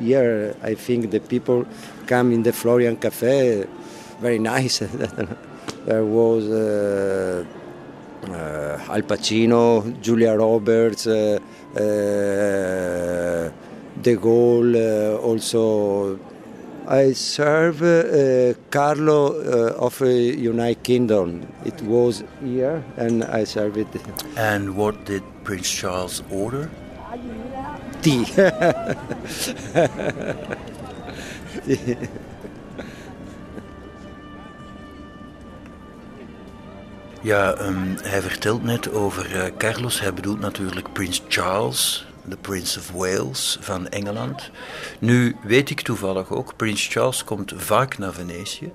here 0.00 0.54
I 0.62 0.74
think 0.74 1.10
the 1.10 1.20
people 1.20 1.66
come 2.06 2.32
in 2.32 2.42
the 2.42 2.52
Florian 2.52 2.96
Café 2.96 3.68
very 4.20 4.38
nice. 4.38 4.78
there 5.86 6.04
was. 6.04 6.48
Uh, 6.48 7.44
uh, 8.28 8.78
Al 8.88 9.02
Pacino, 9.02 10.00
Julia 10.00 10.34
Roberts, 10.34 11.06
uh, 11.06 11.38
uh, 11.76 13.50
De 14.00 14.16
Gaulle, 14.16 15.18
also 15.22 16.18
I 16.86 17.12
serve 17.12 17.82
uh, 17.82 18.54
Carlo 18.70 19.32
uh, 19.32 19.86
of 19.86 20.00
United 20.00 20.82
Kingdom. 20.82 21.46
It 21.64 21.80
was 21.82 22.24
here, 22.42 22.82
and 22.96 23.24
I 23.24 23.44
served 23.44 23.78
it. 23.78 23.88
And 24.36 24.76
what 24.76 25.04
did 25.06 25.22
Prince 25.44 25.70
Charles 25.70 26.22
order? 26.30 26.70
Ja, 37.22 37.58
um, 37.60 37.96
hij 38.02 38.22
vertelt 38.22 38.62
net 38.62 38.92
over 38.92 39.36
uh, 39.36 39.42
Carlos. 39.58 40.00
Hij 40.00 40.14
bedoelt 40.14 40.40
natuurlijk 40.40 40.92
Prins 40.92 41.22
Charles, 41.28 42.06
de 42.24 42.36
Prince 42.36 42.78
of 42.78 42.90
Wales 42.90 43.58
van 43.60 43.88
Engeland. 43.88 44.50
Nu 44.98 45.36
weet 45.42 45.70
ik 45.70 45.80
toevallig 45.80 46.30
ook, 46.30 46.56
Prins 46.56 46.86
Charles 46.86 47.24
komt 47.24 47.52
vaak 47.56 47.98
naar 47.98 48.12
Venetië. 48.12 48.72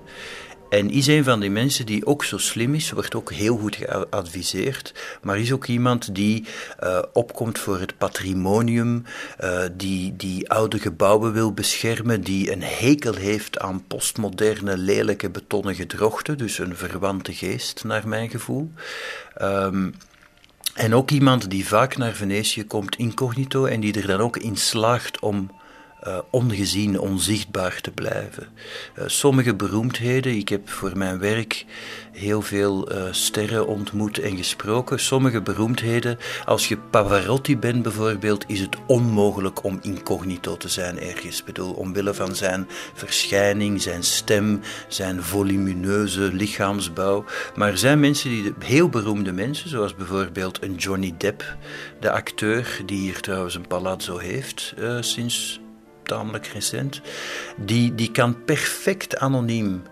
En 0.70 0.90
is 0.90 1.06
een 1.06 1.24
van 1.24 1.40
die 1.40 1.50
mensen 1.50 1.86
die 1.86 2.06
ook 2.06 2.24
zo 2.24 2.38
slim 2.38 2.74
is, 2.74 2.90
wordt 2.90 3.14
ook 3.14 3.32
heel 3.32 3.56
goed 3.56 3.76
geadviseerd, 3.76 4.94
maar 5.22 5.38
is 5.38 5.52
ook 5.52 5.66
iemand 5.66 6.14
die 6.14 6.44
uh, 6.82 6.98
opkomt 7.12 7.58
voor 7.58 7.80
het 7.80 7.98
patrimonium, 7.98 9.04
uh, 9.40 9.62
die, 9.72 10.16
die 10.16 10.50
oude 10.50 10.78
gebouwen 10.78 11.32
wil 11.32 11.52
beschermen, 11.52 12.20
die 12.20 12.52
een 12.52 12.62
hekel 12.62 13.14
heeft 13.14 13.58
aan 13.58 13.84
postmoderne, 13.86 14.78
lelijke 14.78 15.30
betonnen 15.30 15.74
gedrochten, 15.74 16.38
dus 16.38 16.58
een 16.58 16.76
verwante 16.76 17.34
geest 17.34 17.84
naar 17.84 18.08
mijn 18.08 18.30
gevoel. 18.30 18.72
Um, 19.42 19.94
en 20.74 20.94
ook 20.94 21.10
iemand 21.10 21.50
die 21.50 21.66
vaak 21.66 21.96
naar 21.96 22.12
Venetië 22.12 22.64
komt 22.64 22.96
incognito 22.96 23.64
en 23.64 23.80
die 23.80 24.00
er 24.00 24.06
dan 24.06 24.20
ook 24.20 24.36
in 24.36 24.56
slaagt 24.56 25.20
om 25.20 25.50
uh, 26.06 26.18
ongezien, 26.30 27.00
onzichtbaar 27.00 27.80
te 27.80 27.90
blijven. 27.90 28.46
Uh, 28.98 29.04
sommige 29.06 29.54
beroemdheden, 29.54 30.36
ik 30.36 30.48
heb 30.48 30.70
voor 30.70 30.96
mijn 30.96 31.18
werk 31.18 31.64
heel 32.12 32.42
veel 32.42 32.92
uh, 32.92 33.02
sterren 33.10 33.66
ontmoet 33.66 34.18
en 34.18 34.36
gesproken. 34.36 35.00
Sommige 35.00 35.42
beroemdheden, 35.42 36.18
als 36.44 36.68
je 36.68 36.76
Pavarotti 36.76 37.58
bent 37.58 37.82
bijvoorbeeld, 37.82 38.44
is 38.46 38.60
het 38.60 38.76
onmogelijk 38.86 39.64
om 39.64 39.78
incognito 39.82 40.56
te 40.56 40.68
zijn 40.68 41.00
ergens. 41.00 41.38
Ik 41.38 41.44
bedoel, 41.44 41.72
omwille 41.72 42.14
van 42.14 42.34
zijn 42.34 42.68
verschijning, 42.94 43.82
zijn 43.82 44.02
stem, 44.02 44.60
zijn 44.88 45.22
volumineuze 45.22 46.32
lichaamsbouw. 46.32 47.24
Maar 47.54 47.70
er 47.70 47.78
zijn 47.78 48.00
mensen 48.00 48.30
die, 48.30 48.54
heel 48.58 48.88
beroemde 48.88 49.32
mensen, 49.32 49.68
zoals 49.68 49.94
bijvoorbeeld 49.94 50.62
een 50.62 50.74
Johnny 50.74 51.14
Depp, 51.18 51.56
de 52.00 52.10
acteur, 52.10 52.80
die 52.86 53.00
hier 53.00 53.20
trouwens 53.20 53.54
een 53.54 53.66
palazzo 53.66 54.18
heeft 54.18 54.74
sinds 55.00 55.60
tamelijk 56.10 56.46
recent, 56.46 57.00
die, 57.56 57.94
die 57.94 58.10
kan 58.10 58.44
perfect 58.44 59.16
anoniem 59.16 59.82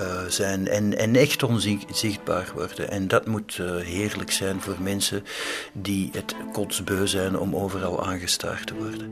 uh, 0.00 0.24
zijn 0.28 0.68
en, 0.68 0.98
en 0.98 1.16
echt 1.16 1.42
onzichtbaar 1.42 2.50
worden. 2.54 2.90
En 2.90 3.08
dat 3.08 3.26
moet 3.26 3.58
uh, 3.58 3.76
heerlijk 3.76 4.32
zijn 4.32 4.60
voor 4.60 4.76
mensen 4.78 5.24
die 5.72 6.10
het 6.12 6.34
kotsbeu 6.52 7.06
zijn 7.06 7.38
om 7.38 7.56
overal 7.56 8.06
aangestaard 8.06 8.66
te 8.66 8.74
worden. 8.74 9.08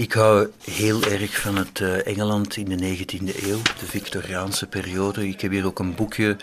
Ik 0.00 0.12
hou 0.12 0.50
heel 0.64 1.02
erg 1.02 1.40
van 1.40 1.56
het 1.56 1.80
uh, 1.80 2.06
Engeland 2.06 2.56
in 2.56 2.64
de 2.64 2.96
19e 2.96 3.44
eeuw, 3.44 3.62
de 3.78 3.86
Victoriaanse 3.86 4.66
periode. 4.66 5.28
Ik 5.28 5.40
heb 5.40 5.50
hier 5.50 5.66
ook 5.66 5.78
een 5.78 5.94
boekje 5.94 6.36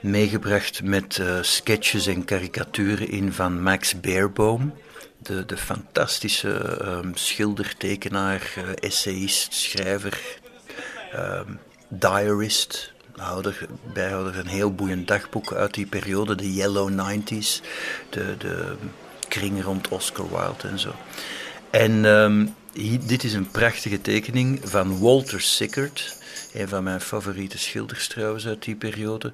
meegebracht 0.00 0.82
met 0.82 1.18
uh, 1.18 1.38
sketches 1.42 2.06
en 2.06 2.24
karikaturen 2.24 3.08
in 3.08 3.32
van 3.32 3.62
Max 3.62 4.00
Beerbohm. 4.00 4.68
De, 5.18 5.46
de 5.46 5.56
fantastische 5.56 6.78
um, 6.84 7.10
schilder, 7.14 7.74
tekenaar, 7.76 8.54
uh, 8.58 8.64
essayist, 8.80 9.54
schrijver, 9.54 10.38
um, 11.14 11.58
diarist, 11.88 12.92
houder, 13.16 13.66
bijhouder, 13.92 14.38
een 14.38 14.46
heel 14.46 14.74
boeiend 14.74 15.08
dagboek 15.08 15.52
uit 15.52 15.74
die 15.74 15.86
periode, 15.86 16.34
de 16.34 16.54
Yellow 16.54 16.90
90s, 16.90 17.60
de, 18.10 18.36
de 18.38 18.74
kring 19.28 19.62
rond 19.62 19.88
Oscar 19.88 20.28
Wilde 20.28 20.68
en 20.68 20.78
zo. 20.78 20.94
En 21.70 22.04
um, 22.04 22.54
dit 23.06 23.24
is 23.24 23.32
een 23.32 23.50
prachtige 23.50 24.00
tekening 24.00 24.60
van 24.62 25.00
Walter 25.00 25.40
Sickert. 25.40 26.16
Een 26.54 26.68
van 26.68 26.84
mijn 26.84 27.00
favoriete 27.00 27.58
schilders 27.58 28.06
trouwens 28.06 28.46
uit 28.46 28.62
die 28.62 28.74
periode. 28.74 29.32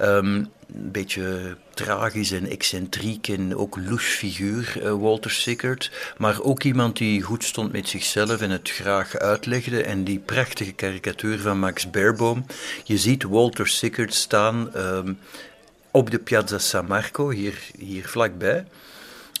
Um, 0.00 0.48
een 0.74 0.90
beetje 0.90 1.56
tragisch 1.74 2.30
en 2.30 2.46
excentriek 2.46 3.28
en 3.28 3.56
ook 3.56 3.76
louche 3.76 4.16
figuur, 4.16 4.82
uh, 4.82 4.92
Walter 4.92 5.30
Sickert. 5.30 5.90
Maar 6.16 6.40
ook 6.40 6.62
iemand 6.62 6.96
die 6.96 7.22
goed 7.22 7.44
stond 7.44 7.72
met 7.72 7.88
zichzelf 7.88 8.40
en 8.40 8.50
het 8.50 8.70
graag 8.70 9.16
uitlegde. 9.16 9.82
En 9.82 10.04
die 10.04 10.18
prachtige 10.18 10.72
karikatuur 10.72 11.38
van 11.38 11.58
Max 11.58 11.90
Baerboom. 11.90 12.46
Je 12.84 12.98
ziet 12.98 13.22
Walter 13.22 13.68
Sickert 13.68 14.14
staan... 14.14 14.70
Um, 14.76 15.18
op 15.94 16.10
de 16.10 16.18
Piazza 16.18 16.58
San 16.58 16.86
Marco, 16.86 17.30
hier, 17.30 17.58
hier 17.78 18.08
vlakbij. 18.08 18.64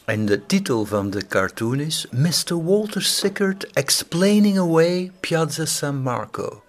En 0.04 0.26
de 0.26 0.46
titel 0.46 0.84
van 0.84 1.10
de 1.10 1.26
cartoon 1.26 1.80
is 1.80 2.06
Mr. 2.10 2.64
Walter 2.64 3.02
Sickert 3.02 3.66
Explaining 3.72 4.58
Away 4.58 5.10
Piazza 5.20 5.64
San 5.64 5.96
Marco. 5.96 6.62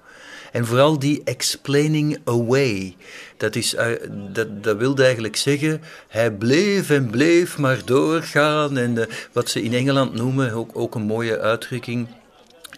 En 0.52 0.66
vooral 0.66 1.00
die 1.00 1.22
explaining 1.24 2.20
away. 2.26 2.96
Dat, 3.38 3.56
is, 3.56 3.74
uh, 3.74 3.86
dat, 4.32 4.64
dat 4.64 4.78
wilde 4.78 5.04
eigenlijk 5.04 5.36
zeggen, 5.36 5.82
hij 6.08 6.32
bleef 6.32 6.90
en 6.90 7.10
bleef 7.10 7.58
maar 7.58 7.82
doorgaan. 7.86 8.78
En 8.78 8.96
uh, 8.96 9.04
wat 9.32 9.50
ze 9.50 9.62
in 9.62 9.74
Engeland 9.74 10.14
noemen, 10.14 10.52
ook, 10.52 10.70
ook 10.74 10.96
een 10.96 11.02
mooie 11.02 11.40
uitdrukking, 11.40 12.08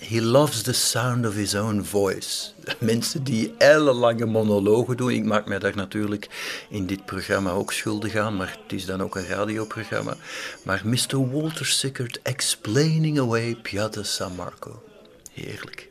He 0.08 0.22
loves 0.22 0.62
the 0.62 0.74
sound 0.74 1.26
of 1.26 1.36
his 1.36 1.56
own 1.56 1.84
voice. 1.84 2.52
Mensen 2.80 3.24
die 3.24 3.54
ellenlange 3.58 4.26
monologen 4.26 4.98
doen. 4.98 5.10
Ik 5.10 5.24
maak 5.24 5.46
mij 5.46 5.60
daar 5.60 5.76
natuurlijk 5.76 6.30
in 6.70 6.86
dit 6.86 7.06
programma 7.06 7.52
ook 7.52 7.74
schuldig 7.74 8.16
aan, 8.16 8.36
maar 8.36 8.58
het 8.64 8.74
is 8.74 8.86
dan 8.86 9.02
ook 9.02 9.16
een 9.16 9.28
radioprogramma. 9.28 10.16
Maar 10.64 10.82
Mr. 10.84 11.32
Walter 11.32 11.66
Sickert 11.66 12.20
explaining 12.22 13.20
away 13.20 13.56
Piazza 13.56 14.04
San 14.04 14.36
Marco. 14.36 14.84
Heerlijk. 15.34 15.90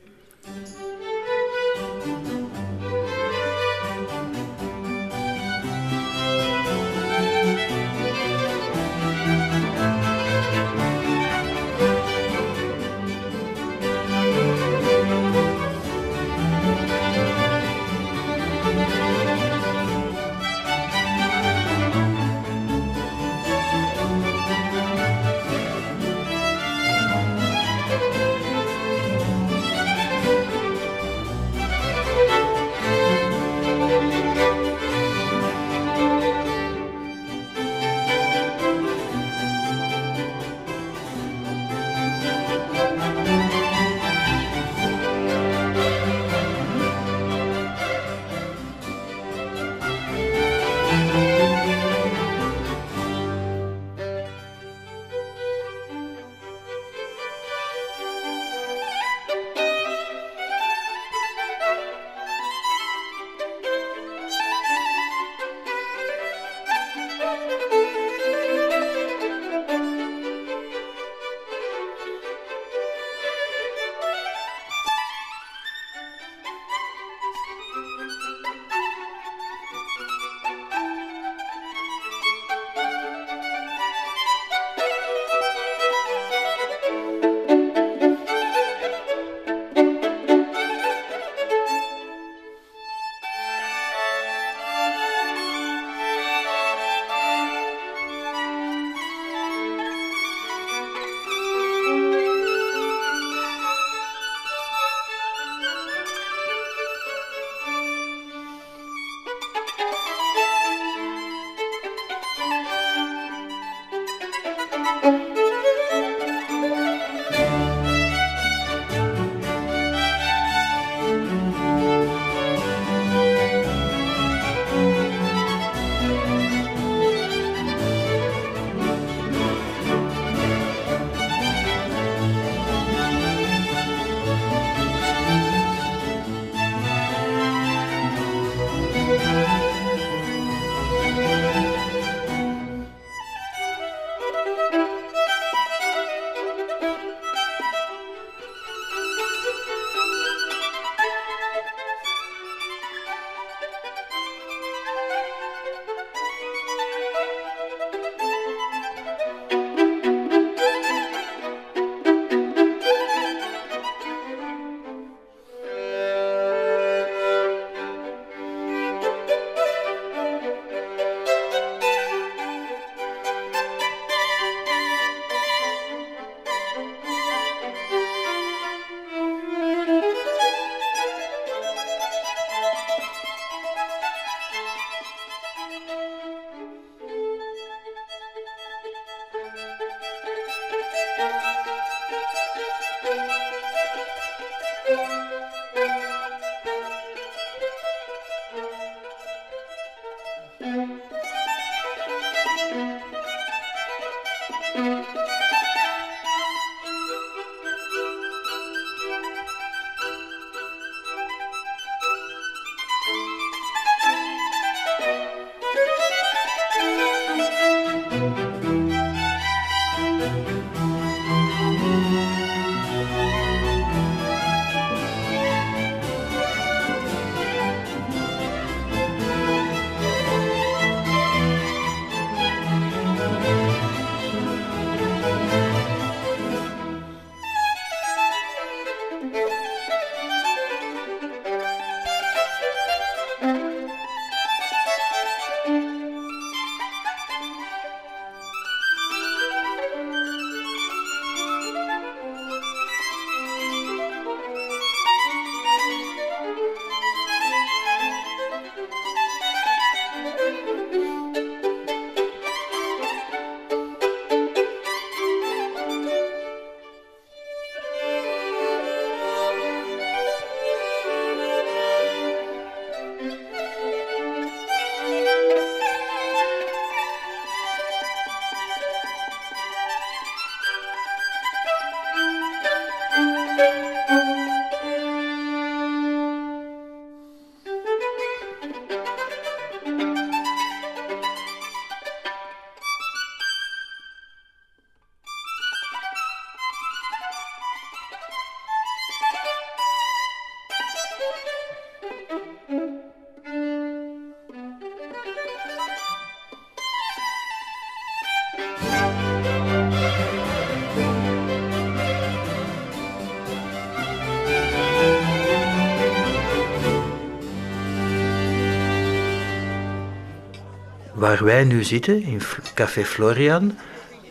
Waar 321.25 321.45
wij 321.45 321.65
nu 321.65 321.85
zitten, 321.85 322.23
in 322.23 322.41
Café 322.75 323.05
Florian, 323.05 323.79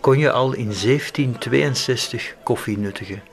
kon 0.01 0.17
je 0.17 0.31
al 0.31 0.53
in 0.53 0.71
1762 0.83 2.35
koffie 2.43 2.77
nuttigen. 2.77 3.23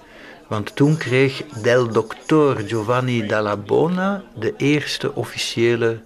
Want 0.48 0.76
toen 0.76 0.96
kreeg 0.96 1.42
Del 1.62 1.88
Doctor 1.88 2.56
Giovanni 2.66 3.26
Dalla 3.26 3.56
Bona 3.56 4.22
de 4.38 4.54
eerste 4.56 5.14
officiële 5.14 6.00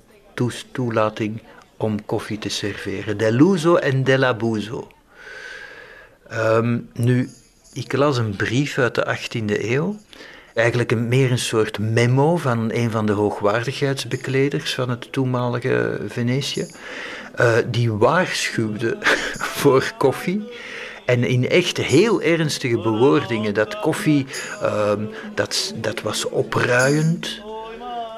toelating 0.73 1.43
om 1.77 2.05
koffie 2.05 2.39
te 2.39 2.49
serveren. 2.49 3.17
Dell'uso 3.17 3.77
en 3.77 4.05
dell'abuso. 4.05 4.89
Um, 6.33 6.89
nu, 6.93 7.31
ik 7.73 7.93
las 7.93 8.19
een 8.19 8.37
brief 8.37 8.79
uit 8.79 8.95
de 8.95 9.17
18e 9.19 9.63
eeuw. 9.71 9.97
Eigenlijk 10.55 10.91
een, 10.93 11.09
meer 11.09 11.31
een 11.31 11.39
soort 11.39 11.79
memo 11.79 12.37
van 12.37 12.71
een 12.73 12.91
van 12.91 13.07
de 13.07 13.13
hoogwaardigheidsbekleders 13.13 14.75
van 14.75 14.91
het 14.91 15.13
toenmalige 15.13 16.01
Venetië. 16.09 16.67
Uh, 17.41 17.57
die 17.67 17.93
waarschuwde 17.93 18.97
voor 19.61 19.93
koffie. 19.99 20.49
En 21.05 21.25
in 21.25 21.49
echt 21.49 21.77
heel 21.77 22.23
ernstige 22.23 22.77
bewoordingen 22.77 23.55
dat 23.55 23.81
koffie, 23.81 24.27
uh, 24.63 24.93
dat, 25.35 25.75
dat 25.77 26.03
was 26.03 26.29
opruiend, 26.29 27.41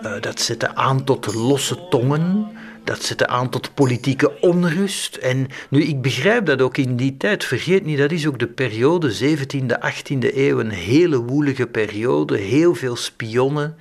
uh, 0.02 0.12
dat 0.20 0.40
zette 0.40 0.74
aan 0.74 1.04
tot 1.04 1.34
losse 1.34 1.88
tongen, 1.88 2.48
dat 2.84 3.02
zette 3.02 3.26
aan 3.26 3.50
tot 3.50 3.74
politieke 3.74 4.40
onrust. 4.40 5.16
En 5.16 5.46
nu, 5.70 5.82
ik 5.82 6.02
begrijp 6.02 6.46
dat 6.46 6.62
ook 6.62 6.76
in 6.76 6.96
die 6.96 7.16
tijd. 7.16 7.44
Vergeet 7.44 7.84
niet, 7.84 7.98
dat 7.98 8.10
is 8.12 8.26
ook 8.26 8.38
de 8.38 8.46
periode 8.46 9.14
17e, 9.14 9.78
18e 9.92 10.34
eeuw, 10.36 10.60
een 10.60 10.70
hele 10.70 11.18
woelige 11.18 11.66
periode. 11.66 12.36
Heel 12.36 12.74
veel 12.74 12.96
spionnen 12.96 13.76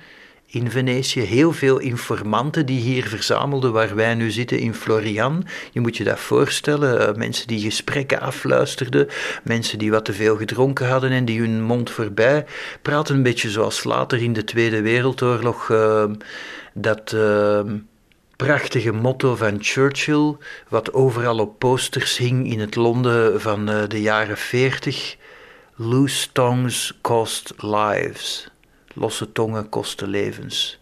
in 0.56 0.70
Venetië, 0.70 1.20
heel 1.20 1.52
veel 1.52 1.78
informanten 1.78 2.66
die 2.66 2.80
hier 2.80 3.08
verzamelden 3.08 3.72
waar 3.72 3.94
wij 3.94 4.14
nu 4.14 4.30
zitten 4.30 4.58
in 4.58 4.74
Florian. 4.74 5.46
Je 5.72 5.80
moet 5.80 5.96
je 5.96 6.04
dat 6.04 6.18
voorstellen, 6.18 7.08
eh, 7.08 7.14
mensen 7.14 7.46
die 7.46 7.60
gesprekken 7.60 8.20
afluisterden, 8.20 9.08
mensen 9.44 9.78
die 9.78 9.90
wat 9.90 10.04
te 10.04 10.12
veel 10.12 10.36
gedronken 10.36 10.88
hadden 10.88 11.10
en 11.10 11.24
die 11.24 11.40
hun 11.40 11.62
mond 11.62 11.90
voorbij 11.90 12.44
praten, 12.82 13.14
een 13.14 13.22
beetje 13.22 13.50
zoals 13.50 13.84
later 13.84 14.22
in 14.22 14.32
de 14.32 14.44
Tweede 14.44 14.82
Wereldoorlog 14.82 15.68
uh, 15.68 16.04
dat... 16.74 17.12
Uh, 17.12 17.60
prachtige 18.36 18.92
motto 18.92 19.36
van 19.36 19.56
Churchill, 19.60 20.36
wat 20.68 20.92
overal 20.92 21.38
op 21.38 21.58
posters 21.58 22.16
hing 22.16 22.50
in 22.50 22.60
het 22.60 22.74
Londen 22.74 23.40
van 23.40 23.66
de 23.66 24.00
jaren 24.00 24.36
40. 24.36 25.16
Loose 25.76 26.32
tongues 26.32 26.98
cost 27.00 27.52
lives. 27.56 28.48
Losse 28.98 29.32
tongen 29.32 29.68
kosten 29.68 30.08
levens. 30.08 30.78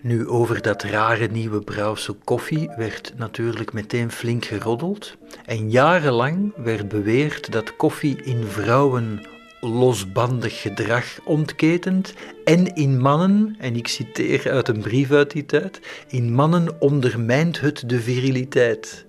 Nu, 0.00 0.28
over 0.28 0.62
dat 0.62 0.82
rare 0.82 1.26
nieuwe 1.26 1.60
Brouwse 1.60 2.12
koffie 2.12 2.70
werd 2.76 3.12
natuurlijk 3.16 3.72
meteen 3.72 4.10
flink 4.10 4.44
geroddeld. 4.44 5.16
En 5.44 5.70
jarenlang 5.70 6.52
werd 6.56 6.88
beweerd 6.88 7.52
dat 7.52 7.76
koffie 7.76 8.22
in 8.22 8.44
vrouwen 8.44 9.26
losbandig 9.60 10.60
gedrag 10.60 11.18
ontketent 11.24 12.14
en 12.44 12.74
in 12.74 13.00
mannen, 13.00 13.56
en 13.58 13.76
ik 13.76 13.88
citeer 13.88 14.50
uit 14.50 14.68
een 14.68 14.80
brief 14.80 15.10
uit 15.10 15.30
die 15.30 15.46
tijd, 15.46 15.80
in 16.08 16.34
mannen 16.34 16.80
ondermijnt 16.80 17.60
het 17.60 17.88
de 17.88 18.00
viriliteit. 18.00 19.06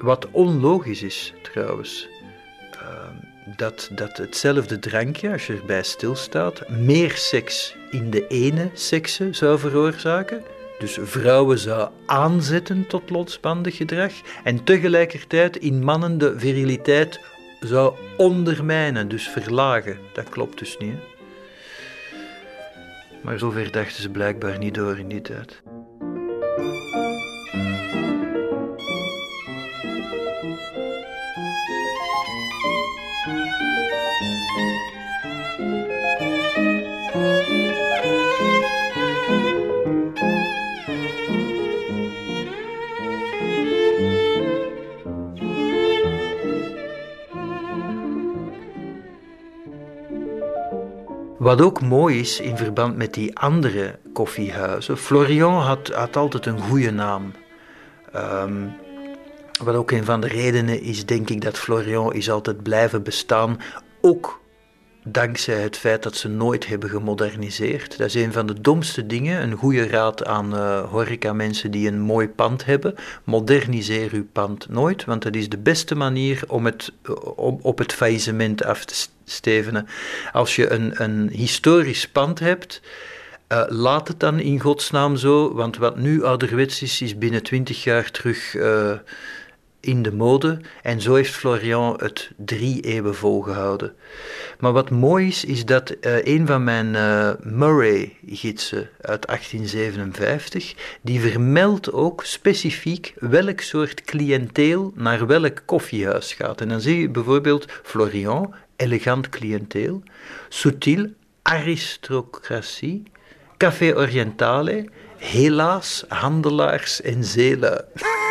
Wat 0.00 0.28
onlogisch 0.30 1.02
is 1.02 1.34
trouwens, 1.42 2.08
dat, 3.56 3.88
dat 3.92 4.16
hetzelfde 4.16 4.78
drankje, 4.78 5.32
als 5.32 5.46
je 5.46 5.56
erbij 5.56 5.82
stilstaat, 5.82 6.68
meer 6.68 7.10
seks 7.16 7.76
in 7.90 8.10
de 8.10 8.26
ene 8.26 8.70
sekse 8.72 9.28
zou 9.30 9.58
veroorzaken. 9.58 10.42
Dus 10.78 10.98
vrouwen 11.02 11.58
zou 11.58 11.90
aanzetten 12.06 12.86
tot 12.86 13.10
losbandig 13.10 13.76
gedrag 13.76 14.12
en 14.44 14.64
tegelijkertijd 14.64 15.56
in 15.56 15.84
mannen 15.84 16.18
de 16.18 16.38
viriliteit 16.38 17.20
zou 17.60 17.94
ondermijnen, 18.16 19.08
dus 19.08 19.28
verlagen. 19.28 19.98
Dat 20.12 20.28
klopt 20.28 20.58
dus 20.58 20.76
niet. 20.78 20.96
Maar 23.22 23.38
zover 23.38 23.72
dachten 23.72 24.02
ze 24.02 24.08
blijkbaar 24.08 24.58
niet 24.58 24.74
door 24.74 24.98
in 24.98 25.08
die 25.08 25.20
tijd. 25.20 25.62
Wat 51.42 51.60
ook 51.60 51.80
mooi 51.80 52.20
is 52.20 52.40
in 52.40 52.56
verband 52.56 52.96
met 52.96 53.14
die 53.14 53.38
andere 53.38 53.98
koffiehuizen. 54.12 54.96
Florian 54.96 55.54
had, 55.54 55.88
had 55.88 56.16
altijd 56.16 56.46
een 56.46 56.60
goede 56.60 56.90
naam. 56.90 57.32
Um, 58.16 58.72
wat 59.64 59.74
ook 59.74 59.90
een 59.90 60.04
van 60.04 60.20
de 60.20 60.28
redenen 60.28 60.80
is, 60.80 61.06
denk 61.06 61.30
ik, 61.30 61.40
dat 61.40 61.58
Florian 61.58 62.12
is 62.12 62.30
altijd 62.30 62.62
blijven 62.62 63.02
bestaan. 63.02 63.60
Ook 64.00 64.40
dankzij 65.04 65.60
het 65.60 65.76
feit 65.76 66.02
dat 66.02 66.16
ze 66.16 66.28
nooit 66.28 66.66
hebben 66.66 66.90
gemoderniseerd. 66.90 67.98
Dat 67.98 68.06
is 68.06 68.14
een 68.14 68.32
van 68.32 68.46
de 68.46 68.60
domste 68.60 69.06
dingen. 69.06 69.42
Een 69.42 69.52
goede 69.52 69.86
raad 69.86 70.24
aan 70.24 70.54
uh, 70.54 70.90
horeca-mensen 70.90 71.70
die 71.70 71.88
een 71.88 72.00
mooi 72.00 72.28
pand 72.28 72.64
hebben. 72.64 72.94
Moderniseer 73.24 74.12
uw 74.12 74.26
pand 74.32 74.68
nooit, 74.68 75.04
want 75.04 75.22
dat 75.22 75.34
is 75.34 75.48
de 75.48 75.58
beste 75.58 75.94
manier 75.94 76.42
om 76.48 76.64
het, 76.64 76.92
om, 77.36 77.58
op 77.62 77.78
het 77.78 77.92
faillissement 77.92 78.64
af 78.64 78.84
te 78.84 79.06
stevenen. 79.24 79.86
Als 80.32 80.56
je 80.56 80.70
een, 80.70 81.02
een 81.02 81.28
historisch 81.28 82.08
pand 82.08 82.38
hebt, 82.38 82.80
uh, 83.48 83.62
laat 83.68 84.08
het 84.08 84.20
dan 84.20 84.40
in 84.40 84.60
godsnaam 84.60 85.16
zo, 85.16 85.54
want 85.54 85.76
wat 85.76 85.96
nu 85.96 86.24
ouderwets 86.24 86.82
is, 86.82 87.02
is 87.02 87.18
binnen 87.18 87.42
twintig 87.42 87.84
jaar 87.84 88.10
terug 88.10 88.54
in 89.82 90.02
de 90.02 90.12
mode. 90.12 90.60
En 90.82 91.00
zo 91.00 91.14
heeft 91.14 91.34
Florian 91.34 91.96
het 91.96 92.30
drie 92.36 92.80
eeuwen 92.80 93.14
volgehouden. 93.14 93.94
Maar 94.58 94.72
wat 94.72 94.90
mooi 94.90 95.26
is, 95.26 95.44
is 95.44 95.64
dat 95.64 95.90
uh, 96.00 96.24
een 96.24 96.46
van 96.46 96.64
mijn 96.64 96.94
uh, 96.94 97.30
Murray-gidsen 97.40 98.88
uit 99.00 99.26
1857, 99.26 100.74
die 101.02 101.20
vermeldt 101.20 101.92
ook 101.92 102.24
specifiek 102.24 103.14
welk 103.18 103.60
soort 103.60 104.02
cliënteel 104.02 104.92
naar 104.94 105.26
welk 105.26 105.62
koffiehuis 105.64 106.32
gaat. 106.32 106.60
En 106.60 106.68
dan 106.68 106.80
zie 106.80 107.00
je 107.00 107.08
bijvoorbeeld 107.08 107.66
Florian, 107.82 108.54
elegant 108.76 109.28
cliënteel, 109.28 110.02
subtiel, 110.48 111.06
aristocratie, 111.42 113.02
café 113.56 113.96
orientale, 113.96 114.88
helaas, 115.16 116.04
handelaars 116.08 117.00
en 117.00 117.24
zeelui. 117.24 117.80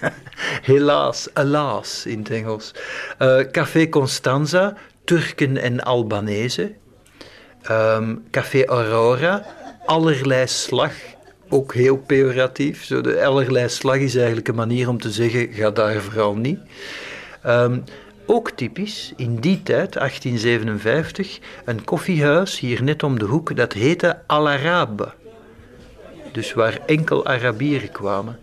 Helaas, 0.62 1.28
helaas 1.34 2.06
in 2.06 2.18
het 2.18 2.30
Engels. 2.30 2.74
Uh, 3.18 3.40
Café 3.50 3.88
Constanza, 3.88 4.76
Turken 5.04 5.56
en 5.56 5.80
Albanese. 5.80 6.74
Um, 7.70 8.24
Café 8.30 8.64
Aurora, 8.64 9.46
allerlei 9.86 10.46
slag, 10.46 10.92
ook 11.48 11.74
heel 11.74 11.96
pejoratief. 11.96 12.84
Zo 12.84 13.00
de 13.00 13.24
allerlei 13.24 13.68
slag 13.68 13.96
is 13.96 14.16
eigenlijk 14.16 14.48
een 14.48 14.54
manier 14.54 14.88
om 14.88 15.00
te 15.00 15.10
zeggen, 15.10 15.52
ga 15.52 15.70
daar 15.70 16.00
vooral 16.02 16.34
niet. 16.34 16.58
Um, 17.46 17.84
ook 18.26 18.50
typisch, 18.50 19.12
in 19.16 19.36
die 19.36 19.62
tijd, 19.62 19.92
1857, 19.92 21.38
een 21.64 21.84
koffiehuis 21.84 22.58
hier 22.58 22.82
net 22.82 23.02
om 23.02 23.18
de 23.18 23.24
hoek, 23.24 23.56
dat 23.56 23.72
heette 23.72 24.18
Al 24.26 24.48
Arabe. 24.48 25.12
Dus 26.32 26.52
waar 26.52 26.80
enkel 26.86 27.26
Arabieren 27.26 27.92
kwamen. 27.92 28.38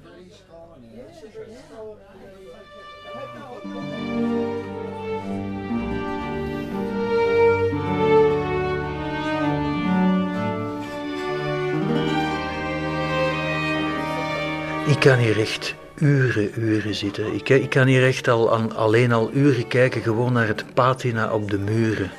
Kan 15.00 15.18
hier 15.18 15.40
echt 15.40 15.76
uren, 15.96 16.60
uren 16.60 16.96
zitten. 16.96 17.34
Ik, 17.34 17.50
ik 17.50 17.70
kan 17.70 17.88
hier 17.88 18.06
echt 18.06 18.28
al, 18.28 18.50
alleen 18.74 19.12
al 19.12 19.32
uren 19.34 19.68
kijken, 19.68 20.02
gewoon 20.02 20.34
naar 20.34 20.48
het 20.48 20.74
patina 20.74 21.34
op 21.34 21.52
de 21.52 21.58
muren. 21.58 22.12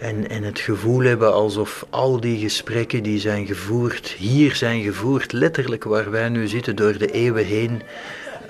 En, 0.00 0.28
en 0.28 0.42
het 0.42 0.58
gevoel 0.58 1.02
hebben 1.02 1.32
alsof 1.32 1.86
al 1.90 2.20
die 2.20 2.38
gesprekken 2.38 3.02
die 3.02 3.20
zijn 3.20 3.46
gevoerd, 3.46 4.08
hier 4.08 4.54
zijn 4.54 4.82
gevoerd, 4.82 5.32
letterlijk 5.32 5.84
waar 5.84 6.10
wij 6.10 6.28
nu 6.28 6.46
zitten 6.46 6.76
door 6.76 6.98
de 6.98 7.10
eeuwen 7.10 7.44
heen, 7.44 7.82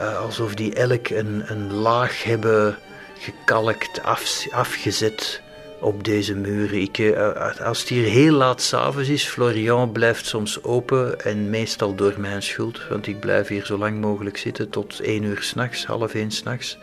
uh, 0.01 0.20
alsof 0.20 0.55
die 0.55 0.74
elk 0.74 1.09
een, 1.09 1.43
een 1.47 1.72
laag 1.72 2.22
hebben 2.22 2.78
gekalkt, 3.18 4.02
af, 4.02 4.47
afgezet 4.51 5.43
op 5.80 6.05
deze 6.05 6.34
muren. 6.34 6.80
Ik, 6.80 6.98
uh, 6.98 7.60
als 7.60 7.80
het 7.80 7.88
hier 7.88 8.06
heel 8.06 8.32
laat 8.32 8.62
s'avonds 8.62 9.09
is, 9.09 9.24
Florian 9.24 9.92
blijft 9.92 10.26
soms 10.26 10.62
open 10.62 11.20
en 11.20 11.51
meestal 11.51 11.94
door 11.94 12.14
mijn 12.18 12.42
schuld, 12.42 12.88
want 12.88 13.06
ik 13.06 13.20
blijf 13.20 13.48
hier 13.48 13.66
zo 13.66 13.78
lang 13.78 14.01
mogelijk 14.01 14.36
zitten 14.36 14.70
tot 14.70 15.01
één 15.01 15.22
uur 15.22 15.42
s'nachts, 15.42 15.86
half 15.86 16.14
één 16.14 16.30
s'nachts. 16.30 16.78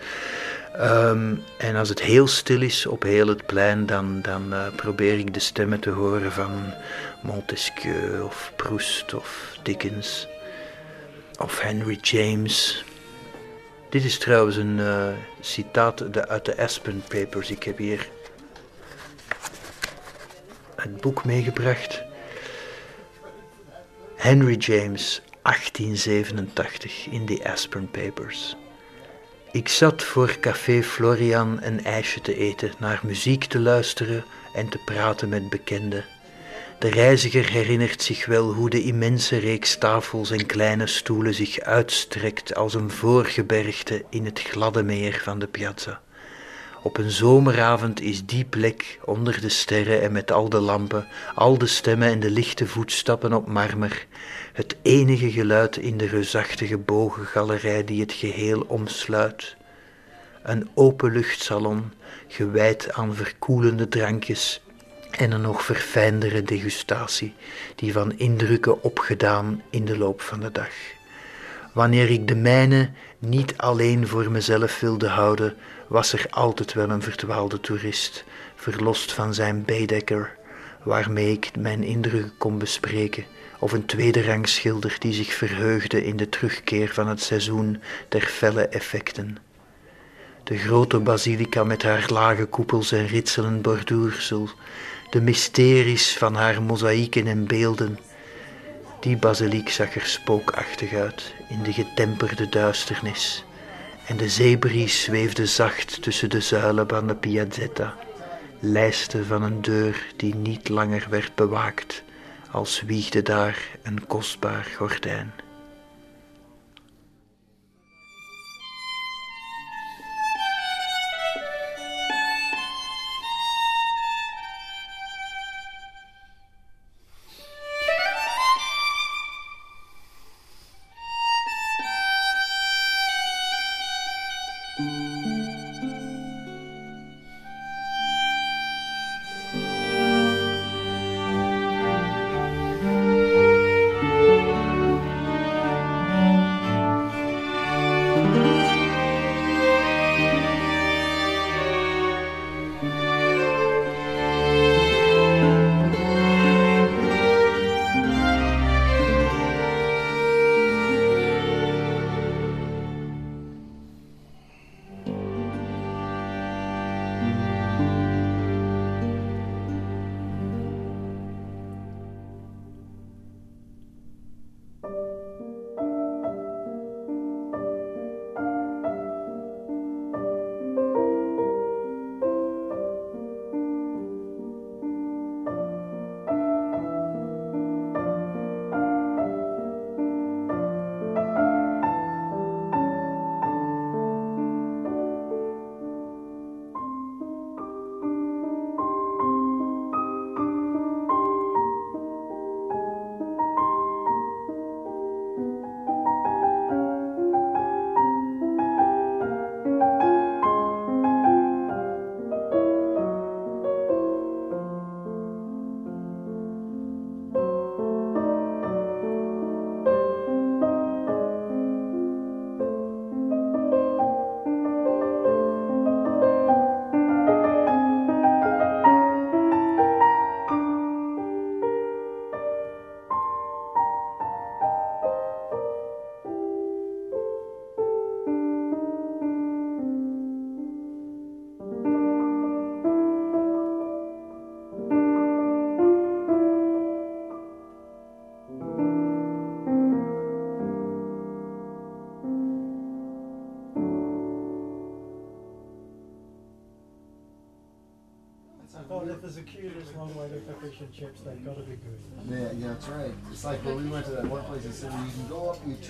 Um, 0.79 1.43
en 1.57 1.75
als 1.75 1.89
het 1.89 2.01
heel 2.01 2.27
stil 2.27 2.61
is 2.61 2.85
op 2.85 3.03
heel 3.03 3.27
het 3.27 3.45
plein, 3.45 3.85
dan, 3.85 4.21
dan 4.21 4.53
uh, 4.53 4.67
probeer 4.75 5.19
ik 5.19 5.33
de 5.33 5.39
stemmen 5.39 5.79
te 5.79 5.89
horen 5.89 6.31
van 6.31 6.73
Montesquieu 7.21 8.21
of 8.21 8.53
Proust 8.55 9.13
of 9.13 9.57
Dickens 9.63 10.27
of 11.39 11.59
Henry 11.59 11.97
James. 12.01 12.85
Dit 13.89 14.03
is 14.03 14.17
trouwens 14.17 14.55
een 14.55 14.79
citaat 15.41 16.27
uit 16.27 16.45
de 16.45 16.57
Aspen 16.57 17.03
Papers. 17.07 17.51
Ik 17.51 17.63
heb 17.63 17.77
hier 17.77 18.07
het 20.81 21.01
boek 21.01 21.25
meegebracht. 21.25 22.03
Henry 24.15 24.55
James, 24.55 25.21
1887, 25.41 27.07
in 27.07 27.25
de 27.25 27.49
Aspen 27.49 27.91
Papers. 27.91 28.55
Ik 29.51 29.67
zat 29.67 30.03
voor 30.03 30.37
Café 30.39 30.83
Florian 30.83 31.59
een 31.61 31.83
ijsje 31.83 32.21
te 32.21 32.35
eten, 32.35 32.71
naar 32.77 32.99
muziek 33.03 33.43
te 33.43 33.59
luisteren 33.59 34.23
en 34.53 34.69
te 34.69 34.77
praten 34.85 35.29
met 35.29 35.49
bekenden. 35.49 36.05
De 36.79 36.89
reiziger 36.89 37.49
herinnert 37.49 38.01
zich 38.01 38.25
wel 38.25 38.53
hoe 38.53 38.69
de 38.69 38.83
immense 38.83 39.37
reeks 39.37 39.77
tafels 39.77 40.31
en 40.31 40.45
kleine 40.45 40.87
stoelen 40.87 41.33
zich 41.33 41.59
uitstrekt 41.59 42.55
als 42.55 42.73
een 42.73 42.91
voorgebergte 42.91 44.05
in 44.09 44.25
het 44.25 44.41
gladde 44.41 44.83
meer 44.83 45.21
van 45.23 45.39
de 45.39 45.47
piazza. 45.47 46.01
Op 46.83 46.97
een 46.97 47.11
zomeravond 47.11 48.01
is 48.01 48.25
die 48.25 48.45
plek 48.45 48.99
onder 49.05 49.41
de 49.41 49.49
sterren 49.49 50.01
en 50.01 50.11
met 50.11 50.31
al 50.31 50.49
de 50.49 50.59
lampen, 50.59 51.07
al 51.35 51.57
de 51.57 51.67
stemmen 51.67 52.07
en 52.07 52.19
de 52.19 52.29
lichte 52.29 52.67
voetstappen 52.67 53.33
op 53.33 53.47
marmer, 53.47 54.07
het 54.53 54.75
enige 54.81 55.31
geluid 55.31 55.77
in 55.77 55.97
de 55.97 56.07
reusachtige 56.07 56.77
bogengalerij 56.77 57.83
die 57.83 58.01
het 58.01 58.13
geheel 58.13 58.65
omsluit. 58.67 59.55
Een 60.43 60.69
openluchtsalon, 60.73 61.91
gewijd 62.27 62.93
aan 62.93 63.15
verkoelende 63.15 63.87
drankjes 63.87 64.61
en 65.11 65.31
een 65.31 65.41
nog 65.41 65.63
verfijndere 65.63 66.43
degustatie, 66.43 67.33
die 67.75 67.93
van 67.93 68.17
indrukken 68.17 68.83
opgedaan 68.83 69.61
in 69.69 69.85
de 69.85 69.97
loop 69.97 70.21
van 70.21 70.39
de 70.39 70.51
dag. 70.51 70.73
Wanneer 71.73 72.09
ik 72.09 72.27
de 72.27 72.35
mijne 72.35 72.89
niet 73.21 73.57
alleen 73.57 74.07
voor 74.07 74.31
mezelf 74.31 74.79
wilde 74.79 75.07
houden, 75.07 75.55
was 75.87 76.13
er 76.13 76.25
altijd 76.29 76.73
wel 76.73 76.89
een 76.89 77.01
verdwaalde 77.01 77.59
toerist, 77.59 78.23
verlost 78.55 79.13
van 79.13 79.33
zijn 79.33 79.65
Baedeker, 79.65 80.37
waarmee 80.83 81.31
ik 81.31 81.49
mijn 81.57 81.83
indrukken 81.83 82.37
kon 82.37 82.57
bespreken, 82.57 83.25
of 83.59 83.71
een 83.71 83.85
tweede 83.85 84.39
schilder 84.41 84.95
die 84.99 85.13
zich 85.13 85.33
verheugde 85.33 86.05
in 86.05 86.17
de 86.17 86.29
terugkeer 86.29 86.93
van 86.93 87.07
het 87.07 87.21
seizoen 87.21 87.81
der 88.09 88.21
felle 88.21 88.67
effecten. 88.67 89.37
De 90.43 90.57
grote 90.57 90.99
basilica 90.99 91.63
met 91.63 91.83
haar 91.83 92.05
lage 92.11 92.45
koepels 92.45 92.91
en 92.91 93.07
ritselend 93.07 93.61
borduursel, 93.61 94.49
de 95.09 95.21
mysteries 95.21 96.17
van 96.17 96.35
haar 96.35 96.61
mozaïeken 96.61 97.27
en 97.27 97.47
beelden. 97.47 97.99
Die 99.01 99.17
basiliek 99.17 99.69
zag 99.69 99.95
er 99.95 100.05
spookachtig 100.05 100.93
uit 100.93 101.33
in 101.49 101.63
de 101.63 101.73
getemperde 101.73 102.49
duisternis 102.49 103.43
en 104.07 104.17
de 104.17 104.29
zeebries 104.29 105.01
zweefde 105.03 105.45
zacht 105.45 106.01
tussen 106.01 106.29
de 106.29 106.41
zuilen 106.41 106.87
van 106.87 107.07
de 107.07 107.15
piazzetta, 107.15 107.95
lijsten 108.59 109.25
van 109.25 109.43
een 109.43 109.61
deur 109.61 110.05
die 110.15 110.35
niet 110.35 110.69
langer 110.69 111.07
werd 111.09 111.35
bewaakt, 111.35 112.03
als 112.51 112.81
wiegde 112.81 113.21
daar 113.21 113.57
een 113.83 114.07
kostbaar 114.07 114.67
gordijn. 114.77 115.33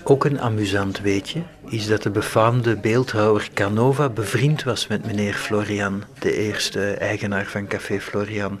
Ook 0.04 0.24
een 0.24 0.40
amusant 0.40 1.00
weetje 1.00 1.42
is 1.68 1.86
dat 1.86 2.02
de 2.02 2.10
befaamde 2.10 2.76
beeldhouwer 2.76 3.48
Canova 3.54 4.08
bevriend 4.08 4.62
was 4.62 4.86
met 4.86 5.06
meneer 5.06 5.34
Florian, 5.34 6.02
de 6.18 6.36
eerste 6.36 6.90
eigenaar 6.90 7.46
van 7.46 7.66
Café 7.66 8.00
Florian, 8.00 8.60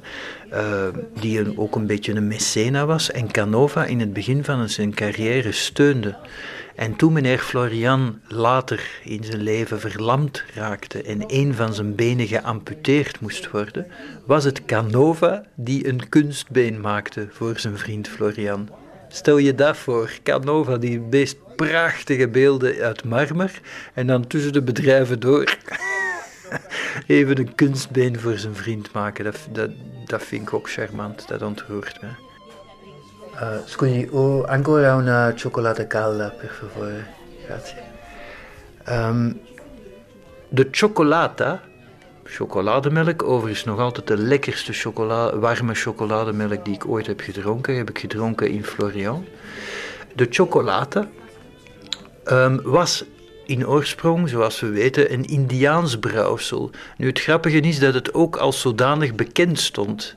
eh, 0.50 0.88
die 1.20 1.40
een, 1.40 1.58
ook 1.58 1.76
een 1.76 1.86
beetje 1.86 2.12
een 2.12 2.26
mecena 2.26 2.86
was 2.86 3.10
en 3.10 3.30
Canova 3.30 3.84
in 3.84 4.00
het 4.00 4.12
begin 4.12 4.44
van 4.44 4.68
zijn 4.68 4.94
carrière 4.94 5.52
steunde. 5.52 6.16
En 6.76 6.96
toen 6.96 7.12
meneer 7.12 7.38
Florian 7.38 8.20
later 8.28 9.00
in 9.04 9.24
zijn 9.24 9.42
leven 9.42 9.80
verlamd 9.80 10.44
raakte 10.54 11.02
en 11.02 11.24
een 11.26 11.54
van 11.54 11.74
zijn 11.74 11.94
benen 11.94 12.26
geamputeerd 12.26 13.20
moest 13.20 13.50
worden, 13.50 13.86
was 14.26 14.44
het 14.44 14.64
Canova 14.64 15.44
die 15.54 15.88
een 15.88 16.08
kunstbeen 16.08 16.80
maakte 16.80 17.26
voor 17.30 17.58
zijn 17.58 17.78
vriend 17.78 18.08
Florian. 18.08 18.81
Stel 19.12 19.36
je 19.36 19.54
dat 19.54 19.76
voor, 19.76 20.10
Canova, 20.22 20.76
die 20.76 21.00
meest 21.00 21.36
prachtige 21.56 22.28
beelden 22.28 22.82
uit 22.82 23.04
marmer, 23.04 23.60
en 23.94 24.06
dan 24.06 24.26
tussen 24.26 24.52
de 24.52 24.62
bedrijven 24.62 25.20
door 25.20 25.56
even 27.06 27.38
een 27.38 27.54
kunstbeen 27.54 28.20
voor 28.20 28.38
zijn 28.38 28.54
vriend 28.54 28.92
maken. 28.92 29.24
Dat, 29.24 29.38
dat, 29.50 29.70
dat 30.06 30.22
vind 30.22 30.42
ik 30.42 30.54
ook 30.54 30.70
charmant, 30.70 31.28
dat 31.28 31.42
ontroert 31.42 32.00
me. 32.02 32.08
Uh, 33.34 33.56
scusi, 33.64 34.08
oh, 34.10 34.44
ancora 34.44 34.98
una 34.98 35.32
cioccolata 35.36 35.86
calda, 35.86 36.28
per 36.28 36.48
favore. 36.48 37.04
Grazie. 37.44 37.78
Ehm, 38.84 39.32
de 40.48 40.68
chocolata, 40.70 41.60
chocolademelk, 42.32 43.22
overigens 43.22 43.64
nog 43.64 43.78
altijd 43.78 44.06
de 44.06 44.16
lekkerste 44.16 44.92
warme 45.34 45.74
chocolademelk 45.74 46.64
die 46.64 46.74
ik 46.74 46.88
ooit 46.88 47.06
heb 47.06 47.20
gedronken, 47.20 47.76
heb 47.76 47.90
ik 47.90 47.98
gedronken 47.98 48.50
in 48.50 48.64
Florian. 48.64 49.24
De 50.14 50.26
chocolata 50.30 51.08
ehm, 52.24 52.58
was 52.62 53.04
in 53.46 53.68
oorsprong, 53.68 54.28
zoals 54.28 54.60
we 54.60 54.68
weten, 54.68 55.12
een 55.12 55.24
Indiaans 55.24 55.98
brouwsel. 55.98 56.70
Nu, 56.96 57.06
het 57.06 57.20
grappige 57.20 57.60
is 57.60 57.78
dat 57.78 57.94
het 57.94 58.14
ook 58.14 58.36
als 58.36 58.60
zodanig 58.60 59.14
bekend 59.14 59.58
stond. 59.58 60.16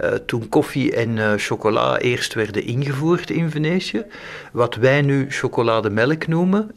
Uh, 0.00 0.08
toen 0.08 0.48
koffie 0.48 0.94
en 0.94 1.16
uh, 1.16 1.32
chocola 1.36 1.98
eerst 1.98 2.34
werden 2.34 2.64
ingevoerd 2.64 3.30
in 3.30 3.50
Venetië, 3.50 4.04
wat 4.52 4.74
wij 4.74 5.02
nu 5.02 5.26
chocolademelk 5.30 6.26
noemen, 6.26 6.70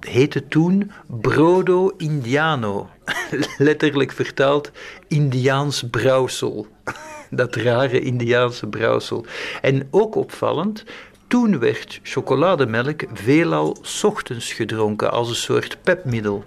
heette 0.00 0.48
toen 0.48 0.90
Brodo 1.06 1.92
Indiano. 1.96 2.88
Letterlijk 3.58 4.12
vertaald 4.12 4.70
Indiaans 5.08 5.84
brouwsel. 5.90 6.66
Dat 7.30 7.54
rare 7.54 8.00
Indiaanse 8.00 8.66
brouwsel. 8.66 9.26
En 9.60 9.88
ook 9.90 10.14
opvallend, 10.14 10.84
toen 11.26 11.58
werd 11.58 12.00
chocolademelk 12.02 13.04
veelal 13.12 13.76
ochtends 14.02 14.52
gedronken 14.52 15.10
als 15.10 15.28
een 15.28 15.34
soort 15.34 15.78
pepmiddel. 15.82 16.44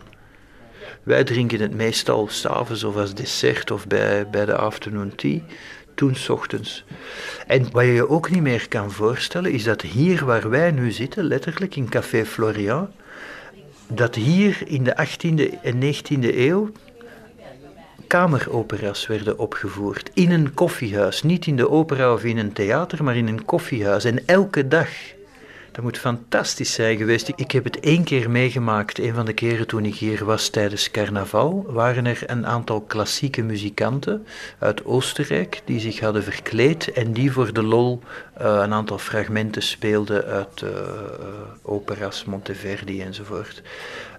Wij 1.04 1.24
drinken 1.24 1.60
het 1.60 1.74
meestal 1.74 2.28
s'avonds 2.30 2.84
of 2.84 2.96
als 2.96 3.14
dessert 3.14 3.72
of 3.72 3.88
bij, 3.88 4.30
bij 4.30 4.46
de 4.46 4.56
afternoon 4.56 5.16
tea. 5.16 5.40
Toen 5.96 6.16
ochtends. 6.30 6.84
En 7.48 7.72
wat 7.72 7.84
je 7.84 7.92
je 7.92 8.10
ook 8.10 8.30
niet 8.30 8.42
meer 8.42 8.68
kan 8.68 8.92
voorstellen, 8.92 9.52
is 9.52 9.64
dat 9.64 9.82
hier 9.82 10.26
waar 10.26 10.50
wij 10.50 10.72
nu 10.72 10.92
zitten, 10.92 11.24
letterlijk 11.24 11.76
in 11.76 11.90
Café 11.90 12.26
Florian, 12.26 12.90
dat 13.96 14.16
hier 14.16 14.64
in 14.66 14.84
de 14.84 14.96
18e 15.08 15.62
en 15.62 15.80
19e 15.82 16.36
eeuw 16.36 16.72
kameropera's 18.08 19.08
werden 19.08 19.40
opgevoerd. 19.40 20.10
In 20.14 20.32
een 20.32 20.54
koffiehuis. 20.54 21.24
Niet 21.24 21.46
in 21.46 21.56
de 21.56 21.70
opera 21.70 22.14
of 22.14 22.24
in 22.24 22.38
een 22.38 22.54
theater, 22.54 23.04
maar 23.04 23.18
in 23.18 23.28
een 23.28 23.46
koffiehuis. 23.46 24.04
En 24.04 24.28
elke 24.28 24.68
dag. 24.68 24.90
Dat 25.72 25.84
moet 25.84 25.98
fantastisch 25.98 26.74
zijn 26.74 26.98
geweest. 26.98 27.32
Ik 27.36 27.52
heb 27.52 27.64
het 27.64 27.80
één 27.80 28.04
keer 28.04 28.30
meegemaakt. 28.30 29.00
Een 29.00 29.14
van 29.14 29.26
de 29.26 29.34
keren 29.34 29.68
toen 29.68 29.86
ik 29.86 29.96
hier 29.96 30.26
was 30.26 30.50
tijdens 30.50 30.92
carnaval, 30.92 31.66
waren 31.68 32.06
er 32.06 32.24
een 32.26 32.48
aantal 32.48 32.82
klassieke 32.82 33.42
muzikanten 33.42 34.26
uit 34.60 34.86
Oostenrijk 34.86 35.62
die 35.66 35.80
zich 35.80 36.00
hadden 36.00 36.24
verkleed 36.24 36.92
en 36.92 37.14
die 37.14 37.32
voor 37.32 37.54
de 37.54 37.64
lol 37.64 38.00
uh, 38.42 38.60
een 38.64 38.74
aantal 38.74 38.98
fragmenten 38.98 39.62
speelden 39.62 40.26
uit 40.26 40.62
uh, 40.62 40.70
operas, 41.62 42.26
Monteverdi 42.26 43.02
enzovoort. 43.02 43.62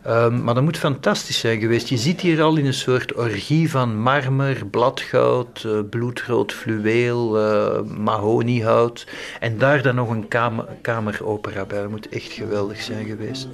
Um, 0.07 0.43
maar 0.43 0.55
dat 0.55 0.63
moet 0.63 0.79
fantastisch 0.79 1.39
zijn 1.39 1.61
geweest. 1.61 1.89
Je 1.89 1.97
zit 1.97 2.21
hier 2.21 2.43
al 2.43 2.57
in 2.57 2.67
een 2.67 2.75
soort 2.75 3.15
orgie 3.15 3.71
van 3.71 3.99
marmer, 3.99 4.67
bladgoud, 4.67 5.63
uh, 5.67 5.79
bloedrood 5.91 6.53
fluweel, 6.53 7.39
mahoniehout 7.85 9.07
en 9.41 9.59
daar 9.59 9.83
dan 9.83 9.95
nog 9.95 10.11
een 10.11 10.29
kamer, 10.29 10.67
kameropera 10.81 11.65
bij. 11.65 11.81
Dat 11.81 11.91
moet 11.91 12.09
echt 12.09 12.33
geweldig 12.33 12.83
zijn 12.83 13.07
geweest. 13.07 13.49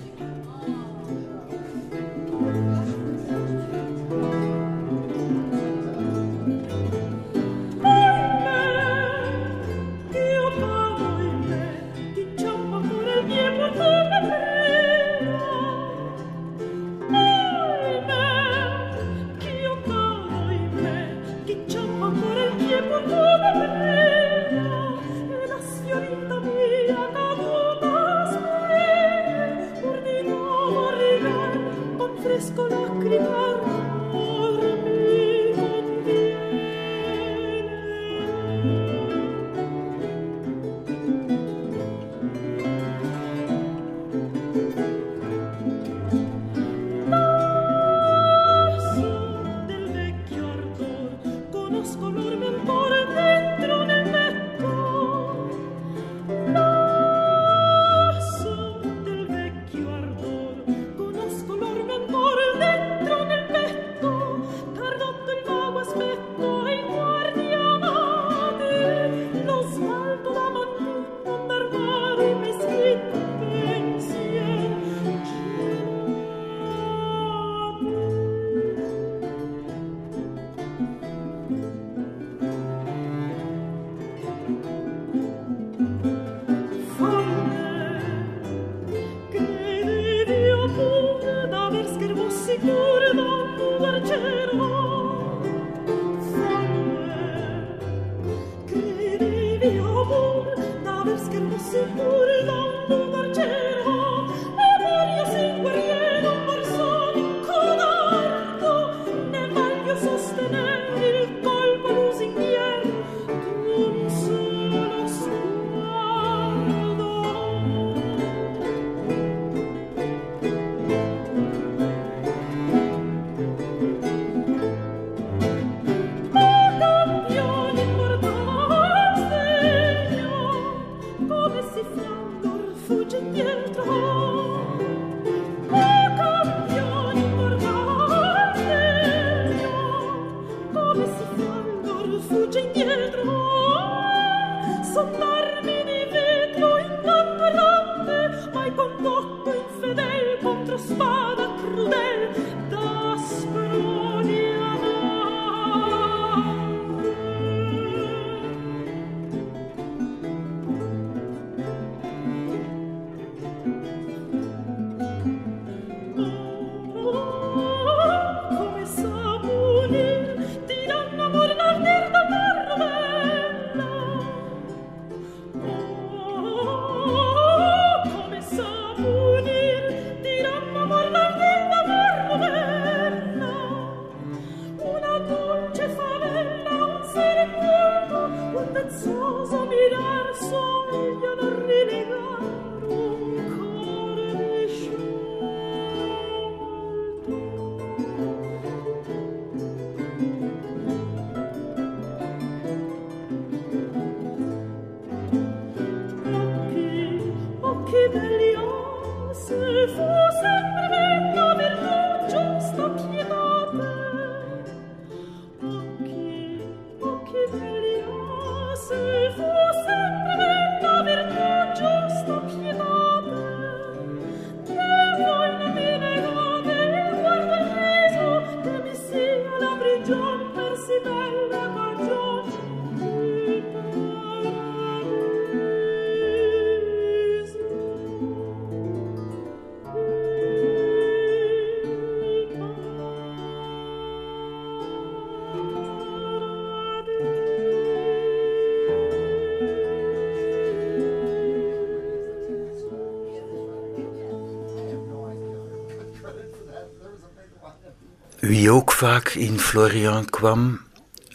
Wie 258.48 258.70
ook 258.70 258.92
vaak 258.92 259.28
in 259.28 259.60
Florian 259.60 260.24
kwam, 260.30 260.80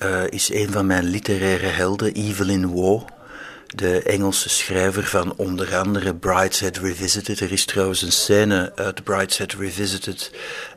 uh, 0.03 0.27
is 0.29 0.53
een 0.53 0.71
van 0.71 0.85
mijn 0.85 1.03
literaire 1.03 1.65
helden, 1.65 2.13
Evelyn 2.13 2.73
Waugh, 2.73 3.05
de 3.67 4.01
Engelse 4.01 4.49
schrijver 4.49 5.03
van 5.03 5.33
onder 5.35 5.75
andere 5.75 6.15
Brideshead 6.15 6.77
Revisited. 6.77 7.39
Er 7.39 7.51
is 7.51 7.65
trouwens 7.65 8.01
een 8.01 8.11
scène 8.11 8.71
uit 8.75 9.03
Brideshead 9.03 9.53
Revisited 9.53 10.31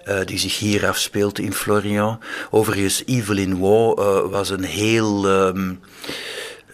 uh, 0.08 0.18
die 0.24 0.38
zich 0.38 0.58
hier 0.58 0.86
afspeelt 0.86 1.38
in 1.38 1.52
Florian. 1.52 2.20
Overigens, 2.50 3.02
Evelyn 3.06 3.58
Waugh 3.58 4.00
uh, 4.00 4.30
was 4.30 4.50
een 4.50 4.64
heel... 4.64 5.28
Um, 5.28 5.80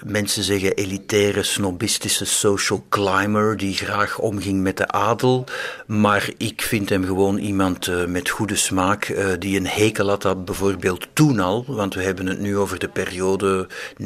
mensen 0.05 0.43
zeggen 0.43 0.75
elitaire, 0.75 1.43
snobistische 1.43 2.25
social 2.25 2.85
climber 2.89 3.57
die 3.57 3.75
graag 3.75 4.19
omging 4.19 4.61
met 4.61 4.77
de 4.77 4.89
adel. 4.89 5.45
Maar 5.87 6.31
ik 6.37 6.63
vind 6.63 6.89
hem 6.89 7.05
gewoon 7.05 7.39
iemand 7.39 7.87
uh, 7.87 8.05
met 8.05 8.29
goede 8.29 8.57
smaak 8.57 9.09
uh, 9.09 9.27
die 9.39 9.57
een 9.57 9.67
hekel 9.67 10.09
had 10.09 10.23
dat 10.23 10.45
bijvoorbeeld 10.45 11.07
toen 11.13 11.41
al, 11.41 11.65
want 11.67 11.95
we 11.95 12.03
hebben 12.03 12.27
het 12.27 12.41
nu 12.41 12.57
over 12.57 12.79
de 12.79 12.89
periode 12.89 13.69
1920-1950, 13.69 14.05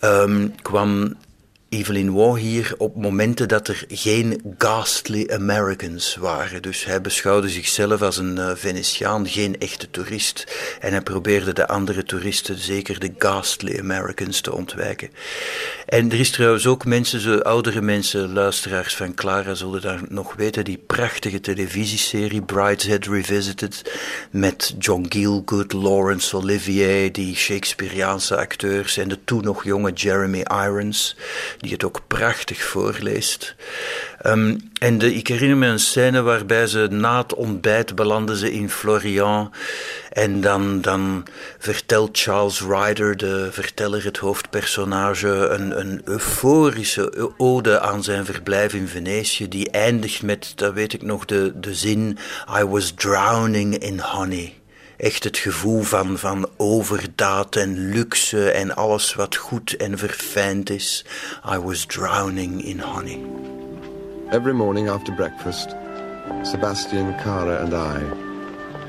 um, 0.00 0.54
kwam 0.62 1.16
Evelyn 1.68 2.12
Waugh 2.12 2.40
hier 2.40 2.74
op 2.78 2.96
momenten 2.96 3.48
dat 3.48 3.68
er 3.68 3.84
geen 3.88 4.42
ghastly 4.58 5.30
Americans 5.32 6.16
waren. 6.16 6.62
Dus 6.62 6.84
hij 6.84 7.00
beschouwde 7.00 7.48
zichzelf 7.48 8.02
als 8.02 8.16
een 8.16 8.36
uh, 8.36 8.50
Venetiaan, 8.54 9.28
geen 9.28 9.58
echte 9.58 9.90
toerist. 9.90 10.56
En 10.80 10.90
hij 10.90 11.00
probeerde 11.00 11.52
de 11.52 11.68
andere 11.68 12.04
toeristen, 12.04 12.58
zeker 12.58 12.98
de 13.00 13.12
ghastly 13.18 13.78
Americans, 13.78 14.40
te 14.40 14.52
ontwijken. 14.52 15.10
En 15.86 16.10
er 16.10 16.20
is 16.20 16.30
trouwens 16.30 16.66
ook 16.66 16.84
mensen, 16.84 17.20
zo 17.20 17.38
oudere 17.38 17.80
mensen, 17.80 18.32
luisteraars 18.32 18.96
van 18.96 19.14
Clara, 19.14 19.54
zullen 19.54 19.80
daar 19.80 20.00
nog 20.08 20.34
weten, 20.34 20.64
die 20.64 20.82
prachtige 20.86 21.40
televisieserie 21.40 22.42
Brideshead 22.42 23.06
Revisited 23.06 23.82
met 24.30 24.74
John 24.78 25.06
Gielgud, 25.08 25.72
Laurence 25.72 26.36
Olivier, 26.36 27.12
die 27.12 27.36
Shakespeareaanse 27.36 28.36
acteurs 28.36 28.96
en 28.96 29.08
de 29.08 29.18
toen 29.24 29.44
nog 29.44 29.64
jonge 29.64 29.92
Jeremy 29.92 30.44
Irons 30.50 31.16
die 31.58 31.72
het 31.72 31.84
ook 31.84 32.00
prachtig 32.06 32.62
voorleest. 32.62 33.54
Um, 34.26 34.70
en 34.78 35.00
ik 35.00 35.28
herinner 35.28 35.56
me 35.56 35.66
een 35.66 35.78
scène 35.78 36.22
waarbij 36.22 36.66
ze 36.66 36.86
na 36.90 37.18
het 37.18 37.34
ontbijt 37.34 37.94
belanden 37.94 38.36
ze 38.36 38.52
in 38.52 38.70
Florian. 38.70 39.52
En 40.12 40.40
dan, 40.40 40.80
dan 40.80 41.26
vertelt 41.58 42.18
Charles 42.18 42.60
Ryder, 42.60 43.16
de 43.16 43.48
verteller, 43.50 44.04
het 44.04 44.18
hoofdpersonage, 44.18 45.28
een, 45.28 45.78
een 45.80 46.00
euforische 46.04 47.32
ode 47.36 47.80
aan 47.80 48.02
zijn 48.02 48.24
verblijf 48.24 48.74
in 48.74 48.88
Venetië. 48.88 49.48
Die 49.48 49.70
eindigt 49.70 50.22
met, 50.22 50.52
dat 50.54 50.74
weet 50.74 50.92
ik 50.92 51.02
nog, 51.02 51.24
de, 51.24 51.52
de 51.60 51.74
zin: 51.74 52.18
I 52.60 52.64
was 52.64 52.90
drowning 52.90 53.78
in 53.78 53.98
honey 54.00 54.54
echt 54.96 55.24
het 55.24 55.36
gevoel 55.36 55.82
van, 55.82 56.18
van 56.18 56.48
overdaad 56.56 57.56
en 57.56 57.88
luxe 57.88 58.50
en 58.50 58.76
alles 58.76 59.14
wat 59.14 59.36
goed 59.36 59.76
en 59.76 59.98
verfijnd 59.98 60.70
is. 60.70 61.04
I 61.54 61.58
was 61.58 61.84
drowning 61.84 62.64
in 62.64 62.80
honey. 62.80 63.20
Every 64.30 64.54
morning 64.54 64.88
after 64.88 65.14
breakfast, 65.14 65.74
Sebastian, 66.42 67.14
Cara 67.22 67.62
and 67.62 67.72
I 67.72 68.26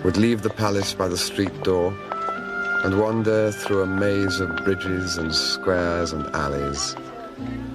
would 0.03 0.17
leave 0.17 0.41
the 0.41 0.53
palace 0.53 0.95
by 0.95 1.07
the 1.07 1.17
street 1.17 1.63
door 1.63 1.93
and 2.83 2.99
wander 2.99 3.51
through 3.51 3.83
a 3.83 3.85
maze 3.85 4.39
of 4.39 4.63
bridges 4.63 5.17
and 5.17 5.35
squares 5.35 6.13
and 6.13 6.25
alleys 6.35 6.95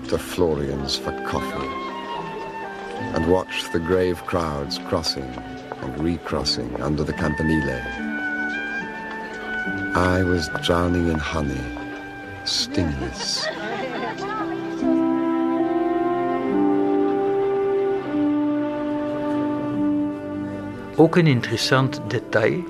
to 0.08 0.18
Florian's 0.18 0.96
for 0.96 1.12
coffee 1.26 1.92
and 3.14 3.30
watch 3.30 3.70
the 3.72 3.78
grave 3.78 4.24
crowds 4.26 4.78
crossing 4.88 5.28
and 5.82 5.98
recrossing 6.04 6.80
under 6.80 7.04
the 7.04 7.12
campanile. 7.12 8.01
I 9.94 10.22
was 10.22 10.48
drowning 10.62 11.08
in 11.10 11.18
honey, 11.18 11.60
stingless. 12.44 13.48
Ook 20.96 21.16
een 21.16 21.26
interessant 21.26 22.00
detail 22.06 22.64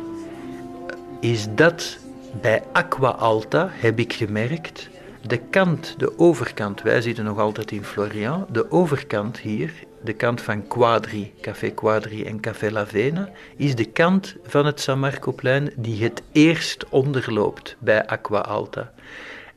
is 1.21 1.47
dat 1.55 1.99
bij 2.41 2.63
Aqua 2.73 3.09
Alta 3.11 3.69
heb 3.71 3.99
ik 3.99 4.13
gemerkt, 4.13 4.89
de 5.27 5.39
kant, 5.39 5.95
de 5.99 6.19
overkant, 6.19 6.83
wij 6.83 7.01
zitten 7.01 7.25
nog 7.25 7.39
altijd 7.39 7.71
in 7.71 7.85
Florian, 7.85 8.47
de 8.51 8.71
overkant 8.71 9.39
hier 9.39 9.73
de 10.05 10.13
kant 10.13 10.41
van 10.41 10.67
Quadri, 10.69 11.33
Café 11.41 11.71
Quadri 11.71 12.25
en 12.25 12.41
Café 12.41 12.71
La 12.71 12.87
Vena, 12.87 13.31
is 13.57 13.75
de 13.75 13.85
kant 13.85 14.37
van 14.45 14.67
het 14.67 14.81
San 14.81 14.99
Marcoplein 14.99 15.73
die 15.77 16.03
het 16.03 16.23
eerst 16.33 16.85
onderloopt 16.89 17.77
bij 17.79 18.07
Aqua 18.07 18.41
Alta. 18.41 18.93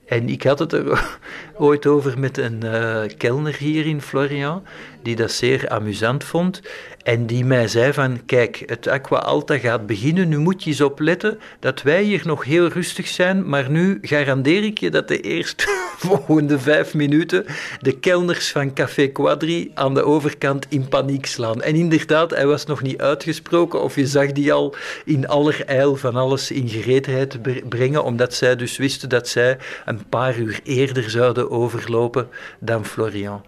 En 0.06 0.30
ik 0.30 0.44
had 0.44 0.60
het 0.60 0.74
er 0.74 1.18
ooit 1.58 1.86
over 1.86 2.20
met 2.20 2.38
een 2.38 2.66
uh, 2.66 3.02
kelner 3.18 3.56
hier 3.56 3.86
in 3.86 4.02
Florian, 4.02 4.64
die 5.02 5.16
dat 5.16 5.32
zeer 5.32 5.70
amusant 5.70 6.24
vond. 6.24 6.62
En 7.06 7.26
die 7.26 7.46
mij 7.46 7.68
zei 7.68 7.94
van, 7.94 8.26
kijk, 8.26 8.64
het 8.66 8.88
Aqua 8.88 9.18
Alta 9.18 9.58
gaat 9.58 9.88
beginnen, 9.88 10.30
nu 10.30 10.38
moet 10.38 10.64
je 10.64 10.70
eens 10.70 10.82
opletten 10.82 11.40
dat 11.60 11.82
wij 11.82 12.04
hier 12.04 12.22
nog 12.24 12.44
heel 12.44 12.68
rustig 12.68 13.08
zijn, 13.08 13.50
maar 13.50 13.70
nu 13.70 13.98
garandeer 14.02 14.64
ik 14.64 14.78
je 14.78 14.90
dat 14.90 15.08
de 15.08 15.22
eerste 15.22 15.64
volgende 15.98 16.60
vijf 16.60 16.94
minuten 16.94 17.46
de 17.80 18.00
kelners 18.00 18.52
van 18.52 18.74
Café 18.74 19.08
Quadri 19.08 19.72
aan 19.74 19.94
de 19.94 20.04
overkant 20.04 20.66
in 20.70 20.88
paniek 20.88 21.26
slaan. 21.26 21.62
En 21.62 21.76
inderdaad, 21.76 22.32
hij 22.32 22.48
was 22.48 22.66
nog 22.66 22.82
niet 22.82 23.02
uitgesproken 23.02 23.82
of 23.82 23.96
je 23.96 24.08
zag 24.08 24.32
die 24.32 24.54
al 24.54 24.76
in 25.06 25.28
allerijl 25.28 25.96
van 25.96 26.16
alles 26.16 26.52
in 26.52 26.70
gereedheid 26.70 27.40
brengen, 27.70 28.04
omdat 28.04 28.34
zij 28.34 28.56
dus 28.56 28.78
wisten 28.78 29.10
dat 29.10 29.28
zij 29.28 29.58
een 29.86 30.10
paar 30.10 30.38
uur 30.38 30.60
eerder 30.64 31.10
zouden 31.10 31.52
overlopen 31.52 32.28
dan 32.60 32.86
Florian. 32.86 33.44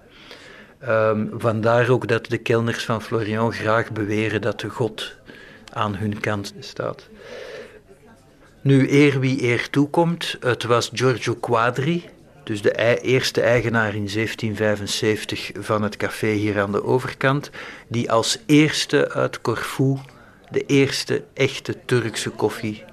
Um, 0.84 1.30
vandaar 1.38 1.90
ook 1.90 2.08
dat 2.08 2.26
de 2.26 2.38
kelners 2.38 2.86
van 2.86 3.02
Florian 3.02 3.54
graag 3.54 3.92
beweren 3.92 4.42
dat 4.42 4.60
de 4.60 4.70
God 4.70 5.16
aan 5.74 5.96
hun 5.96 6.20
kant 6.20 6.54
staat. 6.60 7.08
Nu, 8.62 8.92
eer 8.92 9.20
wie 9.20 9.44
eer 9.44 9.70
toekomt, 9.70 10.38
het 10.40 10.64
was 10.64 10.90
Giorgio 10.94 11.34
Quadri, 11.34 12.10
dus 12.44 12.62
de 12.62 13.02
eerste 13.02 13.42
eigenaar 13.42 13.96
in 13.96 14.10
1775 14.14 15.52
van 15.60 15.84
het 15.84 15.98
café 15.98 16.32
hier 16.32 16.60
aan 16.60 16.72
de 16.72 16.84
overkant, 16.84 17.50
die 17.88 18.12
als 18.12 18.40
eerste 18.46 19.12
uit 19.12 19.42
Corfu 19.42 19.98
de 20.50 20.66
eerste 20.66 21.24
echte 21.34 21.76
Turkse 21.86 22.30
koffie 22.30 22.84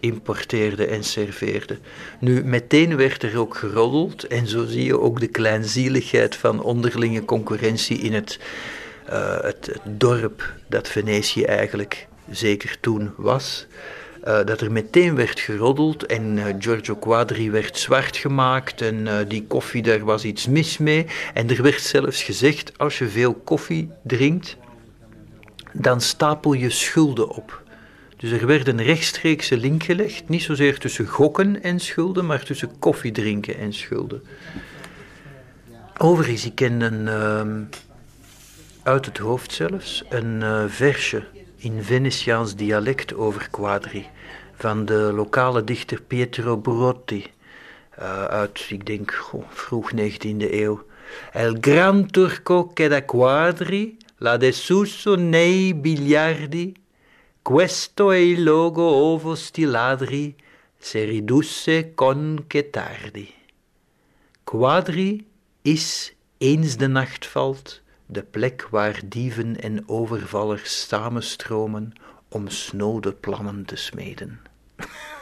importeerde 0.00 0.86
en 0.86 1.04
serveerde. 1.04 1.78
Nu, 2.18 2.44
meteen 2.44 2.96
werd 2.96 3.22
er 3.22 3.38
ook 3.38 3.56
geroddeld 3.56 4.26
en 4.26 4.46
zo 4.46 4.66
zie 4.66 4.84
je 4.84 5.00
ook 5.00 5.20
de 5.20 5.26
kleinzieligheid 5.26 6.36
van 6.36 6.62
onderlinge 6.62 7.24
concurrentie 7.24 7.98
in 7.98 8.14
het, 8.14 8.38
uh, 9.08 9.40
het, 9.40 9.78
dorp 9.84 10.54
dat 10.68 10.88
Venetië 10.88 11.42
eigenlijk 11.44 12.06
zeker 12.30 12.76
toen 12.80 13.12
was. 13.16 13.66
Uh, 14.24 14.44
dat 14.44 14.60
er 14.60 14.72
meteen 14.72 15.14
werd 15.14 15.40
geroddeld 15.40 16.06
en 16.06 16.36
uh, 16.36 16.44
Giorgio 16.58 16.96
Quadri 16.96 17.50
werd 17.50 17.78
zwart 17.78 18.16
gemaakt 18.16 18.80
en 18.80 19.28
die 19.28 19.44
koffie, 19.46 19.82
daar 19.82 20.04
was 20.04 20.24
iets 20.24 20.46
mis 20.46 20.78
mee. 20.78 21.06
En 21.34 21.50
er 21.50 21.62
werd 21.62 21.82
zelfs 21.82 22.22
gezegd, 22.22 22.72
als 22.78 22.98
je 22.98 23.08
veel 23.08 23.34
koffie 23.34 23.90
drinkt, 24.02 24.56
dan 25.72 26.00
stapel 26.00 26.52
je 26.52 26.70
schulden 26.70 27.28
op. 27.28 27.59
Dus 28.20 28.30
er 28.30 28.46
werd 28.46 28.68
een 28.68 28.82
rechtstreekse 28.82 29.56
link 29.56 29.82
gelegd, 29.82 30.28
niet 30.28 30.42
zozeer 30.42 30.78
tussen 30.78 31.06
gokken 31.06 31.62
en 31.62 31.80
schulden, 31.80 32.26
maar 32.26 32.42
tussen 32.42 32.78
koffiedrinken 32.78 33.58
en 33.58 33.72
schulden. 33.72 34.22
Overigens, 35.96 36.44
ik 36.44 36.54
ken 36.54 36.80
een, 36.80 37.06
uh, 37.06 37.66
uit 38.82 39.06
het 39.06 39.18
hoofd 39.18 39.52
zelfs 39.52 40.04
een 40.08 40.40
uh, 40.40 40.64
versje 40.66 41.24
in 41.56 41.82
Venetiaans 41.82 42.56
dialect 42.56 43.14
over 43.14 43.48
Quadri 43.50 44.06
van 44.54 44.84
de 44.84 45.12
lokale 45.14 45.64
dichter 45.64 46.02
Pietro 46.02 46.56
Brotti 46.56 47.26
uh, 47.98 48.24
uit, 48.24 48.66
ik 48.68 48.86
denk, 48.86 49.24
vroeg 49.48 49.90
19e 49.96 50.50
eeuw. 50.50 50.84
El 51.32 51.56
gran 51.60 52.10
turco 52.10 52.70
che 52.74 52.88
da 52.88 53.04
quadri, 53.04 53.96
la 54.16 54.36
desuso 54.36 55.14
nei 55.14 55.74
biliardi, 55.74 56.74
questo 57.42 58.10
è 58.10 58.16
il 58.16 58.42
logo 58.42 58.82
ovo 58.82 59.34
sti 59.34 59.64
ladri, 59.64 60.34
se 60.78 61.04
ridusse 61.04 61.94
con 61.94 62.44
che 62.46 62.70
tardi. 62.70 63.32
Quadri 64.44 65.26
is, 65.62 66.12
eens 66.38 66.76
de 66.76 66.86
nacht 66.88 67.26
valt, 67.26 67.80
de 68.06 68.22
plek 68.22 68.68
waar 68.70 69.00
dieven 69.04 69.60
en 69.60 69.88
overvallers 69.88 70.86
samenstromen 70.88 71.92
om 72.28 72.48
snode 72.48 73.12
plannen 73.12 73.64
te 73.64 73.76
smeden. 73.76 74.40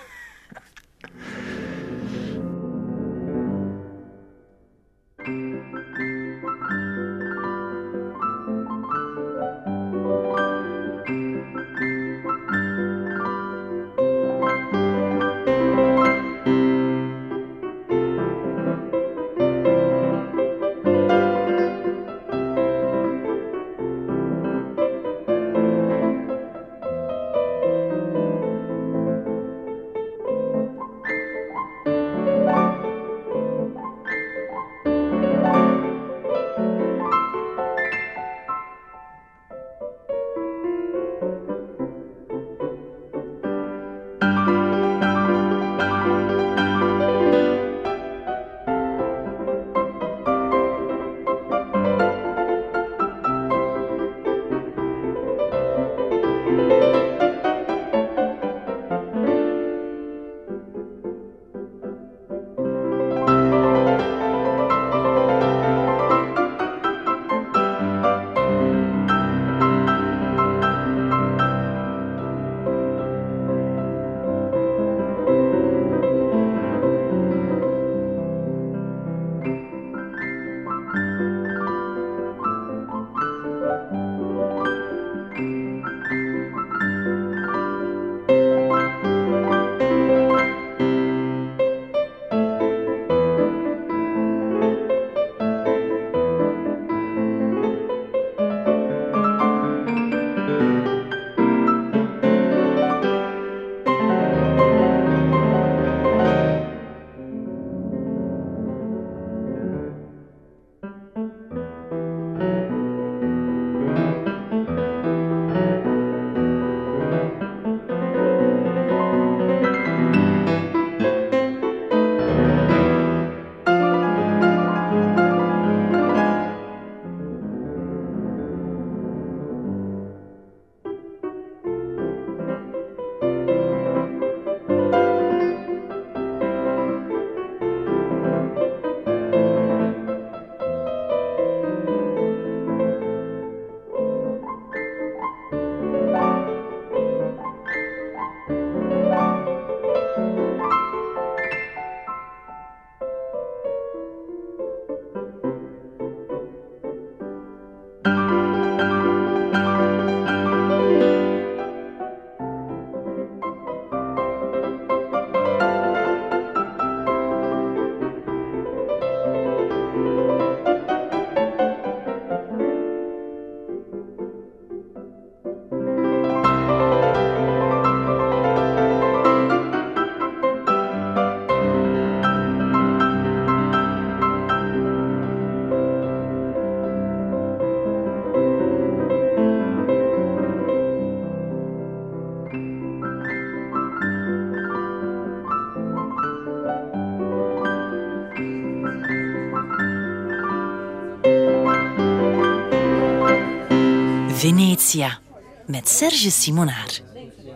Met 205.66 205.88
Serge 205.88 206.30
Simonaar. 206.30 207.00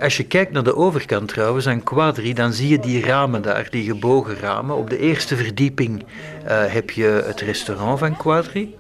Als 0.01 0.17
je 0.17 0.25
kijkt 0.25 0.53
naar 0.53 0.65
de 0.65 0.77
overkant 0.77 1.29
trouwens, 1.29 1.67
aan 1.67 1.83
Quadri, 1.83 2.35
dan 2.35 2.53
zie 2.53 2.69
je 2.69 2.79
die 2.79 3.05
ramen 3.05 3.43
daar, 3.43 3.69
die 3.71 3.85
gebogen 3.85 4.37
ramen. 4.37 4.77
Op 4.77 4.91
de 4.91 4.99
eerste 4.99 5.37
verdieping 5.37 6.05
eh, 6.45 6.65
heb 6.67 6.91
je 6.91 7.23
het 7.27 7.41
restaurant 7.41 7.99
van 7.99 8.17
Quadri. 8.17 8.75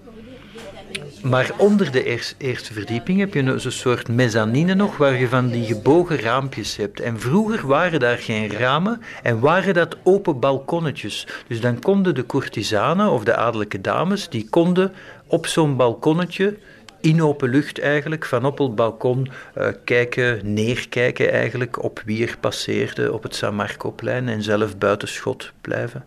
Maar 1.23 1.51
onder 1.57 1.91
de 1.91 2.05
eerste 2.39 2.73
verdieping 2.73 3.19
heb 3.19 3.35
je 3.35 3.59
zo'n 3.59 3.71
soort 3.71 4.09
mezzanine 4.09 4.75
nog, 4.75 4.97
waar 4.97 5.19
je 5.19 5.29
van 5.29 5.49
die 5.49 5.65
gebogen 5.65 6.21
raampjes 6.21 6.77
hebt. 6.77 7.01
En 7.01 7.21
vroeger 7.21 7.67
waren 7.67 8.01
daar 8.01 8.19
geen 8.19 8.51
ramen 8.51 9.01
en 9.23 9.41
waren 9.41 9.75
dat 9.75 9.97
open 10.03 10.41
balkonnetjes. 10.41 11.27
Dus 11.47 11.61
dan 11.61 11.81
konden 11.81 12.15
de 12.15 12.27
courtisanen 12.27 13.11
of 13.11 13.25
de 13.25 13.37
adellijke 13.37 13.81
dames, 13.81 14.29
die 14.29 14.47
konden 14.51 14.93
op 15.27 15.47
zo'n 15.47 15.77
balkonnetje 15.77 16.59
in 17.03 17.23
open 17.23 17.49
lucht 17.49 17.79
eigenlijk, 17.79 18.25
van 18.25 18.45
op 18.45 18.59
het 18.59 18.75
balkon 18.75 19.29
uh, 19.59 19.69
kijken, 19.85 20.55
neerkijken 20.55 21.33
eigenlijk 21.33 21.83
op 21.83 22.03
wie 22.05 22.27
er 22.27 22.37
passeerde 22.41 23.13
op 23.13 23.23
het 23.23 23.35
San 23.35 23.55
Marcoplein 23.55 24.29
en 24.29 24.43
zelf 24.43 24.79
buitenschot 24.79 25.53
blijven. 25.61 26.05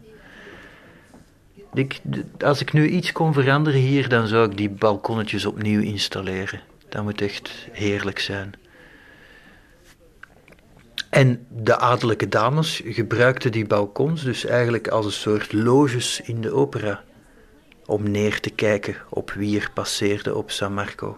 Ik, 1.74 2.02
als 2.40 2.62
ik 2.62 2.74
nu 2.74 2.88
iets 2.88 3.12
kon 3.12 3.34
veranderen 3.34 3.80
hier, 3.80 4.10
dan 4.10 4.28
zou 4.28 4.50
ik 4.50 4.58
die 4.58 4.70
balkonnetjes 4.70 5.46
opnieuw 5.46 5.82
installeren. 5.82 6.62
Dat 6.90 7.04
moet 7.04 7.22
echt 7.22 7.68
heerlijk 7.72 8.20
zijn. 8.20 8.54
En 11.10 11.46
de 11.50 11.78
adellijke 11.78 12.28
dames 12.28 12.82
gebruikten 12.86 13.52
die 13.52 13.66
balkons 13.66 14.24
dus 14.24 14.46
eigenlijk 14.46 14.88
als 14.88 15.06
een 15.06 15.12
soort 15.12 15.54
loges 15.54 16.22
in 16.22 16.42
de 16.42 16.52
opera. 16.52 17.04
Om 17.86 18.12
neer 18.12 18.40
te 18.40 18.50
kijken 18.50 18.96
op 19.10 19.32
wie 19.32 19.60
er 19.60 19.70
passeerde 19.74 20.36
op 20.36 20.52
San 20.52 20.74
Marco. 20.74 21.18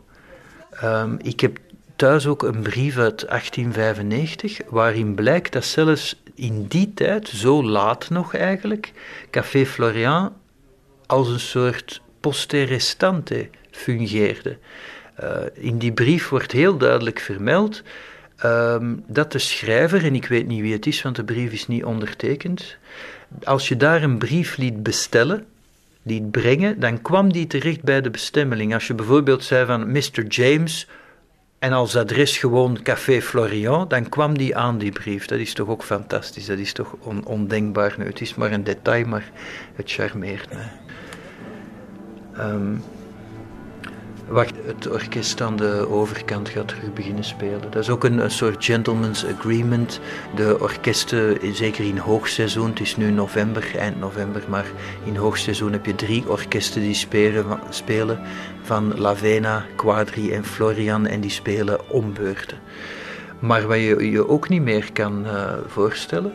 Um, 0.84 1.18
ik 1.22 1.40
heb 1.40 1.60
thuis 1.96 2.28
ook 2.28 2.44
een 2.44 2.62
brief 2.62 2.98
uit 2.98 3.28
1895, 3.28 4.60
waarin 4.70 5.16
blijkt 5.16 5.54
dat 5.54 5.66
zelfs 5.66 6.22
in 6.36 6.66
die 6.68 6.94
tijd, 6.94 7.28
zo 7.28 7.64
laat 7.64 8.10
nog 8.10 8.36
eigenlijk, 8.36 8.92
Café 9.32 9.66
Florian 9.66 10.34
als 11.06 11.28
een 11.28 11.40
soort 11.40 12.02
poste 12.20 12.64
restante 12.64 13.50
fungeerde. 13.72 14.58
Uh, 15.24 15.36
in 15.54 15.78
die 15.78 15.92
brief 15.92 16.30
wordt 16.30 16.52
heel 16.52 16.78
duidelijk 16.78 17.20
vermeld 17.20 17.84
uh, 18.46 18.76
dat 19.08 19.32
de 19.32 19.40
schrijver, 19.40 20.04
en 20.04 20.16
ik 20.16 20.26
weet 20.26 20.48
niet 20.48 20.62
wie 20.62 20.74
het 20.74 20.86
is, 20.86 21.02
want 21.02 21.16
de 21.16 21.24
brief 21.24 21.52
is 21.52 21.68
niet 21.68 21.84
ondertekend, 21.84 22.78
als 23.44 23.68
je 23.68 23.78
daar 23.78 24.04
een 24.04 24.18
brief 24.18 24.58
liet 24.58 24.84
bestellen, 24.84 25.46
liet 26.08 26.32
brengen, 26.32 26.80
dan 26.80 27.02
kwam 27.02 27.32
die 27.32 27.48
terecht 27.48 27.84
bij 27.84 28.02
de 28.02 28.10
bestemmeling. 28.10 28.74
Als 28.74 28.88
je 28.88 28.94
bijvoorbeeld 28.94 29.44
zei 29.44 29.66
van 29.66 29.92
Mr. 29.92 30.26
James 30.28 30.88
en 31.60 31.74
als 31.74 31.96
adres 31.96 32.38
gewoon 32.38 32.82
Café 32.82 33.22
Florian, 33.22 33.88
dan 33.88 34.10
kwam 34.10 34.38
die 34.38 34.56
aan 34.56 34.78
die 34.78 34.92
brief. 34.92 35.26
Dat 35.26 35.40
is 35.40 35.54
toch 35.54 35.68
ook 35.68 35.84
fantastisch, 35.84 36.46
dat 36.46 36.58
is 36.58 36.74
toch 36.74 36.96
on 37.00 37.26
ondenkbaar. 37.26 37.96
Nu, 37.98 38.06
het 38.06 38.22
is 38.22 38.36
maar 38.36 38.52
een 38.52 38.64
detail, 38.64 39.06
maar 39.06 39.32
het 39.76 39.92
charmeert 39.92 40.54
mij. 40.54 40.72
Um, 42.46 42.82
wacht, 44.28 44.54
het 44.66 44.90
orkest 44.90 45.42
aan 45.42 45.56
de 45.56 45.88
overkant 45.90 46.50
gaat 46.50 46.68
terug 46.68 46.94
beginnen 46.94 47.24
spelen. 47.24 47.62
Dat 47.62 47.76
is 47.76 47.90
ook 47.90 48.04
een, 48.04 48.32
soort 48.32 48.66
gentleman's 48.66 49.26
agreement. 49.26 50.00
De 50.36 50.58
orkesten, 50.60 51.38
zeker 51.56 51.86
in 51.86 51.98
hoogseizoen, 51.98 52.70
het 52.70 52.80
is 52.80 52.98
nu 52.98 53.12
november, 53.12 53.76
eind 53.78 54.00
november, 54.00 54.44
maar 54.48 54.66
in 55.04 55.16
hoogseizoen 55.16 55.72
heb 55.72 55.86
je 55.86 55.96
drie 55.96 56.30
orkesten 56.30 56.82
die 56.82 56.94
spelen, 57.70 58.20
van 58.62 59.00
Lavena, 59.00 59.66
Quadri 59.76 60.32
en 60.32 60.46
Florian 60.46 61.08
en 61.08 61.22
die 61.22 61.32
spelen 61.32 61.90
om 61.90 62.14
beurten. 62.14 62.58
Maar 63.40 63.68
wat 63.68 63.78
je 63.78 64.12
je 64.12 64.28
ook 64.28 64.50
niet 64.50 64.62
meer 64.62 64.92
kan 64.94 65.26
uh, 65.26 65.54
voorstellen, 65.68 66.34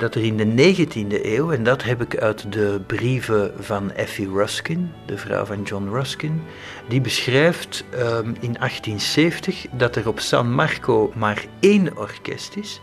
dat 0.00 0.14
er 0.14 0.24
in 0.24 0.36
de 0.36 0.74
19e 0.74 1.24
eeuw, 1.24 1.52
en 1.52 1.62
dat 1.62 1.82
heb 1.82 2.02
ik 2.02 2.18
uit 2.18 2.52
de 2.52 2.80
brieven 2.86 3.52
van 3.58 3.92
Effie 3.92 4.28
Ruskin, 4.28 4.92
de 5.06 5.18
vrouw 5.18 5.44
van 5.44 5.62
John 5.62 5.88
Ruskin, 5.88 6.42
die 6.88 7.00
beschrijft 7.00 7.84
um, 7.94 8.36
in 8.40 8.52
1870 8.52 9.66
dat 9.72 9.96
er 9.96 10.08
op 10.08 10.20
San 10.20 10.52
Marco 10.52 11.12
maar 11.14 11.44
één 11.60 11.96
orkest 11.96 12.56
is, 12.56 12.80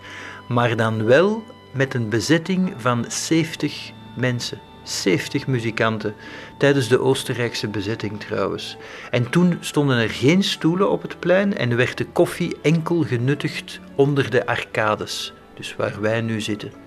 maar 0.47 0.75
dan 0.75 1.05
wel 1.05 1.43
met 1.73 1.93
een 1.93 2.09
bezetting 2.09 2.73
van 2.77 3.05
70 3.07 3.91
mensen. 4.15 4.59
70 4.83 5.47
muzikanten, 5.47 6.15
tijdens 6.57 6.87
de 6.87 6.99
Oostenrijkse 6.99 7.67
bezetting 7.67 8.19
trouwens. 8.19 8.77
En 9.11 9.29
toen 9.29 9.57
stonden 9.59 9.97
er 9.97 10.09
geen 10.09 10.43
stoelen 10.43 10.89
op 10.89 11.01
het 11.01 11.19
plein 11.19 11.57
en 11.57 11.75
werd 11.75 11.97
de 11.97 12.05
koffie 12.05 12.55
enkel 12.61 13.03
genuttigd 13.03 13.79
onder 13.95 14.29
de 14.29 14.45
arcades, 14.45 15.33
dus 15.53 15.75
waar 15.75 16.01
wij 16.01 16.21
nu 16.21 16.41
zitten. 16.41 16.86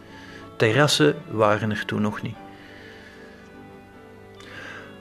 Terrassen 0.60 1.14
waren 1.30 1.70
er 1.70 1.84
toen 1.84 2.02
nog 2.02 2.22
niet. 2.22 2.36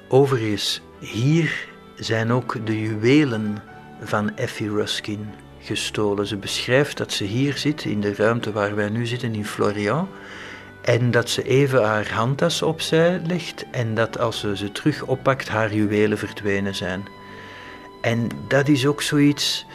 Overigens, 0.08 0.82
hier 1.00 1.68
zijn 1.96 2.32
ook 2.32 2.66
de 2.66 2.82
juwelen 2.82 3.58
van 4.02 4.36
Effie 4.36 4.70
Ruskin 4.70 5.30
gestolen. 5.60 6.28
Ze 6.28 6.38
beschrijft 6.38 6.98
dat 6.98 7.12
ze 7.12 7.24
hier 7.24 7.58
zit, 7.58 7.84
in 7.84 8.02
de 8.02 8.16
ruimte 8.16 8.52
waar 8.52 8.76
wij 8.76 8.90
nu 8.90 9.06
zitten, 9.06 9.36
in 9.36 9.46
Florian. 9.46 10.08
En 10.82 11.12
dat 11.12 11.30
ze 11.30 11.44
even 11.44 11.84
haar 11.84 12.12
handtas 12.12 12.62
opzij 12.62 13.22
legt 13.26 13.66
en 13.72 13.96
dat 13.96 14.20
als 14.20 14.40
ze 14.40 14.58
ze 14.58 14.72
terug 14.72 15.04
oppakt, 15.04 15.48
haar 15.48 15.74
juwelen 15.74 16.18
verdwenen 16.18 16.76
zijn. 16.76 17.08
En 18.02 18.30
dat 18.48 18.68
is 18.68 18.86
ook 18.86 19.02
zoiets, 19.02 19.66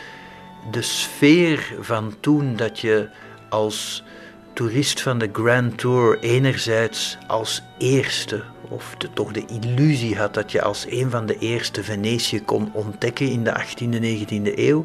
de 0.70 0.82
sfeer 0.82 1.74
van 1.80 2.14
toen 2.20 2.56
dat 2.56 2.80
je 2.80 3.08
als 3.48 4.03
toerist 4.54 5.02
van 5.02 5.18
de 5.18 5.28
Grand 5.32 5.78
Tour 5.78 6.18
enerzijds 6.20 7.18
als 7.26 7.62
eerste, 7.78 8.42
of 8.68 8.96
toch 9.14 9.32
de 9.32 9.44
illusie 9.46 10.16
had 10.16 10.34
dat 10.34 10.52
je 10.52 10.62
als 10.62 10.86
een 10.88 11.10
van 11.10 11.26
de 11.26 11.38
eerste 11.38 11.82
Venetië 11.82 12.44
kon 12.44 12.70
ontdekken 12.72 13.30
in 13.30 13.44
de 13.44 13.52
18e, 13.52 14.24
19e 14.24 14.58
eeuw, 14.58 14.84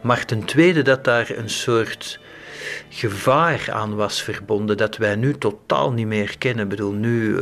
maar 0.00 0.24
ten 0.24 0.44
tweede 0.44 0.82
dat 0.82 1.04
daar 1.04 1.30
een 1.30 1.50
soort 1.50 2.18
gevaar 2.88 3.68
aan 3.72 3.94
was 3.94 4.22
verbonden 4.22 4.76
dat 4.76 4.96
wij 4.96 5.14
nu 5.14 5.38
totaal 5.38 5.92
niet 5.92 6.06
meer 6.06 6.38
kennen. 6.38 6.64
Ik 6.64 6.70
bedoel, 6.70 6.92
nu, 6.92 7.28
uh, 7.28 7.36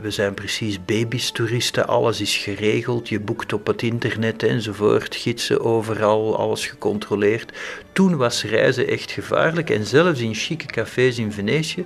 we 0.00 0.10
zijn 0.10 0.34
precies 0.34 0.84
baby's 0.84 1.30
toeristen, 1.30 1.88
alles 1.88 2.20
is 2.20 2.36
geregeld, 2.36 3.08
je 3.08 3.20
boekt 3.20 3.52
op 3.52 3.66
het 3.66 3.82
internet 3.82 4.42
enzovoort, 4.42 5.14
gidsen 5.14 5.60
overal, 5.60 6.38
alles 6.38 6.66
gecontroleerd. 6.66 7.52
Toen 7.92 8.16
was 8.16 8.44
reizen 8.44 8.88
echt 8.88 9.10
gevaarlijk 9.10 9.70
en 9.70 9.84
zelfs 9.84 10.20
in 10.20 10.34
chique 10.34 10.66
cafés 10.66 11.18
in 11.18 11.32
Venetië 11.32 11.84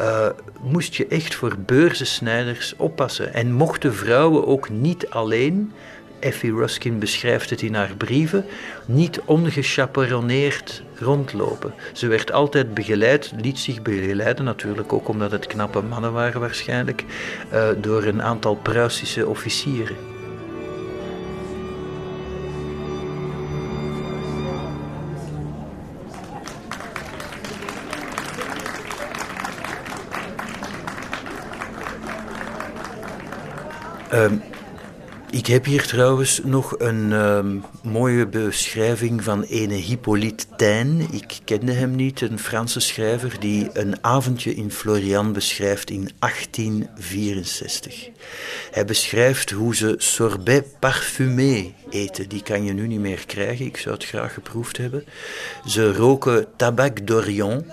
uh, 0.00 0.26
moest 0.60 0.94
je 0.94 1.06
echt 1.06 1.34
voor 1.34 1.56
beurzensnijders 1.58 2.74
oppassen. 2.76 3.34
En 3.34 3.52
mochten 3.52 3.94
vrouwen 3.94 4.46
ook 4.46 4.68
niet 4.68 5.08
alleen 5.08 5.72
Effie 6.20 6.54
Ruskin 6.54 6.98
beschrijft 6.98 7.50
het 7.50 7.62
in 7.62 7.74
haar 7.74 7.94
brieven, 7.96 8.44
niet 8.86 9.20
ongechaperoneerd 9.24 10.82
rondlopen. 10.98 11.74
Ze 11.92 12.06
werd 12.06 12.32
altijd 12.32 12.74
begeleid, 12.74 13.32
liet 13.40 13.58
zich 13.58 13.82
begeleiden, 13.82 14.44
natuurlijk 14.44 14.92
ook 14.92 15.08
omdat 15.08 15.30
het 15.30 15.46
knappe 15.46 15.82
mannen 15.82 16.12
waren 16.12 16.40
waarschijnlijk, 16.40 17.04
uh, 17.52 17.68
door 17.80 18.04
een 18.04 18.22
aantal 18.22 18.54
Pruisische 18.54 19.26
officieren. 19.26 19.96
Um, 34.12 34.42
ik 35.30 35.46
heb 35.46 35.64
hier 35.64 35.86
trouwens 35.86 36.40
nog 36.44 36.74
een 36.78 37.10
uh, 37.10 37.44
mooie 37.82 38.26
beschrijving 38.26 39.24
van 39.24 39.42
ene 39.42 39.74
Hippolyte 39.74 40.44
Taine. 40.56 41.04
Ik 41.10 41.38
kende 41.44 41.72
hem 41.72 41.94
niet, 41.94 42.20
een 42.20 42.38
Franse 42.38 42.80
schrijver 42.80 43.40
die 43.40 43.70
een 43.72 44.04
avondje 44.04 44.54
in 44.54 44.70
Florian 44.70 45.32
beschrijft 45.32 45.90
in 45.90 46.10
1864. 46.18 48.08
Hij 48.70 48.84
beschrijft 48.84 49.50
hoe 49.50 49.76
ze 49.76 49.94
sorbet 49.98 50.78
parfumé 50.78 51.72
eten. 51.90 52.28
Die 52.28 52.42
kan 52.42 52.64
je 52.64 52.72
nu 52.72 52.86
niet 52.86 53.00
meer 53.00 53.26
krijgen, 53.26 53.66
ik 53.66 53.76
zou 53.76 53.94
het 53.94 54.04
graag 54.04 54.34
geproefd 54.34 54.76
hebben. 54.76 55.04
Ze 55.66 55.92
roken 55.92 56.46
tabac 56.56 57.06
d'Orient. 57.06 57.64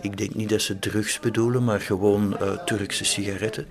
Ik 0.00 0.16
denk 0.16 0.34
niet 0.34 0.48
dat 0.48 0.62
ze 0.62 0.78
drugs 0.78 1.20
bedoelen, 1.20 1.64
maar 1.64 1.80
gewoon 1.80 2.36
uh, 2.42 2.64
Turkse 2.64 3.04
sigaretten. 3.04 3.66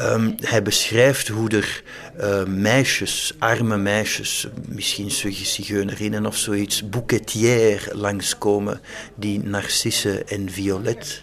Um, 0.00 0.34
hij 0.40 0.62
beschrijft 0.62 1.28
hoe 1.28 1.48
er 1.48 1.82
uh, 2.20 2.44
meisjes, 2.44 3.34
arme 3.38 3.76
meisjes, 3.76 4.46
misschien 4.68 5.10
zigeunerinnen 5.10 6.26
of 6.26 6.36
zoiets, 6.36 6.88
bouquetière 6.88 7.96
langskomen 7.96 8.80
die 9.14 9.42
narcisse 9.42 10.24
en 10.24 10.50
violet 10.50 11.22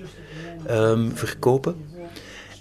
um, 0.69 1.11
verkopen. 1.17 1.85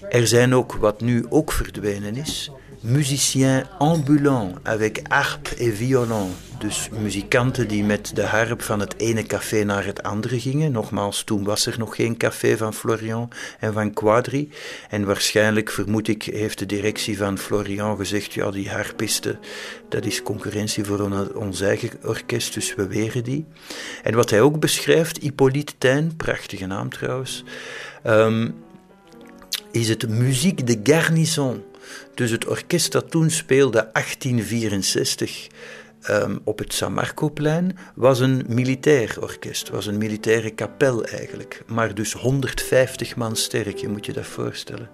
Er 0.08 0.26
zijn 0.26 0.54
ook, 0.54 0.72
wat 0.72 1.00
nu 1.00 1.26
ook 1.28 1.52
verdwenen 1.52 2.16
is, 2.16 2.50
musiciens 2.80 3.64
ambulants 3.78 4.54
avec 4.62 5.02
harpe 5.08 5.54
et 5.58 5.70
violon. 5.70 6.30
Dus 6.58 6.88
muzikanten 6.88 7.68
die 7.68 7.84
met 7.84 8.10
de 8.14 8.22
harp 8.22 8.62
van 8.62 8.80
het 8.80 8.94
ene 8.96 9.22
café 9.22 9.64
naar 9.64 9.84
het 9.84 10.02
andere 10.02 10.40
gingen. 10.40 10.72
Nogmaals, 10.72 11.22
toen 11.24 11.44
was 11.44 11.66
er 11.66 11.78
nog 11.78 11.94
geen 11.94 12.16
café 12.16 12.56
van 12.56 12.74
Florian 12.74 13.28
en 13.58 13.72
van 13.72 13.92
Quadri. 13.92 14.50
En 14.88 15.04
waarschijnlijk, 15.04 15.70
vermoed 15.70 16.08
ik, 16.08 16.22
heeft 16.22 16.58
de 16.58 16.66
directie 16.66 17.16
van 17.16 17.38
Florian 17.38 17.96
gezegd: 17.96 18.32
ja, 18.32 18.50
die 18.50 18.70
harpisten, 18.70 19.38
dat 19.88 20.04
is 20.04 20.22
concurrentie 20.22 20.84
voor 20.84 21.30
ons 21.34 21.60
eigen 21.60 21.90
orkest, 22.04 22.54
dus 22.54 22.74
we 22.74 22.86
weren 22.86 23.24
die. 23.24 23.46
En 24.02 24.14
wat 24.14 24.30
hij 24.30 24.40
ook 24.40 24.60
beschrijft, 24.60 25.18
Hippolyte 25.18 25.72
Tijn, 25.78 26.16
prachtige 26.16 26.66
naam 26.66 26.90
trouwens, 26.90 27.44
um, 28.04 28.54
is 29.70 29.88
het 29.88 30.08
muziek 30.08 30.66
de 30.66 30.80
garnison. 30.82 31.62
Dus 32.14 32.30
het 32.30 32.46
orkest 32.46 32.92
dat 32.92 33.10
toen 33.10 33.30
speelde 33.30 33.88
1864 33.92 35.48
um, 36.08 36.40
op 36.44 36.58
het 36.58 36.74
San 36.74 36.92
Marcoplein 36.92 37.78
was 37.94 38.20
een 38.20 38.44
militair 38.48 39.16
orkest, 39.20 39.68
was 39.68 39.86
een 39.86 39.98
militaire 39.98 40.50
kapel 40.50 41.04
eigenlijk. 41.04 41.62
Maar 41.66 41.94
dus 41.94 42.12
150 42.12 43.16
man 43.16 43.36
sterk, 43.36 43.76
je 43.76 43.88
moet 43.88 44.06
je 44.06 44.12
dat 44.12 44.26
voorstellen. 44.26 44.88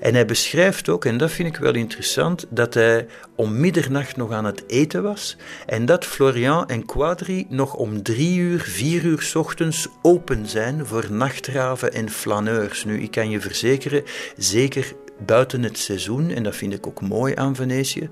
En 0.00 0.14
hij 0.14 0.26
beschrijft 0.26 0.88
ook, 0.88 1.04
en 1.04 1.16
dat 1.18 1.30
vind 1.30 1.48
ik 1.48 1.56
wel 1.56 1.74
interessant, 1.74 2.46
dat 2.48 2.74
hij 2.74 3.06
om 3.34 3.60
middernacht 3.60 4.16
nog 4.16 4.32
aan 4.32 4.44
het 4.44 4.64
eten 4.66 5.02
was 5.02 5.36
en 5.66 5.86
dat 5.86 6.04
Florian 6.04 6.68
en 6.68 6.84
Quadri 6.84 7.46
nog 7.48 7.74
om 7.74 8.02
drie 8.02 8.38
uur, 8.38 8.60
vier 8.60 9.04
uur 9.04 9.30
ochtends 9.34 9.88
open 10.02 10.46
zijn 10.46 10.86
voor 10.86 11.06
nachtraven 11.10 11.92
en 11.92 12.10
flaneurs. 12.10 12.84
Nu, 12.84 13.02
ik 13.02 13.10
kan 13.10 13.30
je 13.30 13.40
verzekeren, 13.40 14.04
zeker 14.36 14.94
buiten 15.18 15.62
het 15.62 15.78
seizoen, 15.78 16.30
en 16.30 16.42
dat 16.42 16.56
vind 16.56 16.72
ik 16.72 16.86
ook 16.86 17.00
mooi 17.00 17.34
aan 17.34 17.54
Venetië, 17.54 18.08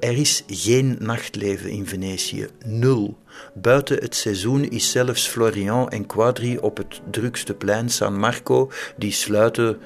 er 0.00 0.18
is 0.18 0.42
geen 0.46 0.96
nachtleven 0.98 1.70
in 1.70 1.86
Venetië. 1.86 2.46
Nul. 2.64 3.18
Buiten 3.54 3.96
het 3.96 4.14
seizoen 4.14 4.68
is 4.70 4.90
zelfs 4.90 5.28
Florian 5.28 5.88
en 5.88 6.06
Quadri 6.06 6.58
op 6.58 6.76
het 6.76 7.00
drukste 7.10 7.54
plein 7.54 7.88
San 7.88 8.18
Marco, 8.18 8.70
die 8.96 9.12
sluiten 9.12 9.78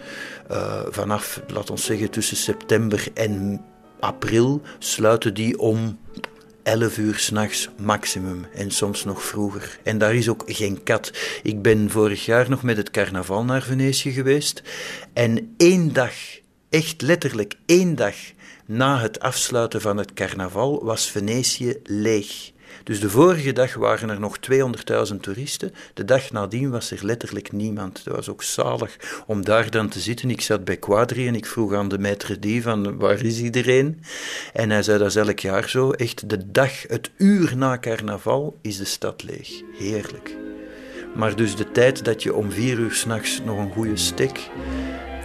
uh, 0.50 0.82
vanaf, 0.88 1.42
laten 1.46 1.74
we 1.74 1.80
zeggen, 1.80 2.10
tussen 2.10 2.36
september 2.36 3.06
en 3.14 3.64
april, 4.00 4.60
sluiten 4.78 5.34
die 5.34 5.58
om 5.58 5.98
11 6.68 6.98
uur 6.98 7.18
s'nachts 7.18 7.68
maximum 7.76 8.46
en 8.54 8.70
soms 8.70 9.04
nog 9.04 9.22
vroeger. 9.22 9.78
En 9.82 9.98
daar 9.98 10.14
is 10.14 10.28
ook 10.28 10.42
geen 10.46 10.82
kat. 10.82 11.12
Ik 11.42 11.62
ben 11.62 11.90
vorig 11.90 12.24
jaar 12.24 12.50
nog 12.50 12.62
met 12.62 12.76
het 12.76 12.90
carnaval 12.90 13.44
naar 13.44 13.62
Venetië 13.62 14.12
geweest 14.12 14.62
en 15.12 15.54
één 15.56 15.92
dag, 15.92 16.12
echt 16.68 17.02
letterlijk 17.02 17.54
één 17.66 17.94
dag 17.94 18.14
na 18.66 19.00
het 19.00 19.20
afsluiten 19.20 19.80
van 19.80 19.96
het 19.96 20.12
carnaval 20.12 20.84
was 20.84 21.10
Venetië 21.10 21.76
leeg. 21.84 22.52
Dus 22.88 23.00
de 23.00 23.10
vorige 23.10 23.52
dag 23.52 23.74
waren 23.74 24.10
er 24.10 24.20
nog 24.20 24.36
200.000 25.10 25.16
toeristen. 25.20 25.72
De 25.94 26.04
dag 26.04 26.30
nadien 26.30 26.70
was 26.70 26.90
er 26.90 26.98
letterlijk 27.02 27.52
niemand. 27.52 28.04
Dat 28.04 28.14
was 28.14 28.28
ook 28.28 28.42
zalig 28.42 29.22
om 29.26 29.44
daar 29.44 29.70
dan 29.70 29.88
te 29.88 30.00
zitten. 30.00 30.30
Ik 30.30 30.40
zat 30.40 30.64
bij 30.64 30.76
Quadri 30.76 31.26
en 31.26 31.34
ik 31.34 31.46
vroeg 31.46 31.74
aan 31.74 31.88
de 31.88 31.98
maître 31.98 32.38
die 32.38 32.62
van 32.62 32.98
waar 32.98 33.22
is 33.22 33.40
iedereen? 33.40 34.02
En 34.52 34.70
hij 34.70 34.82
zei 34.82 34.98
dat 34.98 35.06
is 35.06 35.16
elk 35.16 35.38
jaar 35.38 35.68
zo. 35.68 35.90
Echt 35.90 36.28
de 36.28 36.50
dag, 36.50 36.82
het 36.82 37.10
uur 37.16 37.56
na 37.56 37.78
carnaval 37.78 38.58
is 38.62 38.76
de 38.76 38.84
stad 38.84 39.22
leeg. 39.22 39.62
Heerlijk. 39.78 40.36
Maar 41.14 41.36
dus 41.36 41.56
de 41.56 41.70
tijd 41.70 42.04
dat 42.04 42.22
je 42.22 42.34
om 42.34 42.50
vier 42.50 42.78
uur 42.78 42.92
s'nachts 42.92 43.40
nog 43.44 43.58
een 43.58 43.72
goede 43.72 43.96
stek 43.96 44.50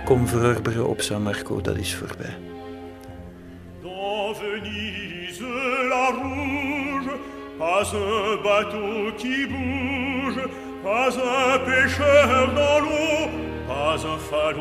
kon 0.06 0.28
verorberen 0.28 0.88
op 0.88 1.02
San 1.02 1.22
Marco, 1.22 1.62
dat 1.62 1.78
is 1.78 1.96
voorbij. 1.96 2.38
Pas 7.66 7.90
un 7.96 8.36
bateau 8.44 9.14
qui 9.18 9.46
bouge, 9.46 10.42
pas 10.84 11.08
un 11.08 11.60
pêcheur 11.60 12.50
dans 12.54 12.80
l'eau, 12.84 13.30
pas 13.70 13.96
un 14.14 14.18
falot. 14.30 14.60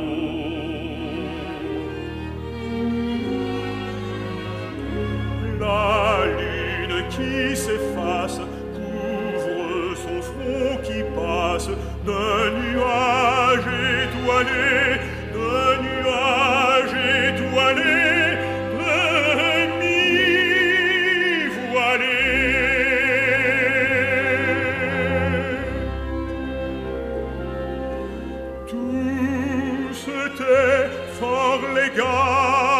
La 5.59 6.27
lune 6.39 7.05
qui 7.11 7.57
s'efface 7.57 8.41
couvre 8.77 9.97
son 10.05 10.23
front 10.23 10.77
qui 10.85 11.03
passe 11.17 11.71
d'un 12.07 12.51
nuage 12.63 13.69
étoilé, 14.05 15.01
d'un 15.35 15.73
nuage 15.83 16.95
étoilé. 17.27 18.12
foglegar 31.19 32.72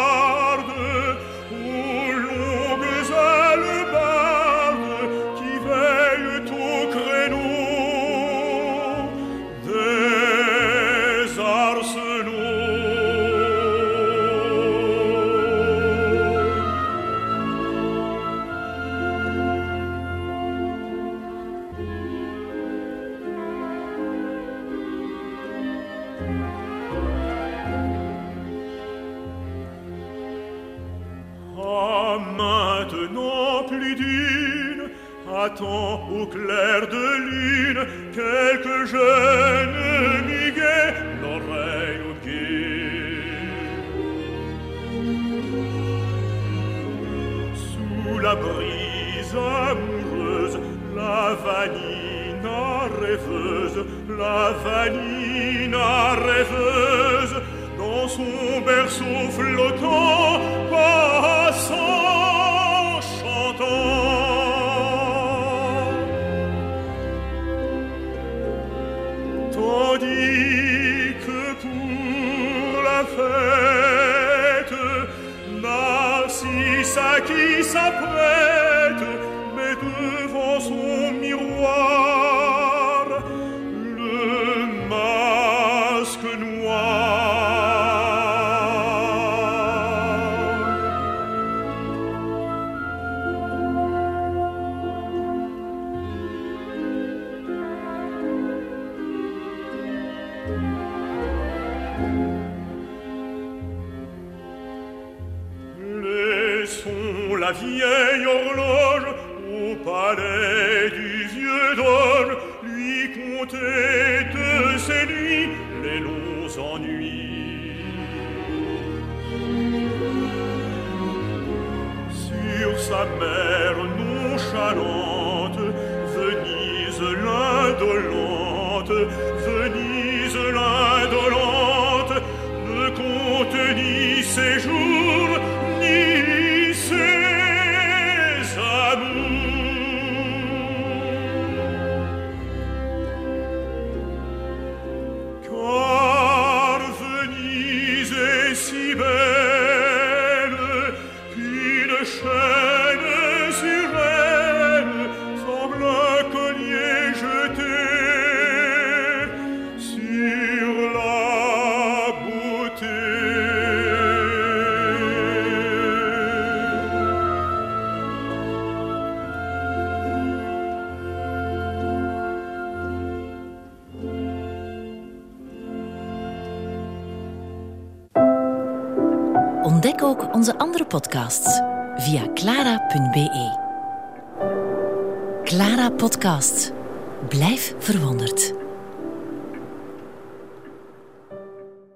dans 57.77 58.07
son 58.07 58.61
berceau 58.65 59.29
flottant 59.31 60.22